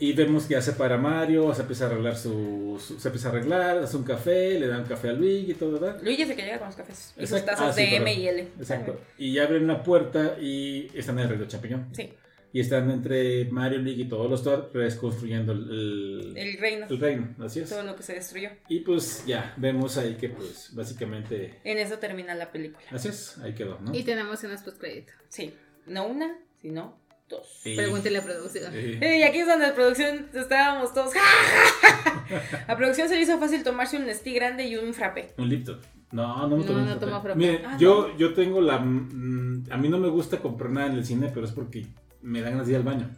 [0.00, 3.28] Y vemos que ya se para Mario, se empieza a arreglar su, su- se empieza
[3.28, 6.00] a arreglar, hace un café, le da un café a Luigi y todo, ¿verdad?
[6.02, 7.14] Luigi es el que llega con los cafés.
[7.16, 7.46] Y sus Exacto.
[7.62, 8.40] tazas Ah, sí, de M y L.
[8.58, 9.00] Exacto.
[9.18, 11.88] Y abren una puerta y están en el reino champiñón.
[11.94, 12.12] Sí,
[12.52, 16.86] Y están entre Mario, Luigi y todos los Thor reconstruyendo el, el- el reino.
[16.88, 17.34] el reino.
[17.44, 17.68] Así es.
[17.68, 18.50] Todo lo que se destruyó.
[18.68, 22.84] Y pues ya, vemos ahí que pues básicamente En eso termina la película.
[22.92, 23.94] así es, ahí quedó, ¿no?
[23.94, 25.12] Y tenemos unas postcrédito.
[25.28, 25.52] Sí,
[25.86, 26.96] no una, sino
[27.28, 27.60] dos.
[27.64, 28.72] Y- Pregúntele a producción.
[28.74, 31.12] eh, Eh, Y aquí es donde la producción estábamos todos.
[32.68, 35.34] a producción se le hizo fácil tomarse un Nestí grande y un frappé.
[35.38, 35.80] un Lipton.
[36.12, 37.00] No, no me No, un no frappé.
[37.06, 37.38] toma frappé.
[37.38, 38.78] Miren, Ah, yo, yo tengo la...
[38.78, 41.86] mm, a mí no me gusta comprar nada en el cine, pero es porque
[42.22, 43.10] me dan ganas de ir al baño.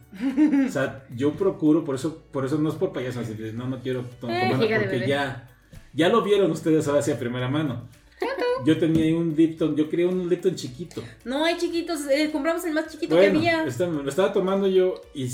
[0.67, 3.67] O sea, yo procuro, por eso, por eso no es por payaso, así que no,
[3.67, 5.49] no quiero to- Eh, tomar de porque ya,
[5.93, 7.87] ya lo vieron ustedes ahora sí a primera mano.
[8.65, 11.03] Yo tenía ahí un Lipton, yo quería un Lipton chiquito.
[11.23, 13.63] No hay chiquitos, eh, compramos el más chiquito Bueno, que había.
[13.63, 15.29] lo estaba tomando yo y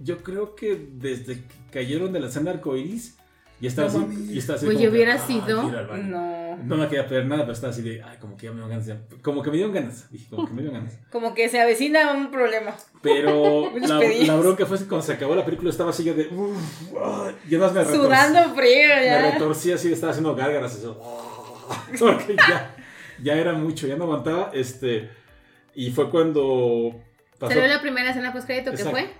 [0.00, 3.16] yo creo que desde que cayeron de la senda arcoiris
[3.60, 4.06] ya estaba No así.
[4.06, 4.30] mames.
[4.30, 5.44] Y estaba así Pues como yo hubiera "Ah, sido".
[5.62, 6.02] quiero ir al baño".
[6.04, 6.44] No.
[6.64, 8.70] No me quería pedir nada, pero estaba así de, ay, como que ya me dieron
[8.70, 8.86] ganas.
[8.86, 10.10] ya- Como que me dieron ganas.
[10.10, 10.98] Dije, como que me dieron ganas.
[11.12, 12.74] Como que se avecina un problema.
[13.02, 16.28] Pero la, la bronca fue que cuando se acabó la película estaba así yo de,
[16.28, 16.56] uff,
[17.48, 18.00] ya más me retorcí.
[18.02, 19.30] Sudando frío Me ya.
[19.32, 20.74] retorcí así, estaba haciendo gárgaras.
[20.74, 20.86] Así,
[21.98, 22.74] porque ya,
[23.22, 24.50] ya era mucho, ya no aguantaba.
[24.52, 25.10] Este,
[25.74, 27.00] y fue cuando
[27.38, 27.52] pasó.
[27.54, 29.10] Salió la primera escena postcrédito, ¿qué fue?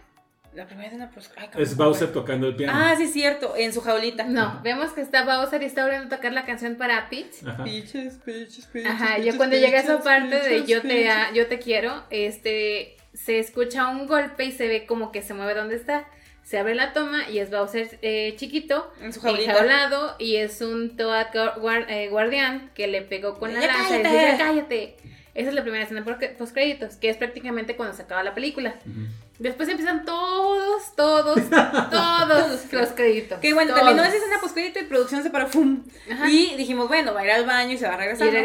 [0.55, 1.33] La primera escena, pues.
[1.37, 2.15] ay, Es ¿cómo Bowser fue?
[2.15, 2.73] tocando el piano.
[2.77, 4.23] Ah, sí, cierto, en su jaulita.
[4.23, 7.45] No, vemos que está Bowser y está volviendo a tocar la canción para Peach.
[7.45, 7.65] Ajá.
[7.65, 8.89] Piches, piches, piches.
[8.89, 13.41] Ajá, yo cuando llegué a esa parte de yo te, yo te quiero, este, se
[13.41, 16.07] escucha un golpe y se ve como que se mueve donde está.
[16.45, 19.51] Se abre la toma y es Bowser eh, chiquito, En su jaulita.
[19.53, 23.67] enjaulado, y es un Toad guar- guar- eh, guardián que le pegó con la ¡Ya
[23.69, 24.09] lanza y cállate!
[24.27, 24.97] dice, "Ya cállate.
[25.35, 28.77] Esa es la primera escena post créditos, que es prácticamente cuando se acaba la película.
[29.41, 31.35] Después empiezan todos, todos,
[31.91, 33.41] todos los créditos.
[33.41, 33.85] Que bueno, todos.
[33.85, 35.83] terminó esa escena postcrédito y producción se paró, ¡fum!
[36.13, 36.31] Ajá.
[36.31, 38.29] Y dijimos, bueno, va a ir al baño y se va a regresar.
[38.29, 38.37] Y ¿no?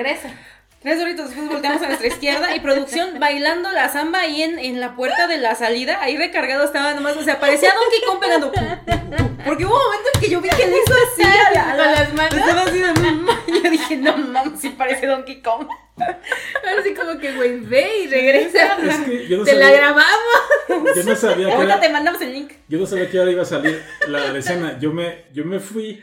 [0.81, 4.79] Tres horitos después volteamos a nuestra izquierda y producción bailando la samba ahí en, en
[4.79, 5.99] la puerta de la salida.
[6.01, 8.51] Ahí recargado estaba nomás, o sea, parecía Donkey Kong pegando.
[9.45, 11.75] Porque hubo un momento en que yo vi que le hizo así a la, a
[11.75, 12.33] la- Con las manos.
[12.35, 15.67] Estaba así de "Mm", y yo dije, no mames, sí parece Donkey Kong.
[16.79, 18.77] Así como que, güey, ve y regresa.
[18.81, 20.07] Es que yo no Te la grabamos.
[20.95, 22.51] yo no sabía que Ahorita era- te mandamos el link.
[22.69, 24.77] yo no sabía que ahora iba a salir la, la escena.
[24.79, 26.01] Yo me, yo me fui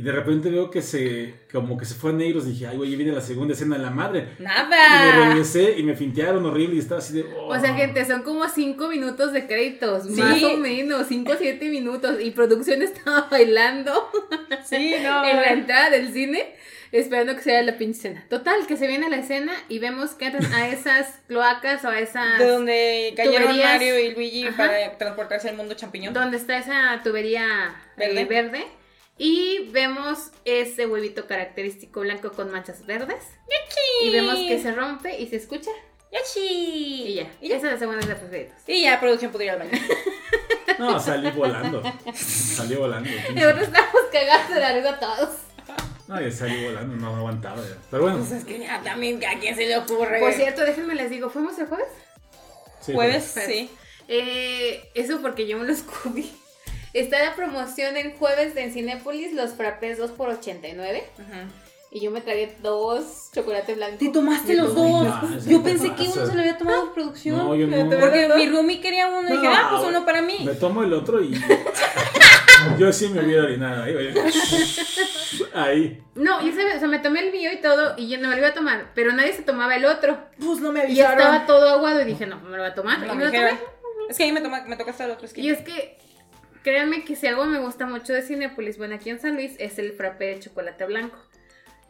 [0.00, 2.46] y de repente veo que se, como que se fue a negros.
[2.46, 4.28] Dije, ay, güey, viene la segunda escena de la madre.
[4.38, 5.26] Y me Nada.
[5.28, 7.22] regresé y me fintearon horrible y estaba así de.
[7.24, 7.76] O sea, "Oh".
[7.76, 10.20] gente, son como 5 minutos de créditos, Sí.
[10.22, 12.16] más o menos, 5 o 7 minutos.
[12.22, 14.10] Y producción estaba bailando
[14.64, 15.24] Sí, no.
[15.28, 16.54] en la entrada del cine,
[16.92, 18.24] esperando que se vea la pinche escena.
[18.30, 22.00] Total, que se viene la escena y vemos que entran a esas cloacas o a
[22.00, 22.38] esas...
[22.38, 23.72] De donde cayeron Tuberías.
[23.74, 24.56] Mario y Luigi Ajá.
[24.56, 26.14] para transportarse al mundo champiñón.
[26.14, 27.44] donde está esa tubería
[27.98, 28.66] eh, Verde.
[29.22, 33.22] Y vemos ese huevito característico blanco con manchas verdes.
[34.02, 35.70] Y vemos que se rompe y se escucha.
[36.10, 36.40] ¡Yachi!
[36.40, 37.30] Y ya.
[37.42, 37.56] Y ya.
[37.56, 38.54] Esa es la segunda de créditos.
[38.66, 39.82] Y ya, producción podría ir al baño.
[40.78, 41.82] No, salí volando.
[42.14, 43.10] Salí volando.
[43.34, 45.28] Nosotros estamos cagados de la risa todos.
[46.08, 47.76] No, ya salí volando, no aguantaba ya.
[47.90, 50.18] Pero bueno, Pues es que ya también, ¿a quién se le ocurre?
[50.20, 51.88] Por cierto, déjenme les digo, ¿fuimos el jueves?
[52.80, 53.50] sí, Jueves, Jueves.
[53.54, 53.70] sí.
[54.08, 56.32] Eh, eso porque yo me los comí.
[56.92, 61.04] Está la promoción en jueves de Cinépolis, los frappés 2 por 89
[61.92, 63.96] Y yo me tragué dos chocolate blanco.
[63.98, 65.04] Te tomaste los dos.
[65.04, 66.28] ya, Yo pensé que uno pasas.
[66.28, 67.38] se lo había tomado en producción.
[67.38, 67.90] No, yo no.
[68.00, 70.38] Porque mi roomie quería uno y dije, ah, pues uno para mí.
[70.44, 71.32] Me tomo el otro y.
[72.78, 74.14] Yo sí me hubiera orinado ahí.
[75.54, 76.02] Ahí.
[76.14, 78.34] No, yo sabía, o sea, me tomé el mío y todo y yo no me
[78.34, 80.18] lo iba a tomar, pero nadie se tomaba el otro.
[80.38, 82.98] Pues no me Y estaba todo aguado y dije, no, me lo voy a tomar.
[82.98, 83.58] No y me lo tomé.
[84.08, 85.46] Es que ahí me, toma, me toca hasta el otro esquina.
[85.46, 85.96] Y es que,
[86.62, 89.78] créanme que si algo me gusta mucho de Cinépolis, bueno, aquí en San Luis, es
[89.78, 91.16] el frappé de chocolate blanco.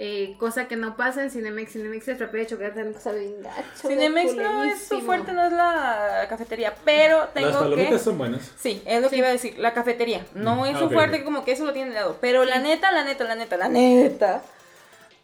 [0.02, 1.72] Eh, cosa que no pasa en Cinemex.
[1.72, 3.86] Cinemex el frappé de chocolate blanco sabe bien gacho.
[3.86, 7.98] Cinemex no es su fuerte, no es la cafetería, pero tengo Las palomitas que...
[7.98, 8.50] son buenas.
[8.58, 10.24] Sí, es lo que iba a decir, la cafetería.
[10.34, 12.16] No Mm, es ah, su fuerte, como que eso lo tiene de lado.
[12.18, 14.42] Pero la neta, la neta, la neta, la neta.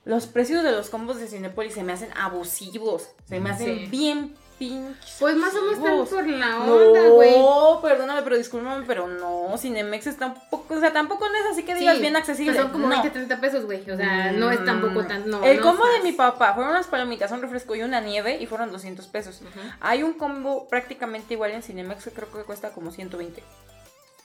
[0.05, 3.09] Los precios de los combos de Cinepolis se me hacen abusivos.
[3.29, 3.87] Se me hacen Sí.
[3.87, 5.17] bien pinches.
[5.19, 7.39] Pues más o menos están por la onda, güey.
[7.39, 9.57] No, perdóname, pero discúlpame, pero no.
[9.59, 12.53] Cinemex está un poco, o sea, tampoco no es así que digas Sí, bien accesible.
[12.53, 12.95] pues son como no.
[12.95, 13.89] 20, 30 pesos, güey.
[13.91, 15.29] O sea, no es tampoco tan.
[15.29, 18.37] No, el no combo de mi papá fueron unas palomitas, un refresco y una nieve
[18.41, 19.43] y fueron 200 pesos.
[19.81, 23.43] Hay un combo prácticamente igual en Cinemex que creo que cuesta como 120.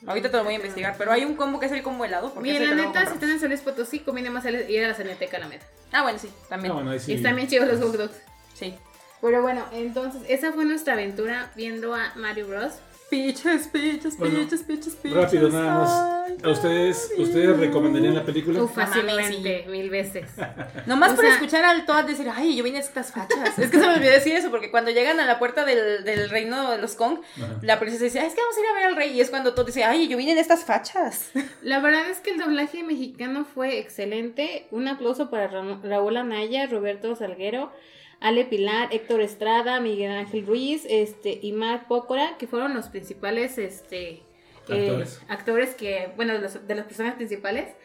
[0.07, 2.33] Ahorita te lo voy a investigar, pero hay un combo que es el combo helado.
[2.33, 4.87] porque Miren, ese la neta, si están en San Luis Potosí, conviene más ir a
[4.87, 5.65] la Cineteca, la meta.
[5.91, 6.73] Ah, bueno, sí, también.
[6.73, 7.11] Bueno, ahí sí.
[7.11, 8.15] Y están bien chidos los hot dogs.
[8.55, 8.75] Sí.
[9.21, 12.73] Pero bueno, entonces, esa fue nuestra aventura viendo a Mario Bros.
[13.09, 15.17] Piches, piches, Bueno, piches, piches, piches.
[15.17, 16.43] Rápido, nada más.
[16.45, 18.63] ¿A ustedes, ustedes recomendarían la película?
[18.63, 20.29] Uf, fácilmente, mil veces.
[20.85, 23.59] Nomás O por sea- escuchar al Toad decir, ay, yo vine a estas fachas.
[23.59, 26.29] es que se me olvidó decir eso, porque cuando llegan a la puerta del, del
[26.29, 27.59] reino de los Kong, Ajá.
[27.61, 29.11] la princesa dice, "Ah, es que vamos a ir a ver al rey.
[29.11, 31.31] Y es cuando Toad dice, ay, yo vine en estas fachas.
[31.61, 34.67] La verdad es que el doblaje mexicano fue excelente.
[34.71, 37.73] Un aplauso para Ra- Raúl Anaya, Roberto Salguero,
[38.21, 43.57] Ale Pilar, Héctor Estrada, Miguel Ángel Ruiz, este, y Marc Pócora, que fueron los principales
[43.57, 44.21] este,
[44.69, 45.21] eh, Actores.
[45.27, 47.75] actores que, bueno, de los, de las personas principales.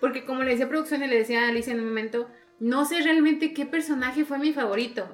[0.00, 2.28] Porque como le decía a producción y le decía a Alicia en un momento,
[2.58, 5.08] no sé realmente qué personaje fue mi favorito.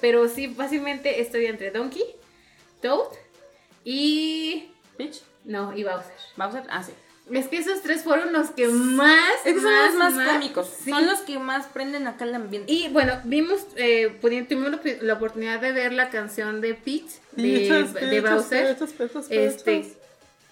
[0.00, 2.04] Pero sí, fácilmente estoy entre Donkey,
[2.82, 3.08] Toad
[3.84, 4.70] y...
[4.96, 6.12] Peach, No, y Bowser.
[6.36, 6.92] Bowser, ah, sí.
[7.32, 9.18] Es que esos tres fueron los que más.
[9.44, 10.68] Es que son los más, cómicos.
[10.84, 10.90] sí.
[10.90, 12.72] Son los que más prenden acá el ambiente.
[12.72, 18.20] Y bueno, vimos, eh, tuvimos la, oportunidad de ver la canción de Peach, de, de
[18.20, 18.76] Bowser,
[19.30, 19.96] este,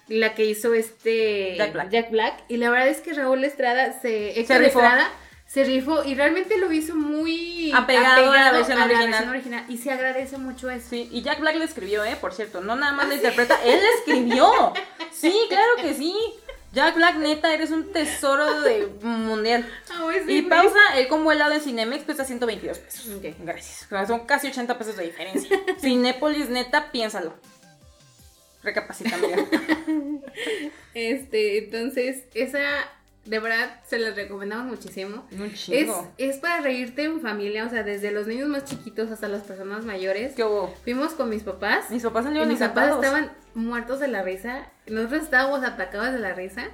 [0.09, 2.44] la que hizo este Jack Black.
[2.48, 4.80] Y la verdad es que Raúl Estrada, se, Héctor rifó.
[4.80, 5.10] Estrada,
[5.46, 9.28] se rifó y realmente lo hizo muy Apegado a la versión original.
[9.30, 9.64] original.
[9.68, 10.90] Y se agradece mucho eso.
[10.90, 12.16] Sí, y Jack Black le escribió, ¿eh?
[12.20, 14.72] Por cierto, no nada más le interpreta, él le escribió.
[15.10, 16.14] Sí, claro que sí.
[16.73, 19.66] Jack Black, neta, eres un tesoro de mundial.
[20.28, 23.15] Y pausa, el combo helado en Cinemex cuesta 122 pesos.
[23.15, 23.35] Ok.
[23.40, 23.86] Gracias.
[24.07, 25.59] Son casi 80 pesos de diferencia.
[25.81, 27.35] Cinépolis, neta, piénsalo.
[28.62, 29.39] Recapacita, amiga.
[30.95, 32.61] Este, entonces, esa
[33.28, 35.26] de verdad se las recomendamos muchísimo.
[35.70, 39.42] Es, es para reírte en familia, o sea, desde los niños más chiquitos hasta las
[39.42, 40.34] personas mayores.
[40.34, 40.74] ¿Qué hubo?
[40.84, 41.90] Fuimos con mis papás.
[41.90, 44.66] Mis papás Y mis papás estaban muertos de la risa.
[44.86, 46.64] Nosotros estábamos atacados de la risa.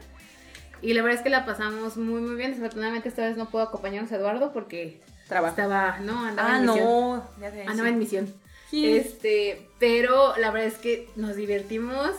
[0.82, 2.50] Y la verdad es que la pasamos muy, muy bien.
[2.52, 5.50] Desafortunadamente esta vez no puedo acompañarnos a Eduardo porque Trabajo.
[5.60, 6.84] estaba, no, andaba Ah, en misión.
[6.84, 7.30] no.
[7.40, 8.34] Ya sé, Andaba en misión.
[8.70, 8.96] Sí.
[8.96, 12.10] Este, pero la verdad es que nos divertimos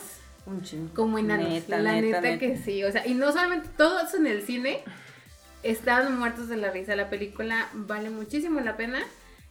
[0.46, 0.94] Un chingo.
[0.94, 1.50] como enanos.
[1.50, 2.40] Neta, la neta, neta, neta.
[2.40, 2.84] que sí.
[2.84, 4.84] O sea, y no solamente todos en el cine
[5.64, 6.96] estaban muertos de la risa.
[6.96, 9.04] La película vale muchísimo la pena.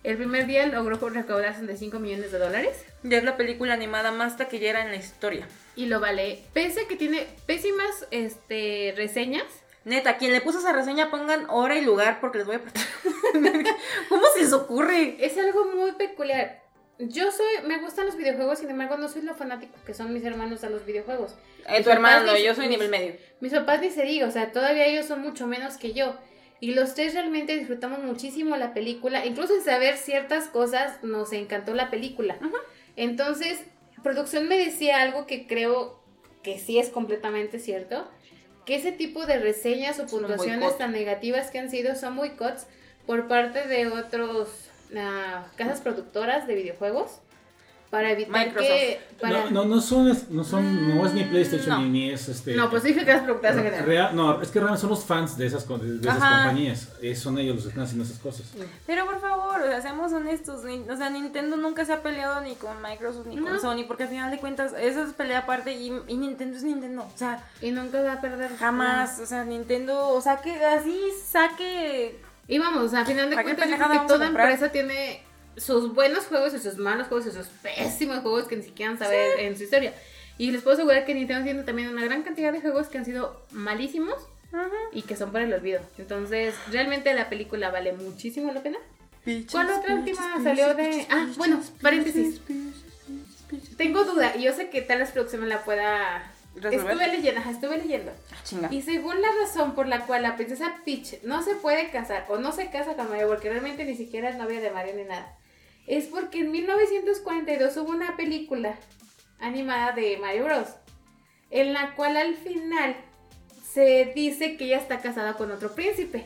[0.05, 2.85] El primer día logró recaudar 65 millones de dólares.
[3.03, 5.49] Ya es la película animada más taquillera en la historia.
[5.77, 6.45] Y lo vale.
[6.53, 9.47] Pese a que tiene pésimas este, reseñas.
[9.85, 12.61] Neta, quien le puso esa reseña pongan hora y lugar porque les voy a.
[14.09, 15.17] ¿Cómo se les ocurre?
[15.25, 16.64] Es algo muy peculiar.
[16.99, 20.25] Yo soy, me gustan los videojuegos, sin embargo no soy lo fanático que son mis
[20.25, 21.35] hermanos a los videojuegos.
[21.67, 23.17] Eh, tu hermano, yo soy nivel medio.
[23.41, 26.17] Mis papás ni se diga, o sea, todavía ellos son mucho menos que yo.
[26.61, 29.27] Y los tres realmente disfrutamos muchísimo la película.
[29.27, 32.39] Incluso en saber ciertas cosas nos encantó la película.
[32.97, 33.61] Entonces,
[34.03, 36.01] producción me decía algo que creo
[36.43, 38.09] que sí es completamente cierto.
[38.65, 42.67] Que ese tipo de reseñas o puntuaciones tan negativas que han sido son boicots
[43.05, 44.71] por parte de otros
[45.57, 47.21] casas productoras de videojuegos.
[47.91, 48.67] Para evitar Microsoft.
[48.69, 49.01] que...
[49.21, 49.45] Para...
[49.45, 51.79] No, no, no son, no son, no es ni PlayStation no.
[51.83, 52.57] ni, ni es este.
[52.57, 53.87] No, pues dije casas productoras en general.
[53.87, 56.43] Real- no, es que realmente son los fans de esas, de esas Ajá.
[56.47, 56.89] compañías.
[57.01, 58.53] Eh, son ellos los que están haciendo esas cosas.
[58.85, 60.65] Pero por favor, o sea, seamos honestos.
[60.65, 63.61] ni- o sea, Nintendo nunca se ha peleado ni con Microsoft ni con.
[63.61, 67.03] Sony, porque al final de cuentas, eso es pelea aparte y, y Nintendo es Nintendo.
[67.15, 68.57] O sea, Y nunca va a perder.
[68.57, 69.21] jamás.
[69.21, 72.19] O sea, Nintendo, o sea, que así saque.
[72.49, 75.23] Y vamos, a final de ¿Para qué cuentas, yo creo que toda empresa tiene
[75.57, 79.41] sus buenos juegos y sus malos juegos y sus pésimos juegos que ni siquiera saber
[79.41, 79.95] en su historia.
[80.37, 83.05] Y les puedo asegurar que Nintendo tiene también una gran cantidad de juegos que han
[83.05, 84.15] sido malísimos
[84.93, 85.81] y que son para el olvido.
[85.99, 88.79] Entonces, realmente la película vale muchísimo la pena.
[89.51, 91.07] ¿Cuál otra última salió de.?
[91.11, 92.41] Ah, bueno, paréntesis.
[93.77, 96.34] Tengo duda, y yo sé que tal vez producción me la pueda.
[96.55, 96.93] Resolver.
[96.93, 98.13] Estuve leyendo, ajá, estuve leyendo.
[98.33, 98.69] Ah, chinga.
[98.71, 102.39] Y según la razón por la cual la princesa Peach no se puede casar o
[102.39, 105.37] no se casa con Mario, porque realmente ni siquiera es novia de Mario ni nada,
[105.87, 108.77] es porque en 1942 hubo una película
[109.39, 110.69] animada de Mario Bros.
[111.51, 112.97] En la cual al final
[113.69, 116.25] se dice que ella está casada con otro príncipe.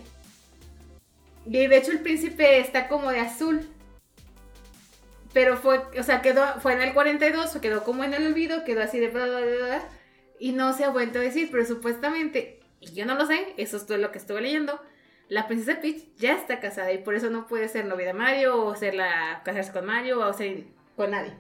[1.47, 3.67] Y de hecho el príncipe está como de azul.
[5.33, 8.65] Pero fue, o sea, quedó, fue en el 42, o quedó como en el olvido,
[8.65, 9.89] quedó así de bla, bla, bla, bla,
[10.39, 13.77] y no se ha vuelto a decir, pero supuestamente, y yo no lo sé, eso
[13.77, 14.81] es todo lo que estuve leyendo,
[15.29, 18.65] la princesa Peach ya está casada y por eso no puede ser novia de Mario,
[18.65, 20.65] o ser la, casarse con Mario, o ser
[20.97, 21.35] con nadie.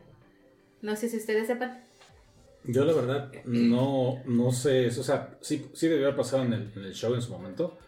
[0.83, 1.83] No sé si ustedes sepan.
[2.65, 5.01] Yo la verdad no, no sé eso.
[5.01, 7.79] O sea, sí, sí debió haber pasado en el, en el show en su momento.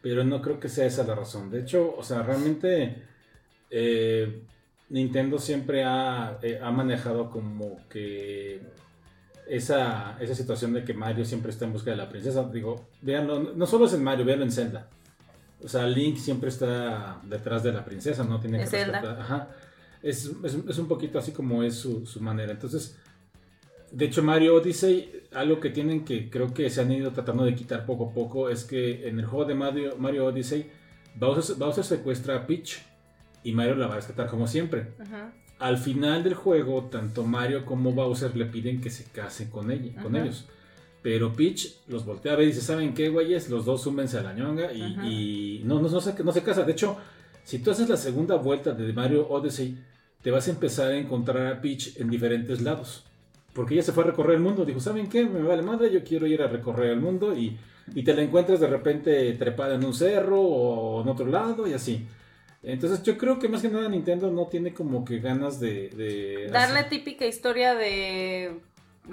[0.00, 1.50] Pero no creo que sea esa la razón.
[1.50, 3.02] De hecho, o sea, realmente
[3.70, 4.42] eh,
[4.90, 8.60] Nintendo siempre ha, eh, ha manejado como que
[9.48, 12.48] esa, esa situación de que Mario siempre está en busca de la princesa.
[12.52, 14.88] Digo, véanlo, no solo es en Mario, véanlo en Zelda.
[15.64, 18.64] O sea, Link siempre está detrás de la princesa, no tiene que
[19.02, 19.48] respetar- Ajá.
[20.02, 22.50] Es, es, es un poquito así como es su, su manera.
[22.52, 22.98] Entonces,
[23.92, 27.54] de hecho, Mario Odyssey, algo que tienen que creo que se han ido tratando de
[27.54, 30.68] quitar poco a poco es que en el juego de Mario, Mario Odyssey,
[31.14, 32.80] Bowser, Bowser secuestra a Peach
[33.44, 34.94] y Mario la va a rescatar como siempre.
[34.98, 35.32] Ajá.
[35.62, 40.02] Al final del juego, tanto Mario como Bowser le piden que se case con, ella,
[40.02, 40.44] con ellos.
[41.02, 43.48] Pero Peach los voltea a ver y dice, ¿saben qué, güeyes?
[43.48, 46.64] Los dos súmense a la ñonga y no, no, no, se, no se casa.
[46.64, 46.96] De hecho,
[47.44, 49.78] si tú haces la segunda vuelta de Mario Odyssey,
[50.22, 53.04] te vas a empezar a encontrar a Peach en diferentes lados.
[53.52, 54.64] Porque ella se fue a recorrer el mundo.
[54.64, 55.26] Dijo, ¿saben qué?
[55.26, 57.36] Me vale madre, yo quiero ir a recorrer el mundo.
[57.36, 57.56] Y,
[57.94, 61.72] y te la encuentras de repente trepada en un cerro o en otro lado y
[61.72, 62.06] así.
[62.62, 65.88] Entonces yo creo que más que nada Nintendo no tiene como que ganas de...
[65.90, 68.60] de Darle hacer- típica historia de.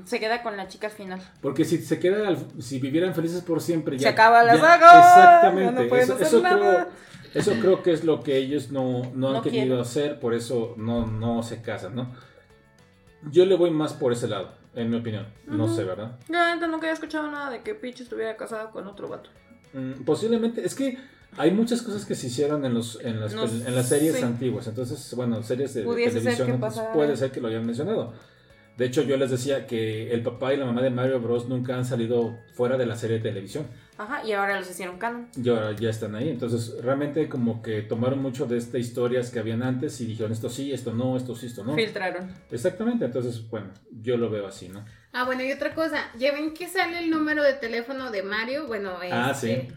[0.05, 1.19] Se queda con la chica al final.
[1.41, 5.83] Porque si se queda, al- si vivieran felices por siempre, Se acaba la saga, Exactamente.
[5.89, 6.87] ya no eso, eso creo,
[7.33, 11.07] eso creo que es lo que ellos no, no han querido hacer, por eso no,
[11.07, 12.13] no se casan, ¿no?
[13.31, 15.27] Yo le voy más por ese lado, en mi opinión.
[15.47, 16.19] No sé, ¿verdad?
[16.27, 19.31] Yo la nunca había escuchado nada de que Peach estuviera casada con otro vato.
[19.73, 20.99] Mm, posiblemente, es que
[21.37, 24.25] hay muchas cosas que se hicieron en, los, en, las, en las series sé.
[24.25, 24.67] antiguas.
[24.67, 26.93] Entonces, bueno, series de, Pudiese ser televisión, pasara.
[26.93, 28.13] puede ser que lo hayan mencionado.
[28.77, 31.49] De hecho, yo les decía que el papá y la mamá de Mario Bros.
[31.49, 33.65] nunca han salido fuera de la serie de televisión.
[33.97, 35.27] Ajá, y ahora los hicieron canon.
[35.35, 36.29] Y ahora ya están ahí.
[36.29, 40.49] Entonces, realmente como que tomaron mucho de estas historias que habían antes y dijeron esto
[40.49, 41.75] sí, esto no, esto sí, esto no.
[41.75, 42.31] Filtraron.
[42.49, 44.85] Exactamente, entonces, bueno, yo lo veo así, ¿no?
[45.11, 48.67] Ah, bueno, y otra cosa, ya ven que sale el número de teléfono de Mario.
[48.67, 49.67] Bueno, Ah, este,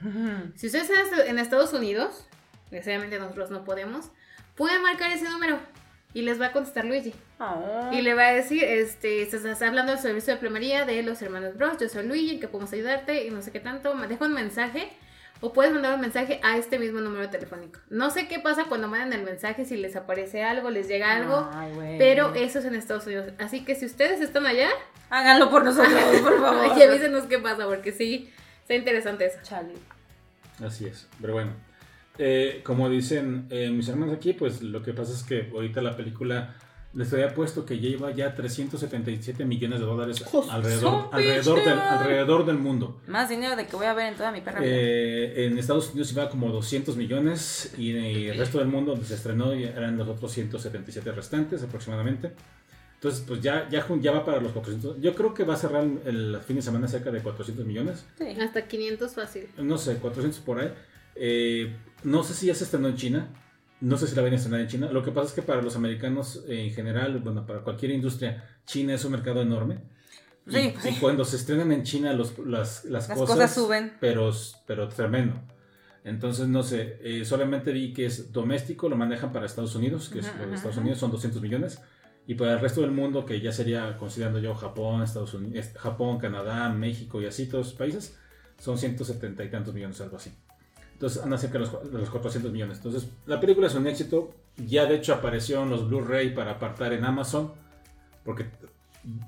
[0.57, 2.27] Si ustedes están en Estados Unidos,
[2.71, 4.11] necesariamente nosotros no podemos,
[4.55, 5.59] pueden marcar ese número
[6.15, 7.15] y les va a contestar Luigi.
[7.41, 7.91] Ah.
[7.93, 11.23] Y le va a decir, este, se está hablando del servicio de plomería de los
[11.23, 13.25] hermanos Bros, yo soy Luigi, ¿en qué podemos ayudarte?
[13.27, 14.91] Y no sé qué tanto, me deja un mensaje
[15.43, 17.81] o puedes mandar un mensaje a este mismo número telefónico.
[17.91, 21.51] No sé qué pasa cuando mandan el mensaje, si les aparece algo, les llega algo,
[21.53, 23.33] Ay, pero eso es en Estados Unidos.
[23.39, 24.69] Así que si ustedes están allá,
[25.11, 25.93] Háganlo por nosotros,
[26.23, 26.79] por favor.
[26.79, 28.31] y avísenos qué pasa, porque sí,
[28.63, 29.39] está interesante eso.
[29.43, 29.75] Chale.
[30.65, 31.53] Así es, pero bueno.
[32.19, 35.97] Eh, como dicen eh, mis hermanos aquí, pues lo que pasa es que ahorita la
[35.97, 36.55] película
[36.95, 42.47] les había puesto que lleva ya 377 millones de dólares ¡Oh, alrededor, alrededor, del, alrededor
[42.47, 43.01] del mundo.
[43.07, 44.61] Más dinero de que voy a ver en toda mi perra.
[44.63, 49.07] Eh, en Estados Unidos iba como 200 millones y en el resto del mundo donde
[49.07, 52.33] se estrenó ya eran los otros 177 restantes aproximadamente.
[52.95, 55.01] Entonces, pues ya, ya, ya va para los 400.
[55.01, 58.05] Yo creo que va a cerrar el, el fin de semana cerca de 400 millones.
[58.17, 58.27] Sí.
[58.41, 59.49] Hasta 500 fácil.
[59.59, 60.73] No sé, 400 por ahí.
[61.17, 61.75] Eh,
[62.05, 63.29] no sé si ya se estrenó en China.
[63.83, 64.89] No sé si la van a estrenar en China.
[64.93, 68.45] Lo que pasa es que para los americanos eh, en general, bueno, para cualquier industria,
[68.65, 69.81] China es un mercado enorme.
[70.47, 70.99] Y, Sí, y sí.
[71.01, 73.93] cuando se estrenan en China los, las, las, Las cosas, cosas suben.
[74.01, 74.31] Pero,
[74.67, 75.35] pero tremendo.
[76.05, 80.19] Entonces, no sé, eh, solamente vi que es doméstico, lo manejan para Estados Unidos, que
[80.19, 80.77] Estados.
[80.77, 81.81] Unidos, son 200 millones.
[82.27, 86.19] Y para el resto del mundo, que ya sería considerando yo Japón, Estados Unidos, Japón,
[86.19, 88.17] Canadá, México y así todos los países,
[88.59, 90.33] son 170 y tantos millones, algo así.
[91.03, 92.77] Entonces anda cerca de los, de los 400 millones.
[92.77, 94.37] Entonces la película es un éxito.
[94.57, 97.51] Ya de hecho apareció en los Blu-ray para apartar en Amazon.
[98.25, 98.47] Porque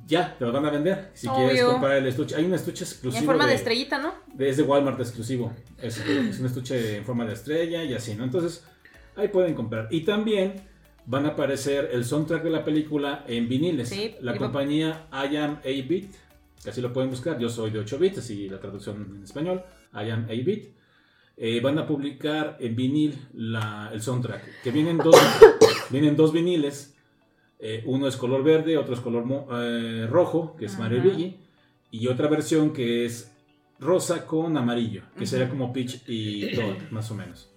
[0.07, 1.11] ya te lo van a vender.
[1.15, 2.37] Si quieres comprar el estuche.
[2.37, 3.19] Hay un estuche exclusivo.
[3.23, 4.15] en forma de de- estrellita, ¿no?
[4.33, 5.53] de- es de Walmart exclusivo.
[5.83, 8.23] Es, es un estuche en forma de estrella y así, ¿no?
[8.23, 8.63] Entonces,
[9.17, 9.89] ahí pueden comprar.
[9.91, 10.55] Y también
[11.07, 13.89] van a aparecer el soundtrack de la película en viniles.
[13.89, 16.15] Sí, la compañía I Am 8-Bit,
[16.63, 17.37] que así lo pueden buscar.
[17.37, 19.65] Yo soy de 8 bits, así la traducción en español.
[19.93, 20.84] I Am 8-Bit.
[21.37, 24.63] Eh, van a publicar en vinil la- el soundtrack.
[24.63, 25.17] Que vienen dos,
[25.91, 26.95] vienen dos viniles.
[27.59, 31.03] Eh, uno es color verde, otro es color mo- eh, rojo, que es Mario.
[31.03, 31.37] Luigi.
[31.91, 33.33] Y otra versión que es
[33.81, 37.51] rosa con amarillo, que sería como Peach y Todd, más o menos.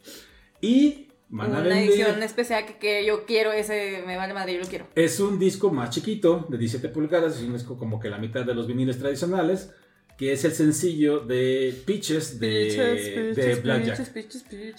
[0.61, 4.53] Y van a Una vender- edición especial que, que yo quiero, ese me vale madre,
[4.55, 4.87] yo lo quiero.
[4.95, 8.43] Es un disco más chiquito, de 17 pulgadas, es un disco como que la mitad
[8.45, 9.73] de los viniles tradicionales,
[10.17, 13.99] que es el sencillo de Peaches de, de Blackjack.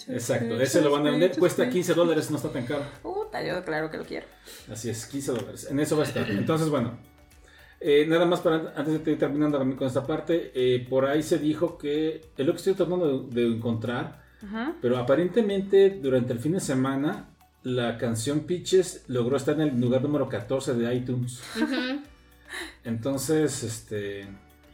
[0.09, 2.83] Exacto, ese lo van a vender, cuesta 15 dólares, no está tan caro.
[3.01, 4.27] Puta, yo claro que lo quiero.
[4.69, 5.67] Así es, 15 dólares.
[5.69, 6.29] En eso va a estar.
[6.29, 6.99] Entonces, bueno.
[7.79, 11.77] eh, nada más para antes de también con esta parte, eh, por ahí se dijo
[11.77, 14.75] que es lo que estoy tratando de, de encontrar, Ajá.
[14.81, 17.29] pero aparentemente durante el fin de semana
[17.63, 21.41] la canción Peaches logró estar en el lugar número 14 de iTunes.
[21.55, 22.01] Ujú.
[22.83, 24.27] Entonces, este,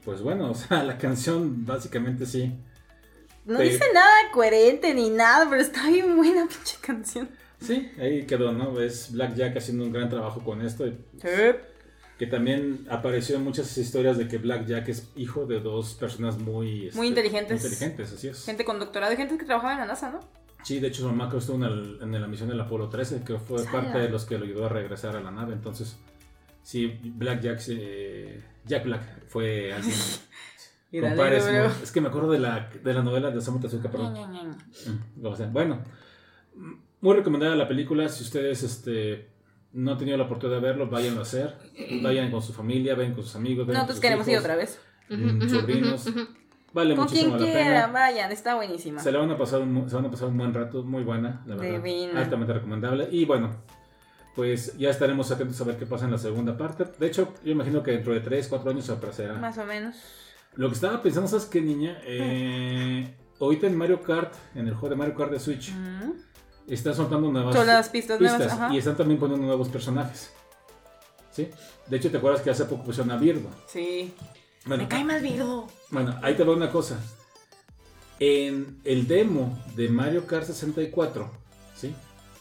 [0.05, 2.53] pues bueno, o sea, la canción básicamente sí.
[3.45, 7.29] No dice nada coherente ni nada, pero está bien buena pinche canción.
[7.59, 8.79] Sí, ahí quedó, ¿no?
[8.79, 10.85] Es Blackjack haciendo un gran trabajo con esto.
[10.87, 10.91] y
[11.21, 11.27] Sí.
[12.17, 16.87] Que también apareció en muchas historias de que Blackjack es hijo de dos personas muy...
[16.87, 17.61] este, Muy inteligentes.
[17.61, 18.45] muy inteligentes, así es.
[18.45, 20.19] Gente con doctorado y gente que trabajaba en la NASA, ¿no?
[20.63, 23.37] Sí, de hecho su mamá estuvo en, el- en la misión del Apolo 13, que
[23.37, 23.71] fue Sala.
[23.71, 25.53] parte de los que lo ayudó a regresar a la nave.
[25.53, 25.97] Entonces,
[26.65, 29.95] sí, Blackjack, eh, Jack Black fue alguien...
[30.91, 31.37] Dale.
[31.83, 34.13] Es que me acuerdo de la, de la novela de Osamu Tezuka, perdón.
[34.13, 35.83] Mm, o sea, bueno,
[37.01, 38.07] muy recomendada la película.
[38.07, 39.27] Si ustedes este,
[39.73, 41.53] no han tenido la oportunidad de verlo, váyanlo a hacer.
[42.01, 43.67] Vayan con su familia, vayan con sus amigos.
[43.67, 44.79] vayan con Nosotros sus queremos ir otra vez.
[45.09, 46.05] mm, sobrinos.
[46.71, 47.87] Vale Con quien muchísimo la quiera, pena.
[47.87, 49.01] vayan, está buenísima.
[49.01, 51.41] Se, la van a pasar un, se van a pasar un buen rato, muy buena,
[51.45, 51.81] la verdad.
[51.83, 52.19] Divina.
[52.19, 53.07] Altamente recomendable.
[53.11, 53.51] Y bueno,
[54.35, 56.85] pues ya estaremos atentos a ver qué pasa en la segunda parte.
[56.99, 59.35] De hecho, yo imagino que dentro de 3, 4 años aparecerá.
[59.35, 59.95] Más o menos.
[60.55, 61.99] Lo que estaba pensando, ¿sabes qué, niña?
[62.05, 66.11] Eh, ahorita en Mario Kart, en el juego de Mario Kart de Switch, Mm.
[66.67, 68.73] están soltando nuevas Son las pistas, nuevas, ajá.
[68.73, 70.31] y están también poniendo nuevos personajes.
[71.31, 71.49] ¿Sí?
[71.87, 73.49] De hecho, ¿te acuerdas que hace poco pusieron a Birdo?
[73.67, 74.13] Sí.
[74.65, 75.67] Bueno, Me cae mal Virgo.
[75.91, 76.97] bueno, ahí te va una cosa.
[78.19, 81.29] En el demo de Mario Kart 64,
[81.75, 81.93] ¿sí?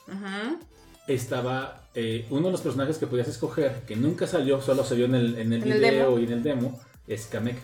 [0.06, 0.58] Ujú.
[1.06, 5.04] Estaba eh, uno de los personajes que podías escoger, que nunca salió, solo se vio
[5.06, 7.56] en el, en el ¿En el video y en el demo, es Kamek.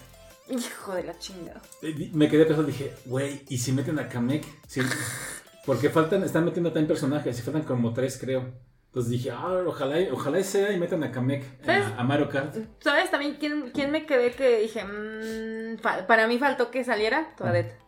[0.50, 1.60] Hijo de la chingada.
[1.82, 4.44] Eh, Me quedé pensando, dije, güey, ¿y si meten a Kamek?
[4.66, 4.80] Sí,
[5.66, 8.52] porque faltan, están metiendo también personajes, y faltan como tres, creo.
[8.86, 12.56] Entonces dije, ah, ojalá, ojalá sea y metan a Kamek a, a Mario Kart.
[12.80, 15.76] ¿Sabes también quién, quién me quedé que dije, mm,
[16.08, 17.34] para mí faltó que saliera?
[17.36, 17.78] Toadette.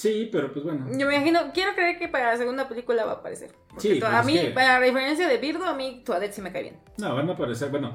[0.00, 0.86] Sí, pero pues bueno.
[0.96, 3.52] Yo me imagino, quiero creer que para la segunda película va a aparecer.
[3.76, 6.50] Sí, pues a mí, que- para la diferencia de Birdo, a mí Toadette sí me
[6.52, 6.78] cae bien.
[6.96, 7.94] No, van a aparecer, bueno,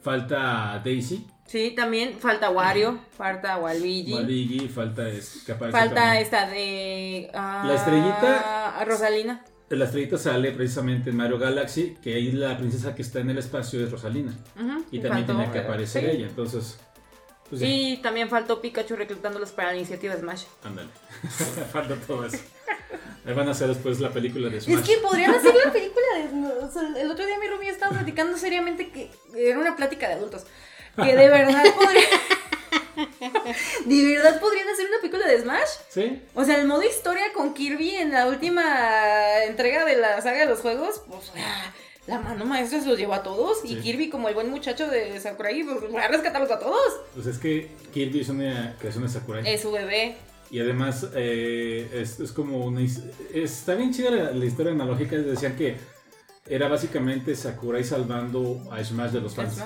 [0.00, 4.14] falta Daisy, Sí, también falta Wario, falta Waluigi.
[4.14, 7.28] Waluigi, falta es, Falta esta de.
[7.34, 9.44] ah, La estrellita- Rosalina.
[9.68, 13.38] La estrellita sale precisamente en Mario Galaxy, que ahí la princesa que está en el
[13.38, 14.32] espacio es Rosalina.
[14.56, 16.10] Ujú, Y también tiene que aparecer sí.
[16.16, 16.78] ella, entonces...
[17.52, 20.44] Pues Y también faltó Pikachu reclutándolos para la iniciativa Smash.
[20.64, 20.88] ándale.
[21.72, 22.38] falta todo eso.
[23.26, 24.78] Ahí van a hacer después la película de Smash.
[24.78, 26.64] Es que podrían hacer la película de.
[26.64, 30.14] o sea, el otro día mi Rumi estaba platicando seriamente que era una plática de
[30.14, 30.46] adultos.
[30.96, 32.04] Que de verdad podrían.
[33.84, 35.68] ¿De verdad podrían hacer una película de Smash?
[35.90, 36.22] ¿Sí?
[36.32, 40.46] O sea, el modo historia con Kirby en la última entrega de la saga de
[40.46, 41.70] los juegos, pues ah,
[42.12, 43.60] La mano maestra se los llevó a todos.
[43.62, 43.72] Sí.
[43.72, 46.78] Y Kirby, como el buen muchacho de Sakurai, pues fue a rescatarlos a todos.
[47.14, 49.42] Pues es que Kirby es una creación de Sakurai.
[49.46, 50.16] Es su bebé.
[50.50, 52.82] Y además eh, es, es como una...
[53.32, 55.16] Está bien chida la, la historia analógica.
[55.16, 55.78] Decían que
[56.46, 59.62] era básicamente Sakurai salvando a Smash de los fans.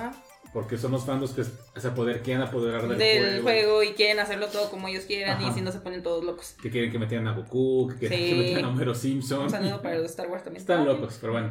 [0.52, 4.46] Porque son los fans que se poder, quieren apoderar del, Del juego y quieren hacerlo
[4.46, 5.50] todo como ellos quieran Ajá.
[5.50, 6.54] y si no se ponen todos locos.
[6.62, 8.24] Que quieren que metieran a Goku, que quieren Sí.
[8.30, 9.42] que metieran a Homero Simpson.
[9.42, 10.60] Un saludo para los Star Wars también.
[10.60, 11.50] Están locos, pero bueno.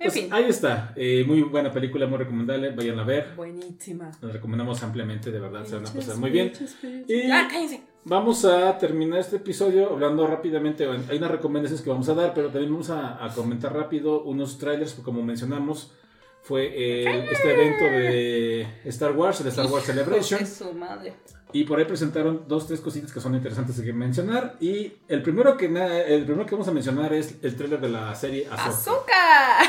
[0.00, 0.32] En Pues, fin.
[0.32, 0.92] Ahí está.
[0.96, 2.70] Eh, muy buena película, muy recomendable.
[2.70, 3.32] Vayan a ver.
[3.36, 4.10] Buenísima.
[4.20, 5.64] La recomendamos ampliamente, de verdad.
[5.64, 6.52] Se van a pasar muy bien.
[7.08, 7.82] Y Ah, cállense.
[8.04, 10.86] vamos a terminar este episodio hablando rápidamente.
[11.08, 14.56] Hay unas recomendaciones que vamos a dar, pero también vamos a, a comentar rápido unos
[14.58, 15.92] trailers, como mencionamos,
[16.42, 20.46] fue el- este evento de Star Wars, el Star Wars Celebration.
[20.46, 21.14] Su madre.
[21.52, 24.56] Y por ahí presentaron dos, tres cositas que son interesantes de que mencionar.
[24.60, 28.14] Y el primero que, el primero que vamos a mencionar es el trailer de la
[28.14, 28.46] serie.
[28.50, 29.64] ¡Azúcar!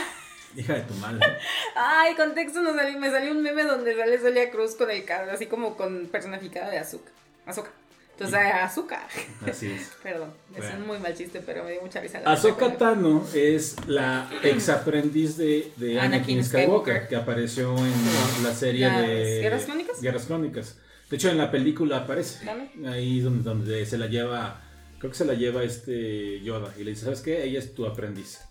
[0.59, 1.25] Hija de tu madre.
[1.75, 5.45] Ay, contexto, salió, me salió un meme donde sale Celia Cruz con el cabro, así
[5.47, 7.13] como con personificada de azúcar.
[7.45, 7.71] Azúcar.
[8.13, 9.07] Entonces, ah, azúcar.
[9.49, 9.91] Así es.
[10.03, 10.77] Perdón, es Bueno.
[10.79, 12.19] un muy mal chiste, pero me dio mucha risa.
[12.19, 16.65] neta, Tano es la ex aprendiz de, de Anakin, Anakin Skywalker,
[16.95, 17.07] Skywalker.
[17.07, 20.01] que apareció en la serie ¿Las de Guerras Clónicas?
[20.01, 20.77] Guerras Clónicas.
[21.09, 22.43] De hecho, en la película aparece.
[22.43, 22.69] Dame.
[22.89, 24.61] Ahí donde, donde se la lleva,
[24.99, 26.73] creo que se la lleva este Yoda.
[26.77, 27.41] Y le dice, ¿sabes qué?
[27.45, 28.41] Ella es tu aprendiz.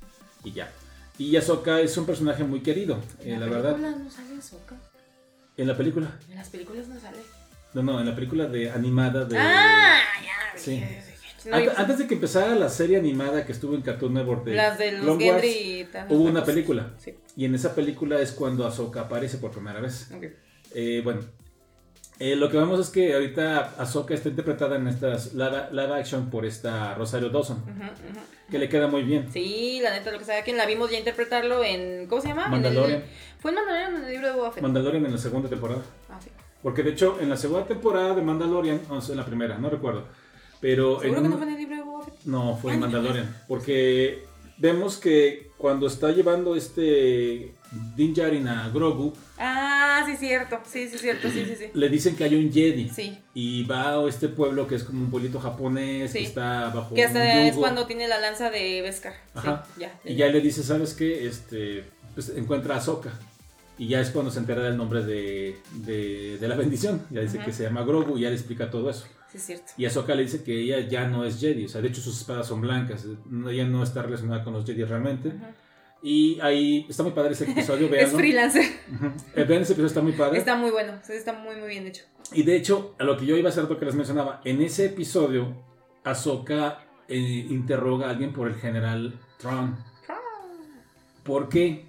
[0.45, 0.73] Y ya.
[1.19, 3.73] Y Ahsoka es un personaje muy querido, eh, la, verdad.
[3.75, 4.77] película no sale Ahsoka.
[5.57, 6.19] En la película.
[6.31, 7.19] En las películas no sale.
[7.75, 9.37] No, no, en la película de animada de...
[9.37, 10.59] Ah, ya.
[10.59, 10.83] Sí.
[11.45, 14.79] No, antes de que empezara la serie animada que estuvo en Cartoon Network de las
[14.79, 16.07] de los Wars, y tal.
[16.11, 16.95] hubo una película.
[16.99, 17.15] Sí.
[17.37, 20.11] Y en esa película es cuando Ahsoka aparece por primera vez.
[20.15, 20.25] ok.
[20.75, 21.21] Eh, bueno,
[22.21, 26.31] eh, lo que vemos es que ahorita Ahsoka está interpretada en estas live, live action
[26.31, 27.63] por esta Rosario Dawson,
[28.51, 29.29] que le queda muy bien.
[29.33, 32.07] Sí, la neta, lo que sea, que la vimos ya interpretarlo en.
[32.09, 32.47] ¿Cómo se llama?
[32.47, 33.05] En el- Mandalorian.
[33.41, 34.63] Fue en Mandalorian en el libro de Boba Fett.
[34.63, 35.83] Mandalorian en la segunda temporada.
[36.11, 36.31] ah, sí.
[36.63, 39.71] Porque de hecho, en la segunda temporada de Mandalorian, o sea, en la primera, no
[39.71, 40.05] recuerdo.
[40.61, 42.15] Pero en ¿Seguro que un- no fue en el libro de Boba Fett?
[42.25, 42.87] No, fue Ah, en no.
[42.87, 43.37] Mandalorian.
[43.47, 44.25] Porque
[44.59, 47.53] vemos que cuando está llevando este
[47.97, 50.59] Din Djarin a Grogu, Ah, sí, cierto.
[50.67, 51.29] Sí, sí, cierto.
[51.31, 51.65] Sí, sí, sí.
[51.75, 52.89] le dicen que hay un Jedi.
[52.89, 53.19] Sí.
[53.35, 56.25] Y va a este pueblo que es como un pueblito japonés, que Sí.
[56.27, 57.61] está bajo Que un hasta es yugo.
[57.61, 59.15] cuando tiene la lanza de Beskar.
[59.35, 59.67] Ajá.
[59.75, 60.01] Sí, ya.
[60.05, 61.27] Y ya le dice, ¿sabes qué?
[61.27, 63.13] Este, pues encuentra a Ahsoka.
[63.79, 67.01] Y ya es cuando se entera del nombre de, de, de la bendición.
[67.11, 69.07] Ya dice que se llama Grogu y ya le explica todo eso.
[69.31, 69.73] Sí, es cierto.
[69.77, 71.67] Y Ahsoka le dice que ella ya no es Jedi.
[71.67, 73.07] O sea, de hecho sus espadas son blancas.
[73.49, 75.33] Ella no está relacionada con los Jedi realmente.
[76.03, 78.19] Y ahí está muy padre ese episodio, Es veanlo.
[78.19, 78.65] freelancer.
[79.35, 80.39] Vean ese episodio, está muy padre.
[80.39, 80.95] Está muy bueno.
[81.09, 82.05] Está muy, muy bien hecho.
[82.33, 84.63] Y de hecho, a lo que yo iba a hacer lo que les mencionaba, en
[84.63, 85.55] ese episodio,
[86.05, 89.77] Ahsoka eh, interroga a alguien por el general Tron.
[91.23, 91.87] ¿Por qué?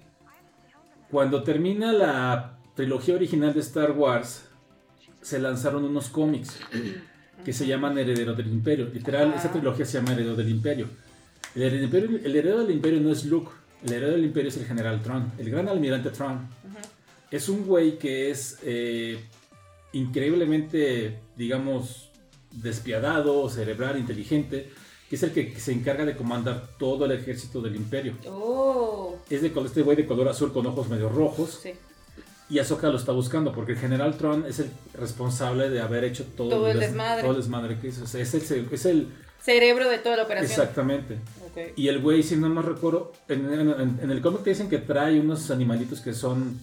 [1.10, 4.48] Cuando termina la trilogía original de Star Wars,
[5.20, 6.58] se lanzaron unos cómics
[7.44, 8.86] que se llaman Heredero del Imperio.
[8.92, 9.38] Literal, Ah.
[9.38, 10.86] esa trilogía se llama Heredero del Imperio.
[11.54, 13.50] El heredero, del Imperio- el heredero del Imperio no es Luke,
[13.84, 16.48] el heredero del Imperio es el general Tron, el gran almirante Tron.
[17.30, 19.18] Es un güey que es eh,
[19.92, 22.10] increíblemente, digamos,
[22.52, 24.70] despiadado, cerebral, inteligente,
[25.08, 28.14] que es el que se encarga de comandar todo el ejército del imperio.
[28.26, 29.16] Oh.
[29.28, 31.72] Es de este güey de color azul con ojos medio rojos Sí.
[32.50, 36.24] Y Ahsoka lo está buscando porque el general Tron es el responsable de haber hecho
[36.36, 37.22] todo, Todo el des- desmadre.
[37.22, 38.04] todo el desmadre que hizo.
[38.04, 39.08] O sea, es el, es el
[39.42, 40.50] Cerebro de toda la operación.
[40.50, 41.18] exactamente.
[41.76, 44.78] Y el güey, si no me recuerdo, en, en- en el cómic te dicen que
[44.78, 46.58] trae unos animalitos que son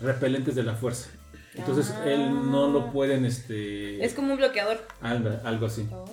[0.00, 1.08] repelentes de la fuerza.
[1.54, 2.04] Entonces Ah.
[2.10, 4.04] él no lo pueden, este...
[4.04, 4.78] Es como un bloqueador.
[5.00, 5.86] algo, algo así.
[5.92, 6.06] Oh.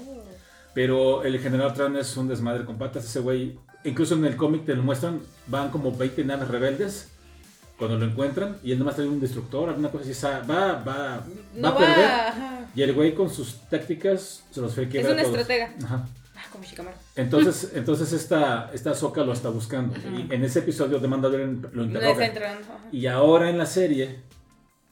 [0.73, 3.03] Pero el general Tron es un desmadre con patas.
[3.05, 7.09] Ese güey, incluso en el cómic te lo muestran, van como 20 naves rebeldes
[7.77, 10.25] cuando lo encuentran y él nomás trae un destructor, alguna cosa así.
[10.49, 11.23] va, va,
[11.63, 12.05] va a perder.
[12.05, 12.69] ajá.
[12.75, 15.73] Y el güey con sus tácticas se los fue Es un estratega.
[15.83, 16.05] Ajá.
[16.35, 16.89] Ah, como.
[17.15, 19.95] Entonces, entonces esta, esta Ahsoka lo está buscando.
[19.97, 22.29] Y en ese episodio de Mandalorian lo interroga.
[22.91, 24.19] Y ahora en la serie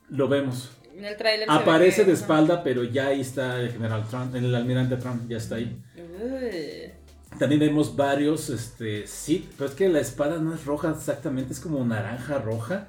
[0.10, 0.72] lo vemos.
[0.96, 1.48] En el trailer.
[1.48, 5.30] ve Aparece que- de espalda, pero ya ahí está el general Trump, el almirante Trump,
[5.30, 5.80] ya está ahí.
[5.98, 6.92] Uy.
[7.40, 11.60] También vemos varios, este, sí, pero es que la espada no es roja exactamente, es
[11.60, 12.88] como naranja roja.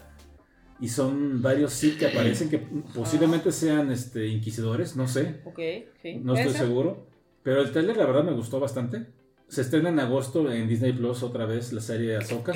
[0.78, 2.59] Y son varios sí que aparecen que
[2.94, 5.59] posiblemente sean, este, inquisidores, no sé, Ok,
[6.02, 6.20] sí.
[6.23, 7.06] no estoy seguro.
[7.43, 9.06] Pero el trailer la verdad me gustó bastante.
[9.48, 12.52] Se estrena en agosto en Disney Plus otra vez la serie de Ahsoka.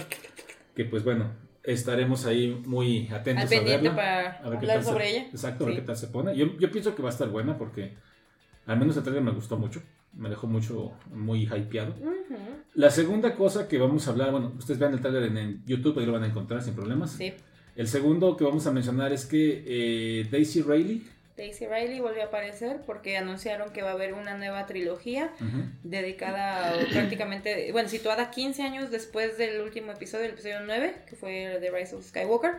[0.74, 1.30] Que pues bueno,
[1.62, 3.96] estaremos ahí muy atentos Al a verla.
[3.96, 5.22] para A ver qué hablar tal se- sobre ella.
[5.30, 5.80] Exacto, a ver Sí.
[5.80, 6.36] qué tal se pone.
[6.36, 7.94] Yo, yo pienso que va a estar buena porque
[8.66, 9.80] al menos el trailer me gustó mucho.
[10.14, 11.94] Me dejó mucho, muy hypeado.
[12.74, 15.98] La segunda cosa que vamos a hablar, bueno, ustedes vean el trailer en, en YouTube,
[15.98, 17.12] ahí lo van a encontrar sin problemas.
[17.12, 17.32] Sí.
[17.76, 21.02] El segundo que vamos a mencionar es que eh, Daisy Riley,
[21.40, 25.32] Daisy Riley volvió a aparecer porque anunciaron que va a haber una nueva trilogía
[25.82, 31.56] dedicada prácticamente, bueno, situada 15 años después del último episodio, el episodio 9, que fue
[31.58, 32.56] The Rise of Skywalker,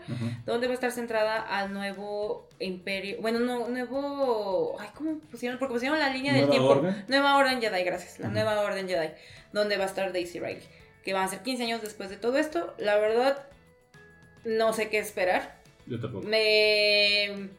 [0.48, 5.60] donde va a estar centrada al nuevo imperio, bueno, no, nuevo, ay, ¿cómo pusieron?
[5.60, 6.70] Porque pusieron la línea del ¿Nueva tiempo.
[6.70, 7.06] orden?
[7.08, 9.10] Nueva Orden Jedi, gracias, la nueva Orden Jedi,
[9.54, 10.64] donde va a estar Daisy Riley,
[11.04, 12.74] que van a ser 15 años después de todo esto.
[12.80, 13.44] La verdad,
[14.44, 15.62] no sé qué esperar.
[15.86, 16.28] Yo tampoco.
[16.28, 17.50] Me...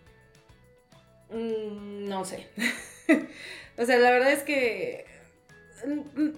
[1.32, 2.48] mm, No sé.
[3.78, 5.04] o sea, la verdad es que...
[5.86, 6.28] mm,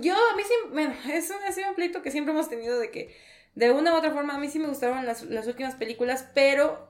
[0.00, 0.54] Yo, a mí sí...
[0.72, 3.16] Bueno, eso ha sido un pleito que siempre hemos tenido de que...
[3.54, 6.88] De una u otra forma, a mí sí me gustaron las, las últimas películas, pero...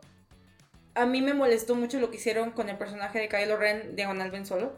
[0.95, 4.33] A mí me molestó mucho lo que hicieron con el personaje de Kylo Ren, Diagonal
[4.33, 4.77] Ben Solo.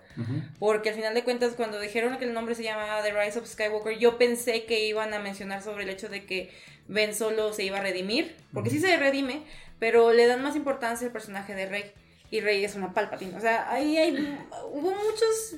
[0.59, 3.47] Porque al final de cuentas, cuando dijeron que el nombre se llamaba The Rise of
[3.47, 6.51] Skywalker, yo pensé que iban a mencionar sobre el hecho de que
[6.89, 8.37] Ben Solo se iba a redimir.
[8.53, 9.45] Porque sí se redime,
[9.79, 11.93] pero le dan más importancia al personaje de Rey.
[12.31, 13.37] Y Rey es una Palpatine.
[13.37, 14.39] O sea, ahí hay,
[14.73, 15.57] hubo muchos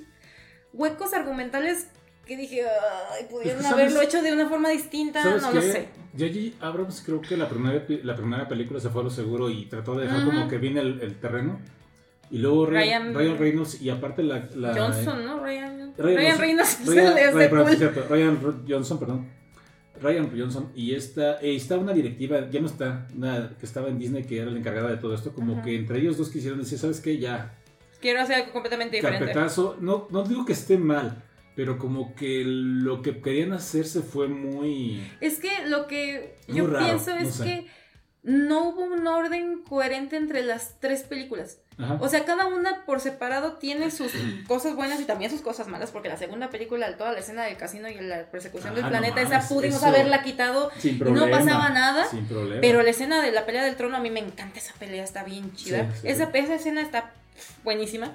[0.73, 1.89] huecos argumentales
[2.27, 2.63] que dije,
[3.13, 5.55] ay, pudieron haberlo hecho de una forma distinta, ¿Sabes no qué?
[5.55, 5.89] lo sé.
[6.17, 6.67] J.J.
[6.67, 9.97] Abrams creo que la primera, la primera película se fue a lo seguro y trató
[9.97, 11.59] de dejar como que viene el, el terreno.
[12.31, 14.49] Y luego Ryan, Reynolds y aparte la...
[14.55, 15.41] la- Johnson, ¿no?
[15.41, 19.29] Ryan, Ryan Ryan Reynolds es Ryan, Johnson, perdón.
[20.03, 23.99] Ryan Johnson y esta, eh, está una directiva, ya no está, una que estaba en
[23.99, 25.63] Disney que era la encargada de todo esto, como Ajá.
[25.63, 27.19] que entre ellos dos quisieron decir, ¿sabes qué?
[27.19, 27.55] Ya,
[28.01, 29.27] Quiero hacer algo completamente diferente.
[29.27, 31.23] carpetazo, no, no digo que esté mal,
[31.55, 35.01] pero como que lo que querían hacerse fue muy...
[35.21, 37.45] Es que lo que yo raro, pienso no es sé.
[37.45, 37.67] que
[38.25, 41.62] no hubo un orden coherente entre las tres películas.
[41.79, 41.97] Ajá.
[42.01, 44.13] O sea, cada una por separado tiene sus
[44.49, 47.57] cosas buenas y también sus cosas malas, porque la segunda película, toda la escena del
[47.57, 51.27] casino y la persecución del Ah, no planeta, mames, esa pudimos haberla quitado sin problema.
[51.27, 52.07] no pasaba nada.
[52.09, 52.61] Sin problema.
[52.61, 55.25] Pero la escena de la pelea del trono, a mí me encanta esa pelea, está
[55.25, 55.91] bien chida.
[55.95, 57.11] Sí, sí, esa, esa escena está
[57.65, 58.13] buenísima.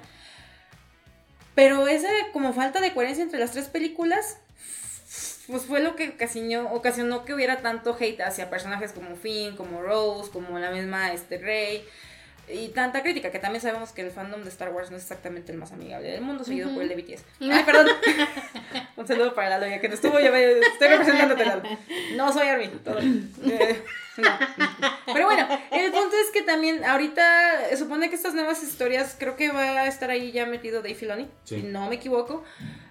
[1.54, 4.38] Pero esa como falta de coherencia entre las tres películas,
[5.48, 9.82] pues fue lo que ocasionó, ocasionó que hubiera tanto hate hacia personajes como Finn, como
[9.82, 11.84] Rose, como la misma este, Rey.
[12.50, 15.52] Y tanta crítica, que también sabemos que el fandom de Star Wars no es exactamente
[15.52, 17.24] el más amigable del mundo, seguido por el de BTS.
[17.40, 17.88] Ay, perdón.
[18.96, 21.62] Un saludo para Lalo, ya que no estuvo, yo me estoy representándote, Lalo.
[22.16, 22.98] No soy Armin, todo.
[22.98, 23.82] Eh,
[24.18, 24.28] no.
[25.06, 29.50] Pero bueno, el punto es que también ahorita supone que estas nuevas historias, creo que
[29.50, 31.60] va a estar ahí ya metido Dave Filoni, Sí.
[31.60, 32.44] si no me equivoco.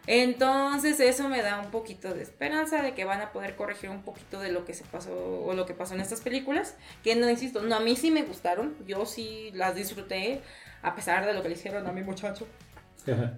[0.08, 4.04] Entonces eso me da un poquito de esperanza de que van a poder corregir un
[4.04, 5.14] poquito de lo que se pasó
[5.46, 6.76] o lo que pasó en estas películas.
[7.04, 10.42] Que no, insisto, no, a mí sí me gustaron, yo sí las disfruté,
[10.82, 12.48] a pesar de lo que le hicieron a mi muchacho.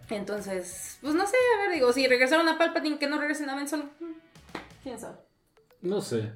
[0.09, 3.55] Entonces, pues no sé, a ver, digo, si regresaron a Palpatine, que no regresen a
[3.55, 3.83] Ben Solo.
[3.99, 4.13] Hmm,
[4.83, 5.17] ¿Quién sabe?
[5.81, 6.31] No sé.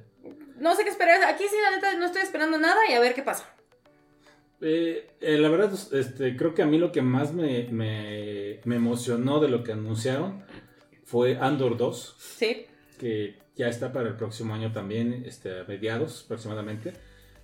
[0.58, 1.22] No sé qué esperar.
[1.24, 3.48] Aquí sí, la neta, no estoy esperando nada y a ver qué pasa.
[4.60, 8.76] Eh, eh, la verdad, este, creo que a mí lo que más me, me, me
[8.76, 10.44] emocionó de lo que anunciaron
[11.04, 12.66] fue Andor 2, Sí.
[12.98, 16.94] que ya está para el próximo año también, este, a mediados aproximadamente,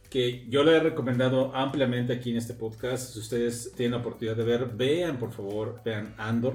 [0.09, 3.13] que yo le he recomendado ampliamente aquí en este podcast.
[3.13, 6.55] Si ustedes tienen la oportunidad de ver, vean por favor, vean Andor.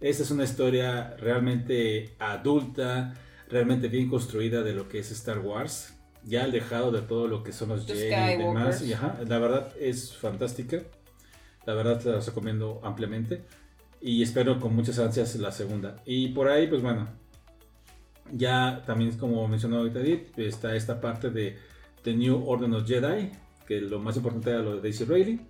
[0.00, 3.14] Esta es una historia realmente adulta,
[3.54, 5.94] realmente bien construida de lo que es Star Wars.
[6.24, 8.82] Ya alejado de todo lo que son los Los Jedi y demás.
[8.82, 10.82] Y, ajá, la verdad es fantástica.
[11.64, 13.44] La verdad te la recomiendo ampliamente.
[14.00, 16.02] Y espero con muchas ansias la segunda.
[16.04, 17.08] Y por ahí, pues bueno,
[18.32, 21.56] ya también como mencionó ahorita Edith, está esta parte de
[22.02, 23.30] The New Order of Jedi,
[23.66, 25.40] que lo más importante era lo de Daisy Ridley,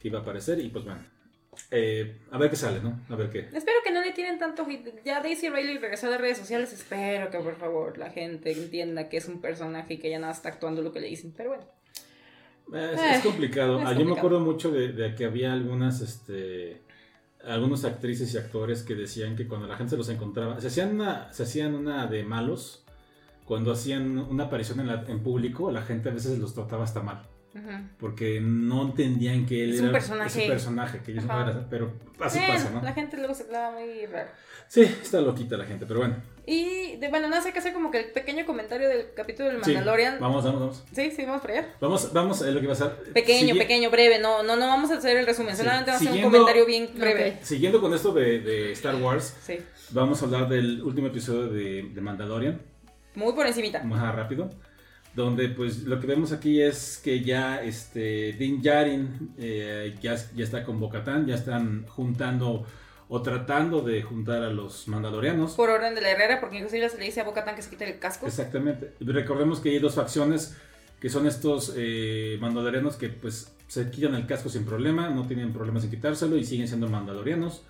[0.00, 0.58] que iba a aparecer.
[0.60, 1.00] Y pues bueno,
[1.70, 3.00] eh, a ver qué sale, ¿no?
[3.08, 3.40] A ver qué.
[3.52, 4.86] Espero que no le tiren tanto hit.
[5.04, 6.72] Ya Daisy Riley regresó de redes sociales.
[6.72, 10.32] Espero que por favor la gente entienda que es un personaje y que ya nada
[10.32, 11.32] está actuando lo que le dicen.
[11.36, 11.64] Pero bueno.
[12.72, 13.78] Eh, Es, Eh, es complicado.
[13.80, 14.18] es Ah, Yo me complicado.
[14.18, 16.80] acuerdo mucho de, de que había algunas, este,
[17.44, 20.94] algunas actrices y actores que decían que cuando la gente se los encontraba, se hacían
[20.94, 22.84] una, se hacían una de malos,
[23.44, 27.02] cuando hacían una aparición en, la- en público, la gente a veces los trataba hasta
[27.02, 27.22] mal,
[28.00, 30.40] Porque no entendían que él Es un era personaje.
[30.40, 32.82] ese personaje que ellos no eran, pero así Bueno, pasa, ¿no?
[32.82, 34.28] La gente luego se clava muy raro.
[34.68, 36.16] Sí, está loquita la gente, pero bueno.
[36.46, 39.62] Y de, bueno, no sé qué hacer como que el pequeño comentario del capítulo del
[39.64, 40.18] Sí, Mandalorian.
[40.20, 40.84] vamos, vamos, vamos.
[40.92, 41.68] Sí, sí, vamos para allá.
[41.80, 42.90] Vamos, vamos a lo que va a ser.
[43.12, 44.18] Pequeño, Sigui- pequeño, breve.
[44.18, 45.54] No, no, no vamos a hacer el resumen.
[45.54, 47.36] Sí, Solamente vamos a hacer un siguiendo- comentario bien breve.
[47.38, 47.44] Ok.
[47.44, 49.58] Siguiendo con esto de, de Star Wars, Sí.
[49.90, 52.60] vamos a hablar del último episodio de, de Mandalorian.
[53.14, 53.82] Muy por encimita.
[53.84, 54.50] más rápido.
[55.14, 60.44] Donde pues lo que vemos aquí es que ya este Din Djarin eh, ya, ya
[60.44, 62.66] está con Bocatán, ya están juntando
[63.08, 65.54] o tratando de juntar a los mandalorianos.
[65.54, 67.88] Por orden de la herrera, porque inclusive se le dice a Bocatan que se quite
[67.88, 68.26] el casco.
[68.26, 68.94] Exactamente.
[69.00, 70.56] Recordemos que hay dos facciones
[71.00, 75.52] que son estos eh, mandalorianos que pues se quitan el casco sin problema, no tienen
[75.52, 77.62] problemas en quitárselo y siguen siendo mandalorianos.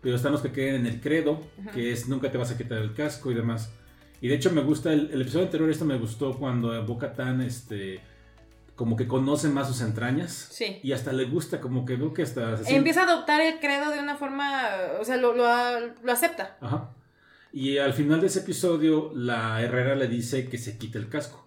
[0.00, 1.40] Pero están los que queden en el credo,
[1.74, 3.70] que es nunca te vas a quitar el casco y demás.
[4.26, 8.00] Y de hecho me gusta, el, el episodio anterior esto me gustó cuando Bo-Katan este,
[8.74, 10.48] como que conoce más sus entrañas.
[10.50, 10.80] Sí.
[10.82, 12.60] Y hasta le gusta, como que veo que hasta...
[12.66, 14.64] Empieza a adoptar el credo de una forma,
[15.00, 15.44] o sea, lo, lo,
[16.02, 16.56] lo acepta.
[16.60, 16.90] Ajá.
[17.52, 21.44] Y al final de ese episodio, la Herrera le dice que se quite el casco.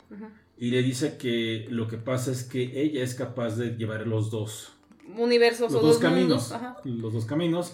[0.58, 4.32] Y le dice que lo que pasa es que ella es capaz de llevar los
[4.32, 4.72] dos,
[5.18, 6.50] Universos los o dos dos caminos.
[6.50, 6.86] mundos.
[6.86, 7.74] Los dos caminos.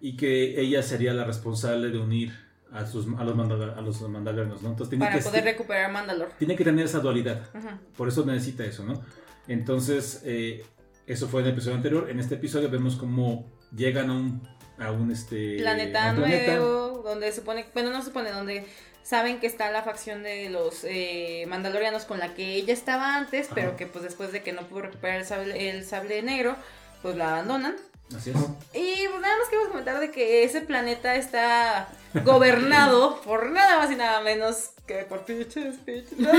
[0.00, 4.00] Y que ella sería la responsable de unir a, sus, a los, mandala- a los
[4.02, 4.70] mandalorianos, ¿no?
[4.70, 6.28] Entonces tiene Para que, poder recuperar Mandalor.
[6.38, 7.48] tiene que tener esa dualidad.
[7.96, 9.02] Por eso necesita eso, ¿no?
[9.48, 10.64] Entonces, eh,
[11.06, 12.08] eso fue en el episodio anterior.
[12.10, 14.48] En este episodio vemos cómo llegan a un,
[14.78, 16.56] a un, este, Planeta a un planeta.
[16.56, 18.64] nuevo, donde supone, bueno, no supone, donde
[19.02, 23.48] saben que está la facción de los eh, Mandalorianos con la que ella estaba antes,
[23.54, 26.54] pero que pues después de que no pudo recuperar el sable, el sable negro,
[27.02, 27.74] pues la abandonan.
[28.16, 28.36] Así es.
[28.74, 31.88] Y pues nada más queremos comentar de que ese planeta está
[32.24, 36.30] gobernado por nada más y nada menos que por pinches, pinches, ¿no?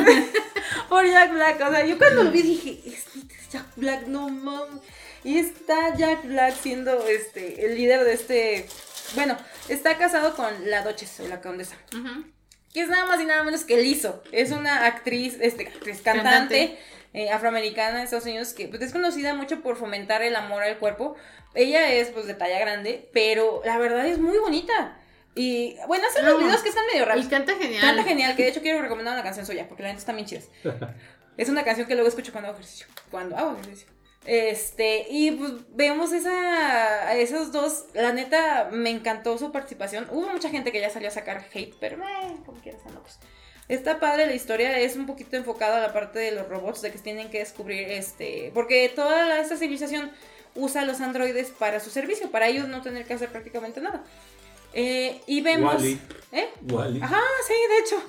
[0.90, 1.62] por Jack Black.
[1.62, 4.82] O sea, yo cuando lo vi dije, este es Jack Black, no mames.
[5.24, 8.68] Y está Jack Black siendo este el líder de este.
[9.16, 9.38] Bueno,
[9.70, 11.76] está casado con la Duchess o la condesa.
[11.94, 12.26] Ujú.
[12.74, 14.24] Que es nada más y nada menos que Lizzo.
[14.32, 16.80] Es una actriz, este, actriz cantante, Cantante.
[17.14, 20.78] Eh, afroamericana de Estados Unidos que pues, es conocida mucho por fomentar el amor al
[20.80, 21.16] cuerpo.
[21.54, 24.98] Ella es pues de talla grande, pero la verdad es muy bonita.
[25.36, 26.40] Y bueno, hace unos No.
[26.40, 27.26] videos que están medio raros.
[27.26, 27.82] Y canta genial.
[27.82, 30.28] Canta genial, que de hecho quiero recomendar una canción suya, porque la neta están bien
[30.28, 30.50] chidas.
[31.38, 32.88] Es una canción que luego escucho cuando hago ejercicio.
[33.10, 33.88] Cuando hago ejercicio.
[34.26, 37.86] Este, y pues vemos esa, esos dos.
[37.94, 40.08] La neta, me encantó su participación.
[40.12, 43.18] Hubo mucha gente que ya salió a sacar hate, pero eh, como quieras, están locos.
[43.68, 46.92] Está padre la historia, es un poquito enfocada a la parte de los robots, de
[46.92, 48.52] que tienen que descubrir este.
[48.54, 50.12] Porque toda la- esta civilización
[50.56, 54.04] usa a los androides para su servicio, para ellos no tener que hacer prácticamente nada.
[54.74, 55.76] Eh, y vemos.
[55.76, 55.98] Wall-E.
[56.34, 56.50] ¿Eh?
[56.70, 57.02] Wally.
[57.02, 58.04] Ajá, sí, de hecho.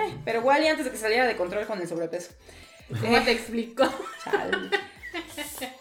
[0.00, 2.30] Eh, pero Wally antes de que saliera de control con el sobrepeso.
[3.00, 3.84] ¿Cómo Eh, te explico?
[4.24, 4.70] chale.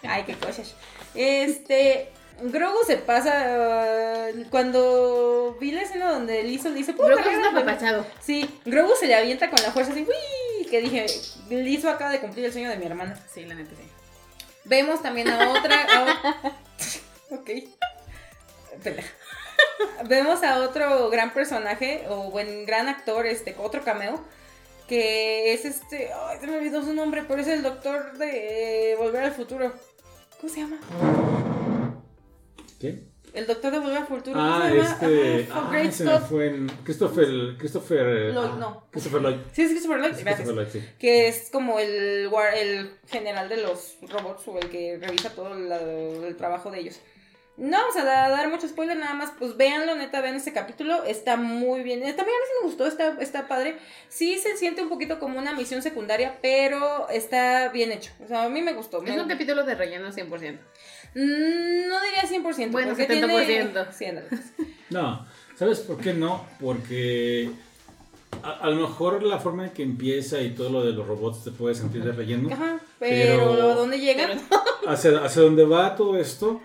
[0.03, 0.75] Ay, qué cosas.
[1.15, 2.09] Este.
[2.43, 4.29] Grogu se pasa.
[4.35, 6.93] uh, cuando vi la escena donde Lizzo le dice.
[6.93, 8.05] "Puta, Creo que es un apapachado.
[8.21, 10.01] Sí, Grogu se le avienta con la fuerza así.
[10.07, 10.65] ¡Uy!
[10.67, 11.05] Que dije,
[11.49, 13.19] Lizzo acaba de cumplir el sueño de mi hermana.
[13.33, 13.83] Sí, la neta sí.
[14.63, 15.75] Vemos también a otra.
[15.81, 16.55] a
[17.35, 17.49] ok.
[18.83, 19.09] Pendeja.
[20.05, 24.19] Vemos a otro gran personaje, o buen gran actor, este, otro cameo,
[24.87, 26.11] que es este.
[26.13, 29.73] Ay, se me olvidó su nombre, pero es el doctor de Volver al Futuro.
[30.39, 30.77] ¿Cómo se llama?
[32.81, 33.03] ¿Qué?
[33.33, 34.37] El doctor de Volver al Futuro.
[34.37, 34.91] Ah, ¿Cómo se llama?
[34.91, 35.47] este.
[35.53, 36.67] Ah, Ah, se me fue en.
[36.83, 37.27] Christopher.
[37.57, 37.99] Christopher.
[38.07, 38.87] eh, Lloyd, ah, no.
[38.91, 39.35] Christopher Lloyd.
[39.53, 40.35] Sí, es Christopher Lloyd, gracias.
[40.35, 40.89] Christopher Lloyd, sí.
[40.99, 45.79] que es como el, el general de los robots o el que revisa todo la-
[45.79, 46.99] el trabajo de ellos.
[47.57, 51.03] No vamos a da- dar mucho spoiler, nada más, pues véanlo, neta, vean este capítulo,
[51.03, 51.99] está muy bien.
[52.01, 53.77] Eh, También a mí sí me gustó, está, está padre.
[54.09, 58.11] Sí se siente un poquito como una misión secundaria, pero está bien hecho.
[58.23, 58.97] O sea, a mí me gustó.
[59.03, 60.59] Es me- un capítulo de relleno 100%.
[61.15, 62.71] Mm, no diría 100%.
[62.71, 63.97] Bueno, porque 70%.
[63.97, 64.21] Tiene...
[64.21, 64.75] Sí.
[64.91, 65.25] No,
[65.55, 66.45] ¿sabes por qué no?
[66.59, 67.49] Porque
[68.43, 71.45] a, a lo mejor la forma en que empieza y todo lo de los robots
[71.45, 72.49] te puede sentir de relleno.
[72.51, 74.31] Ajá, pero, Pero- ¿a dónde llegan?
[74.87, 76.59] Hacia, hacia donde va todo esto,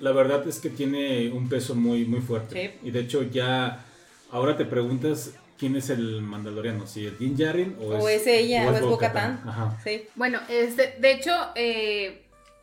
[0.00, 2.72] la verdad es que tiene un peso muy, muy fuerte.
[2.82, 2.88] Sí.
[2.88, 3.84] Y de hecho ya
[4.32, 8.66] ahora te preguntas quién es el mandaloriano, si es Din Djarin o, O es ella,
[8.68, 9.36] o es Bo-Katan.
[9.36, 9.48] Bo-Katan.
[9.48, 9.78] Ajá.
[9.84, 10.06] Sí.
[10.14, 12.19] Bueno, este, de hecho, eh,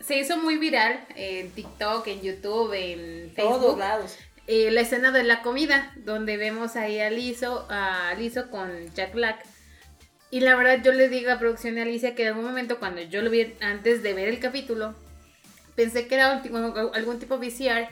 [0.07, 3.79] se hizo muy viral en TikTok, en YouTube, en Todos Facebook.
[3.79, 4.17] lados.
[4.47, 9.13] eh, la escena de la comida, donde vemos ahí a Lizzo, a Lizzo con Jack
[9.13, 9.43] Black.
[10.31, 12.79] Y la verdad yo le digo a producción y a Alicia que en algún momento
[12.79, 14.95] cuando yo lo vi antes de ver el capítulo,
[15.75, 16.57] pensé que era tipo-
[16.93, 17.89] algún tipo VCR.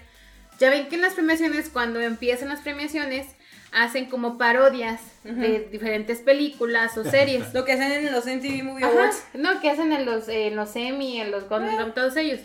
[0.60, 3.28] Ya ven que en las premiaciones, cuando empiezan las premiaciones,
[3.76, 7.54] hacen como parodias de diferentes películas o series.
[7.54, 9.24] Lo que hacen en los MTV Movie Ajá, Awards.
[9.34, 12.40] no, que hacen en los, en los Emmy, en los Golden Globe, todos ellos.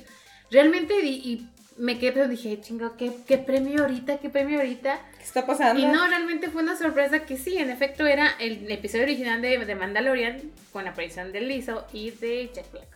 [0.50, 1.48] Realmente, y, y
[1.78, 4.18] me quedé, pero dije, chingo, ¿qué, ¿qué premio ahorita?
[4.18, 5.00] ¿Qué premio ahorita?
[5.18, 5.80] ¿Qué está pasando?
[5.80, 9.64] Y no, realmente fue una sorpresa que sí, en efecto, era el episodio original de,
[9.64, 10.40] de Mandalorian
[10.72, 12.88] con la aparición de Lizzo y de Jack Black.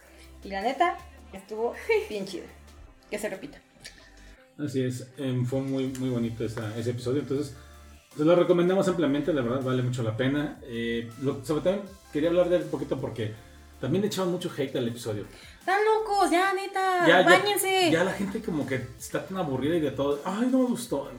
[0.43, 0.99] Y la neta,
[1.33, 1.75] estuvo
[2.11, 2.45] bien chido.
[3.11, 3.59] Que se repita.
[4.59, 7.57] Así es, em, fue muy, muy bonito esa- ese episodio, entonces
[8.17, 10.59] se lo recomendamos ampliamente, la verdad vale mucho la pena.
[10.65, 11.11] Eh,
[11.43, 11.83] sobre todo
[12.13, 13.33] quería hablar de él un poquito porque
[13.81, 15.25] también le echaban mucho hate al episodio.
[15.65, 17.07] Están locos, ya, neta.
[17.09, 17.91] Ya, ya- Báñense.
[17.91, 20.21] Ya, la gente como que está tan aburrida y de todo.
[20.23, 21.11] Ay, no me gustó.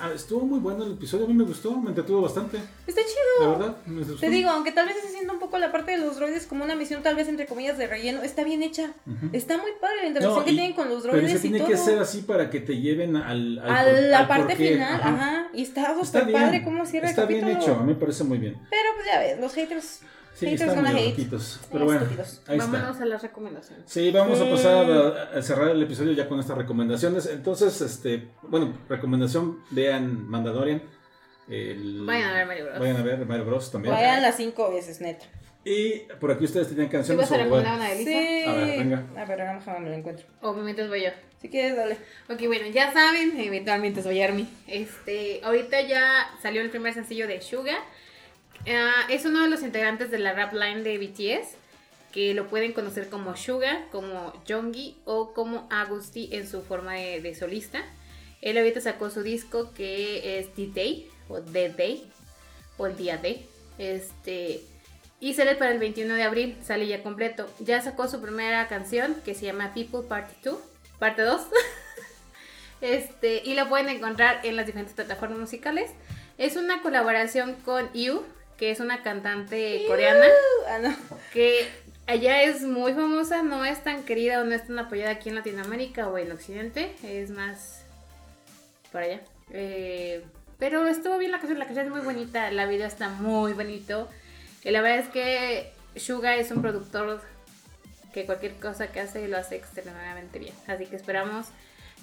[0.00, 2.58] Ah, Estuvo muy bueno el episodio, a mí me gustó, me entretuvo bastante.
[2.86, 3.20] Está chido.
[3.52, 4.16] La verdad, me gustó.
[4.16, 6.64] Te digo, aunque tal vez se sienta un poco la parte de los droides como
[6.64, 8.90] una misión tal vez entre comillas de relleno, está bien hecha.
[9.34, 11.50] Está muy padre la interacción No, que y- tienen con los Pero droides se y
[11.50, 11.68] tiene todo.
[11.68, 14.72] que ser así para que te lleven al, al a por- la al parte porqué.
[14.72, 15.08] final, Ajá.
[15.10, 15.46] ajá.
[15.52, 16.40] Y está Está súper bien.
[16.40, 17.64] padre cómo cierra Está el bien capítulo.
[17.64, 18.54] hecho, a mí me parece muy bien.
[18.70, 20.00] Pero pues ya ves, los haters.
[20.34, 21.08] Sí, haters están medio hate.
[21.10, 21.56] loquitos.
[21.62, 22.42] Eh, Pero bueno, estúpidos.
[22.46, 22.70] ahí está.
[22.72, 23.84] Vámonos a las recomendaciones.
[23.90, 24.50] Sí, vamos a Sí.
[24.50, 27.26] pasar a, a cerrar el episodio ya con estas recomendaciones.
[27.26, 30.82] Entonces, este, bueno, recomendación, vean Mandalorian.
[31.48, 32.78] El- Vayan a ver Mario Bros.
[32.78, 33.94] Vayan a ver Mario Bros también.
[33.94, 35.26] Vayan las cinco veces, neta.
[35.64, 38.10] Y por aquí ustedes tenían ¿Tú canciones vas a recomendar una de Lisa?
[38.10, 38.42] Sí.
[38.46, 39.04] A ver, venga.
[39.16, 40.26] A ver, déjame me lo encuentro.
[40.40, 41.10] O mientras voy yo.
[41.42, 41.98] Si quieres, dale.
[42.30, 44.48] Ok, bueno, ya saben, eventualmente soy Army.
[44.66, 47.76] Este, ahorita ya salió el primer sencillo de Suga.
[48.68, 51.56] Ah, es uno de los integrantes de la rap line de BTS,
[52.12, 57.34] que lo pueden conocer como Suga, como Jonggi o como Agusti en su forma de,
[57.34, 57.82] solista.
[58.42, 62.10] Él ahorita sacó su disco que es The Day o The Day
[62.76, 63.46] o el día de.
[63.78, 64.60] Este,
[65.20, 67.48] y sale para el 21 de abril, sale ya completo.
[67.60, 70.58] Ya sacó su primera canción que se llama People Party 2,
[70.98, 71.40] parte 2.
[72.80, 75.90] Este, y lo pueden encontrar en las diferentes plataformas musicales.
[76.38, 78.24] Es una colaboración con IU,
[78.60, 80.26] que es una cantante coreana,
[80.68, 80.94] Ah, no.
[81.32, 81.66] que
[82.06, 85.34] allá es muy famosa, no es tan querida o no es tan apoyada aquí en
[85.34, 87.82] Latinoamérica o en Occidente, es más
[88.92, 89.20] para allá.
[89.50, 90.22] Eh,
[90.58, 94.08] pero estuvo bien la canción, la canción es muy bonita, la video está muy bonito.
[94.62, 97.22] Y la verdad es que Suga es un productor
[98.12, 100.54] que cualquier cosa que hace lo hace extremadamente bien.
[100.66, 101.46] Así que esperamos.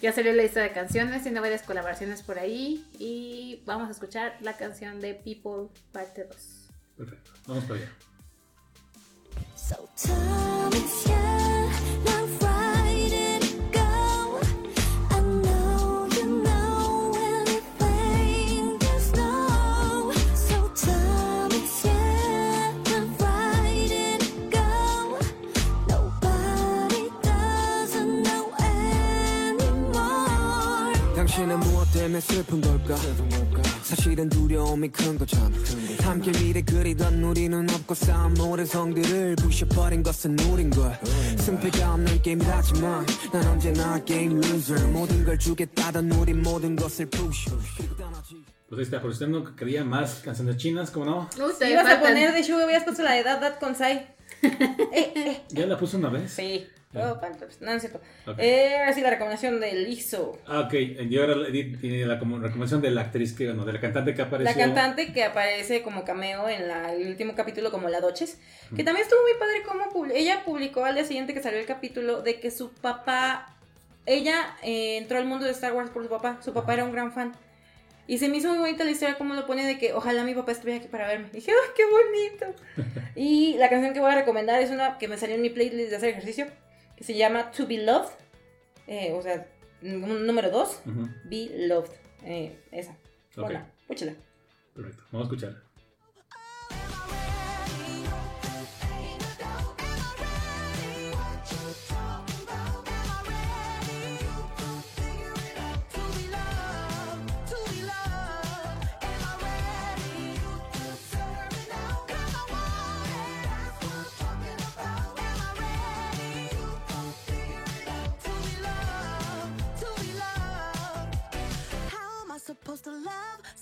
[0.01, 2.85] Ya salió la lista de canciones, tiene varias colaboraciones por ahí.
[2.99, 6.69] Y vamos a escuchar la canción de People parte 2.
[6.97, 7.91] Perfecto, vamos para allá.
[9.55, 9.89] So
[32.07, 32.95] 때문에 슬픈 걸까
[33.83, 35.51] 사실은 두려움이 큰 거잖아
[36.01, 40.97] 함께 미래 그리던 우리는 없고 쌓은 모든 성들을 부셔버린 것은 우린 걸
[41.37, 47.49] 승패가 없는 게임이라지만 난 언제나 게임 loser 모든 걸 주겠다던 우리 모든 것을 push
[48.69, 51.29] Pues ahí está, por usted no quería más canciones chinas, ¿cómo no?
[51.37, 54.07] No, ibas a poner de Sugar, habías puesto la de Dad Dad con Sai.
[54.41, 55.41] eh, eh.
[55.51, 56.33] Ya la puse una vez.
[56.33, 56.67] Sí.
[56.95, 57.99] Oh, pues, no, no es cierto.
[58.37, 60.39] Eh, ahora sí, la recomendación de Lizzo.
[60.47, 60.73] Ah, ok.
[60.73, 64.57] Y ahora la como recomendación de la actriz que, bueno, de la cantante que apareció.
[64.57, 68.39] La cantante que aparece como cameo en la- el último capítulo como la Doches,
[68.75, 72.21] que también estuvo muy padre como ella publicó al día siguiente que salió el capítulo
[72.21, 73.53] de que su papá,
[74.05, 76.93] ella eh, entró al mundo de Star Wars por su papá, su papá era un
[76.93, 77.33] gran fan.
[78.07, 80.33] Y se me hizo muy bonita la historia como lo pone de que ojalá mi
[80.33, 81.27] papá estuviera aquí para verme.
[81.33, 81.83] dije, ¡ay, qué
[82.45, 82.61] bonito!
[83.15, 85.89] y la canción que voy a recomendar es una que me salió en mi playlist
[85.89, 86.47] de hacer ejercicio,
[86.97, 88.11] que se llama To Be Loved,
[88.87, 89.47] eh, o sea,
[89.81, 91.91] número 2, Ujú, Be Loved,
[92.23, 92.91] eh, esa.
[93.37, 93.45] Ok.
[93.45, 94.15] Hola, escúchala.
[94.73, 95.67] Perfecto, vamos a escuchar.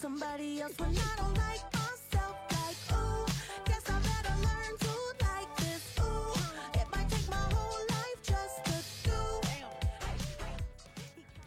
[0.06, 2.36] Somebody else when I don't like myself?
[2.54, 3.26] Like, ooh,
[3.66, 4.94] guess I better learn to
[5.26, 5.84] like this.
[6.00, 9.18] Ooh, it might take my whole life just to do.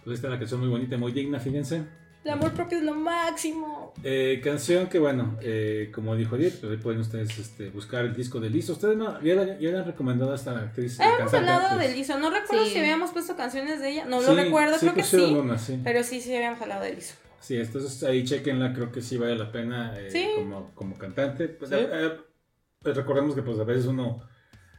[0.04, 1.82] Pues ahí está la canción muy bonita, muy digna, fíjense.
[2.24, 3.94] El amor propio es lo máximo.
[4.02, 8.14] Eh, canción que, bueno, eh, como dijo Edith, pues ahí pueden ustedes este, buscar el
[8.14, 8.68] disco de Liz.
[8.68, 10.98] Ustedes no, ya, le- ya le han recomendado a esta actriz.
[10.98, 12.18] eh, cantante, hablado pues, de Lizzo.
[12.18, 12.72] No recuerdo Sí.
[12.72, 14.04] si habíamos puesto canciones de ella.
[14.04, 15.16] No sí, lo recuerdo, sí creo que sí.
[15.32, 15.80] una, sí.
[15.84, 17.14] Pero sí, sí habíamos hablado de Lizzo.
[17.40, 20.28] Sí, entonces ahí chequenla, creo que sí vale la pena eh, Sí.
[20.36, 21.48] como, como cantante.
[21.48, 21.76] Pues, Sí.
[21.76, 22.12] eh, eh,
[22.80, 24.20] pues recordemos que pues a veces uno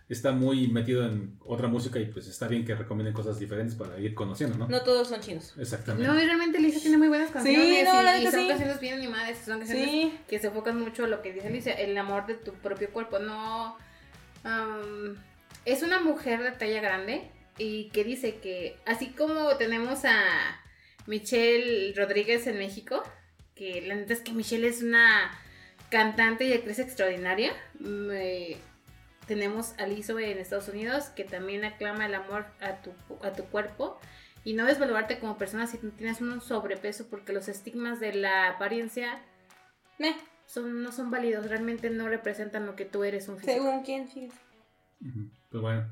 [0.10, 4.00] está muy metido en otra música y pues está bien que recomienden cosas diferentes para
[4.00, 4.68] ir conociendo, ¿no?
[4.68, 5.54] No todos son chinos.
[5.58, 6.08] Exactamente.
[6.08, 7.62] No, y realmente Lisa tiene muy buenas canciones.
[7.64, 8.48] Sí, no, y, la y son sí.
[8.48, 9.38] canciones bien animadas.
[9.46, 10.18] Son canciones Sí.
[10.28, 13.20] que se enfocan mucho en lo que dice Alicia, el amor de tu propio cuerpo.
[13.20, 13.78] No.
[15.66, 20.16] es una mujer de talla grande y que dice que, así como tenemos a
[21.10, 23.04] Michelle Rodríguez en México,
[23.56, 25.32] que la neta es que Michelle es una
[25.90, 27.52] cantante y actriz extraordinaria.
[27.80, 28.58] me-
[29.28, 32.92] tenemos a Lizzo en Estados Unidos, que también aclama el amor a tu,
[33.22, 34.00] a tu cuerpo
[34.44, 38.48] y no desvalorarte como persona si tú tienes un sobrepeso, porque los estigmas de la
[38.50, 39.22] apariencia
[40.00, 40.16] Meh,
[40.48, 43.54] son, no son válidos, realmente no representan lo que tú eres un físico.
[43.64, 44.04] según quién.
[45.02, 45.30] Ujú.
[45.52, 45.92] Pues bueno.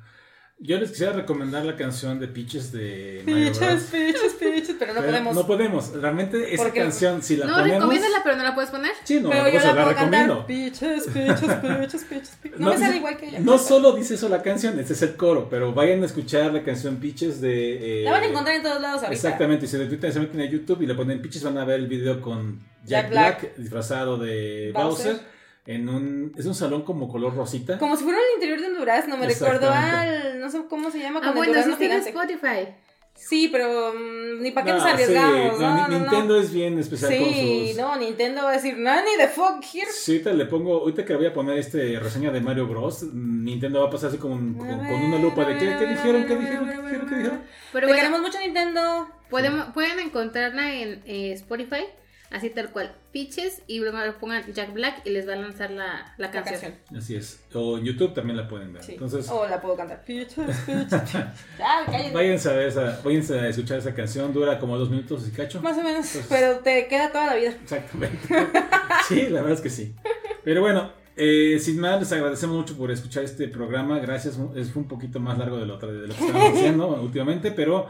[0.60, 3.84] Yo les quisiera recomendar la canción de Peaches de Mario Piches, Bros.
[3.92, 5.36] piches, piches, pero no Pero podemos.
[5.36, 5.92] No podemos.
[5.94, 7.74] Realmente esa Porque- canción, si la No, ponemos...
[7.80, 8.92] recomiéndala, pero no la puedes poner.
[9.04, 10.34] Sí, no, pero pues, yo la la puedo recomiendo.
[10.40, 10.48] cantar.
[10.48, 12.60] Piches, piches, piches, piches, piches.
[12.60, 13.40] No, me sale igual que ella.
[13.40, 16.64] No solo dice eso la canción, ese es el coro, pero vayan a escuchar la
[16.64, 18.02] canción Peaches de...
[18.02, 19.14] eh, La van a encontrar en todos lados ahorita.
[19.14, 21.66] Exactamente, y se de Twitter se meten a YouTube y le ponen Peaches, van a
[21.66, 23.56] ver el video con Jack, Jack Black, Black.
[23.58, 25.14] disfrazado de Bowser.
[25.14, 25.37] Bowser.
[25.68, 26.34] En un...
[26.38, 27.78] Es un salón como color rosita.
[27.78, 30.40] Como si fuera el interior de un durazno, me recordó al.
[30.40, 31.20] No sé cómo se llama.
[31.22, 32.02] Ah, con bueno, sí durazno está en.
[32.08, 32.74] Spotify.
[33.20, 35.60] Sí, pero mm, ni para qué No, nos sí, arriesgamos.
[35.60, 36.00] no, no, no, no.
[36.00, 37.78] Nintendo es bien especial con Sí, sus...
[37.78, 39.88] no, Nintendo va a decir, Nani the fuck here.
[39.92, 43.82] Sí, ahorita le pongo, ahorita que voy a poner este reseña de Mario Bros, Nintendo
[43.82, 46.70] va a pasar así con, con, con una lupa de ¿qué, qué dijeron, qué dijeron,
[46.70, 47.42] qué dijeron, qué dijeron.
[47.74, 49.10] Pero Te bueno, queremos mucho Nintendo.
[49.32, 51.86] podemos, pueden encontrarla en eh, Spotify,
[52.32, 56.14] así tal cual, Pitches, y luego pongan Jack Black y les va a lanzar la,
[56.18, 56.74] la La canción.
[56.96, 57.40] Así es.
[57.54, 58.84] O en YouTube también la pueden ver.
[58.84, 58.94] Sí.
[58.94, 60.04] Entonces, O la puedo cantar.
[60.08, 62.12] Ya, cállate.
[62.14, 65.62] váyanse a, ver esa, váyanse a escuchar esa canción, dura como dos minutos y cacho.
[65.62, 66.20] Más o menos.
[66.30, 67.50] Pero te queda toda la vida.
[67.50, 68.18] Exactamente.
[69.08, 69.96] sí, la verdad es que sí.
[70.44, 74.00] Pero bueno, eh, sin más, les agradecemos mucho por escuchar este programa.
[74.00, 74.38] Gracias.
[74.56, 77.88] Es, fue un poquito más largo de lo, de lo que estábamos haciendo últimamente, pero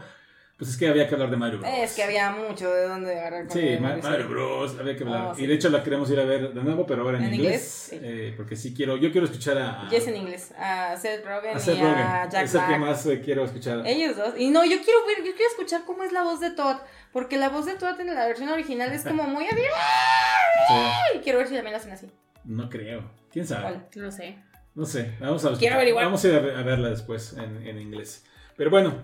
[0.58, 1.70] pues es que había que hablar de Mario Bros.
[1.72, 4.10] Es que había mucho de dónde agarrar con Sí, el Ma- Mauricio.
[4.10, 4.76] Mario Bros.
[4.78, 5.26] Había que hablar.
[5.30, 5.44] Oh, sí.
[5.44, 7.90] Y de hecho la queremos ir a ver de nuevo, pero ahora en, ¿En inglés.
[7.92, 8.00] inglés?
[8.00, 8.00] Sí.
[8.02, 10.52] eh, porque sí quiero, yo quiero escuchar a, Yes en inglés.
[10.58, 11.94] A Seth Rogen a Seth y Rogen.
[11.98, 13.82] a Jack es el que más eh, quiero escuchar.
[13.86, 14.34] Ellos dos.
[14.36, 16.76] Y no, yo quiero ver, yo quiero escuchar cómo es la voz de Todd.
[17.12, 19.56] Porque la voz de Todd en la versión original es como muy así.
[20.68, 20.74] Sí,
[21.16, 22.06] Y quiero ver si también la hacen así.
[22.44, 23.10] no creo.
[23.32, 23.78] ¿Quién sabe?
[23.96, 24.38] No sé.
[24.74, 26.04] No sé, vamos a, Quiero averiguar.
[26.04, 28.24] vamos a ir a verla después en, en inglés.
[28.56, 28.94] Pero bueno,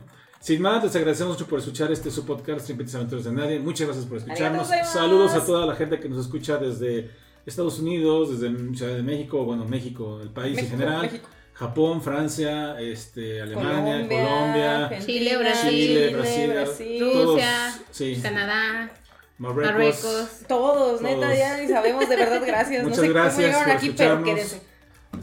[0.45, 3.59] sin más, les agradecemos mucho por escuchar este su podcast, Trimpetitas Aventuras de Nadie.
[3.61, 4.69] Muchas gracias por escucharnos.
[4.93, 7.11] Saludos a toda la gente que nos escucha desde
[7.47, 11.03] Estados Unidos, desde Ciudad de México, bueno, México, el país México, en general.
[11.05, 11.29] México.
[11.55, 16.99] Japón, Francia, este, Alemania, Colombia, Chile, Brasil, Chile, Brasil, Brasil.
[16.99, 18.93] todos, Rusia, sí, Canadá,
[19.39, 19.73] Marruecos.
[19.73, 20.29] Marruecos.
[20.47, 22.83] Todos, neta, ya ni sabemos, de verdad, gracias.
[22.85, 24.35] Muchas no sé gracias cómo llegaron por aquí, pero escucharnos.
[24.35, 24.74] quédense.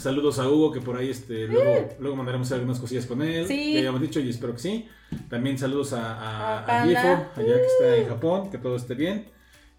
[0.01, 3.45] Saludos a Hugo, que por ahí este, luego, luego mandaremos algunas cosillas con él.
[3.47, 3.73] Sí.
[3.73, 4.89] Ya habíamos dicho y espero que sí.
[5.29, 6.85] También saludos a, a, A a.
[6.85, 9.27] Giefo, allá que está en Japón, que todo esté bien.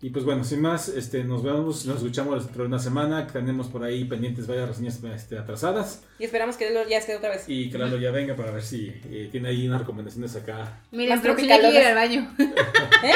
[0.05, 3.35] Y pues bueno, sin más, este, nos vemos, nos escuchamos dentro de una semana, que
[3.35, 6.03] tenemos por ahí pendientes varias reseñas este, atrasadas.
[6.19, 7.45] Y esperamos que Lelo ya esté otra vez.
[7.47, 10.81] Y que Lalo ya venga para ver si eh, tiene ahí unas recomendaciones acá.
[10.91, 12.35] Producción ya quiere ir al baño.
[12.39, 13.15] ¿Eh?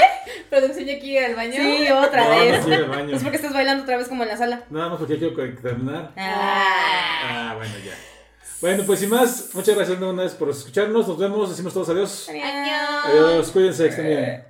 [0.49, 1.55] Producción ya quiere ir al baño.
[1.57, 2.67] Sí, otra No, vez.
[2.69, 3.17] no al baño.
[3.17, 4.63] Es porque estás bailando otra vez como en la sala.
[4.71, 6.13] Nada más porque ya quiero terminar.
[6.17, 7.51] Ah.
[7.51, 7.95] Ah, bueno, ya.
[8.61, 11.09] Bueno, pues sin más, muchas gracias una vez por escucharnos.
[11.09, 12.29] Nos vemos, decimos todos adiós.
[12.29, 13.07] Adiós.
[13.07, 14.45] Adiós, cuídense, que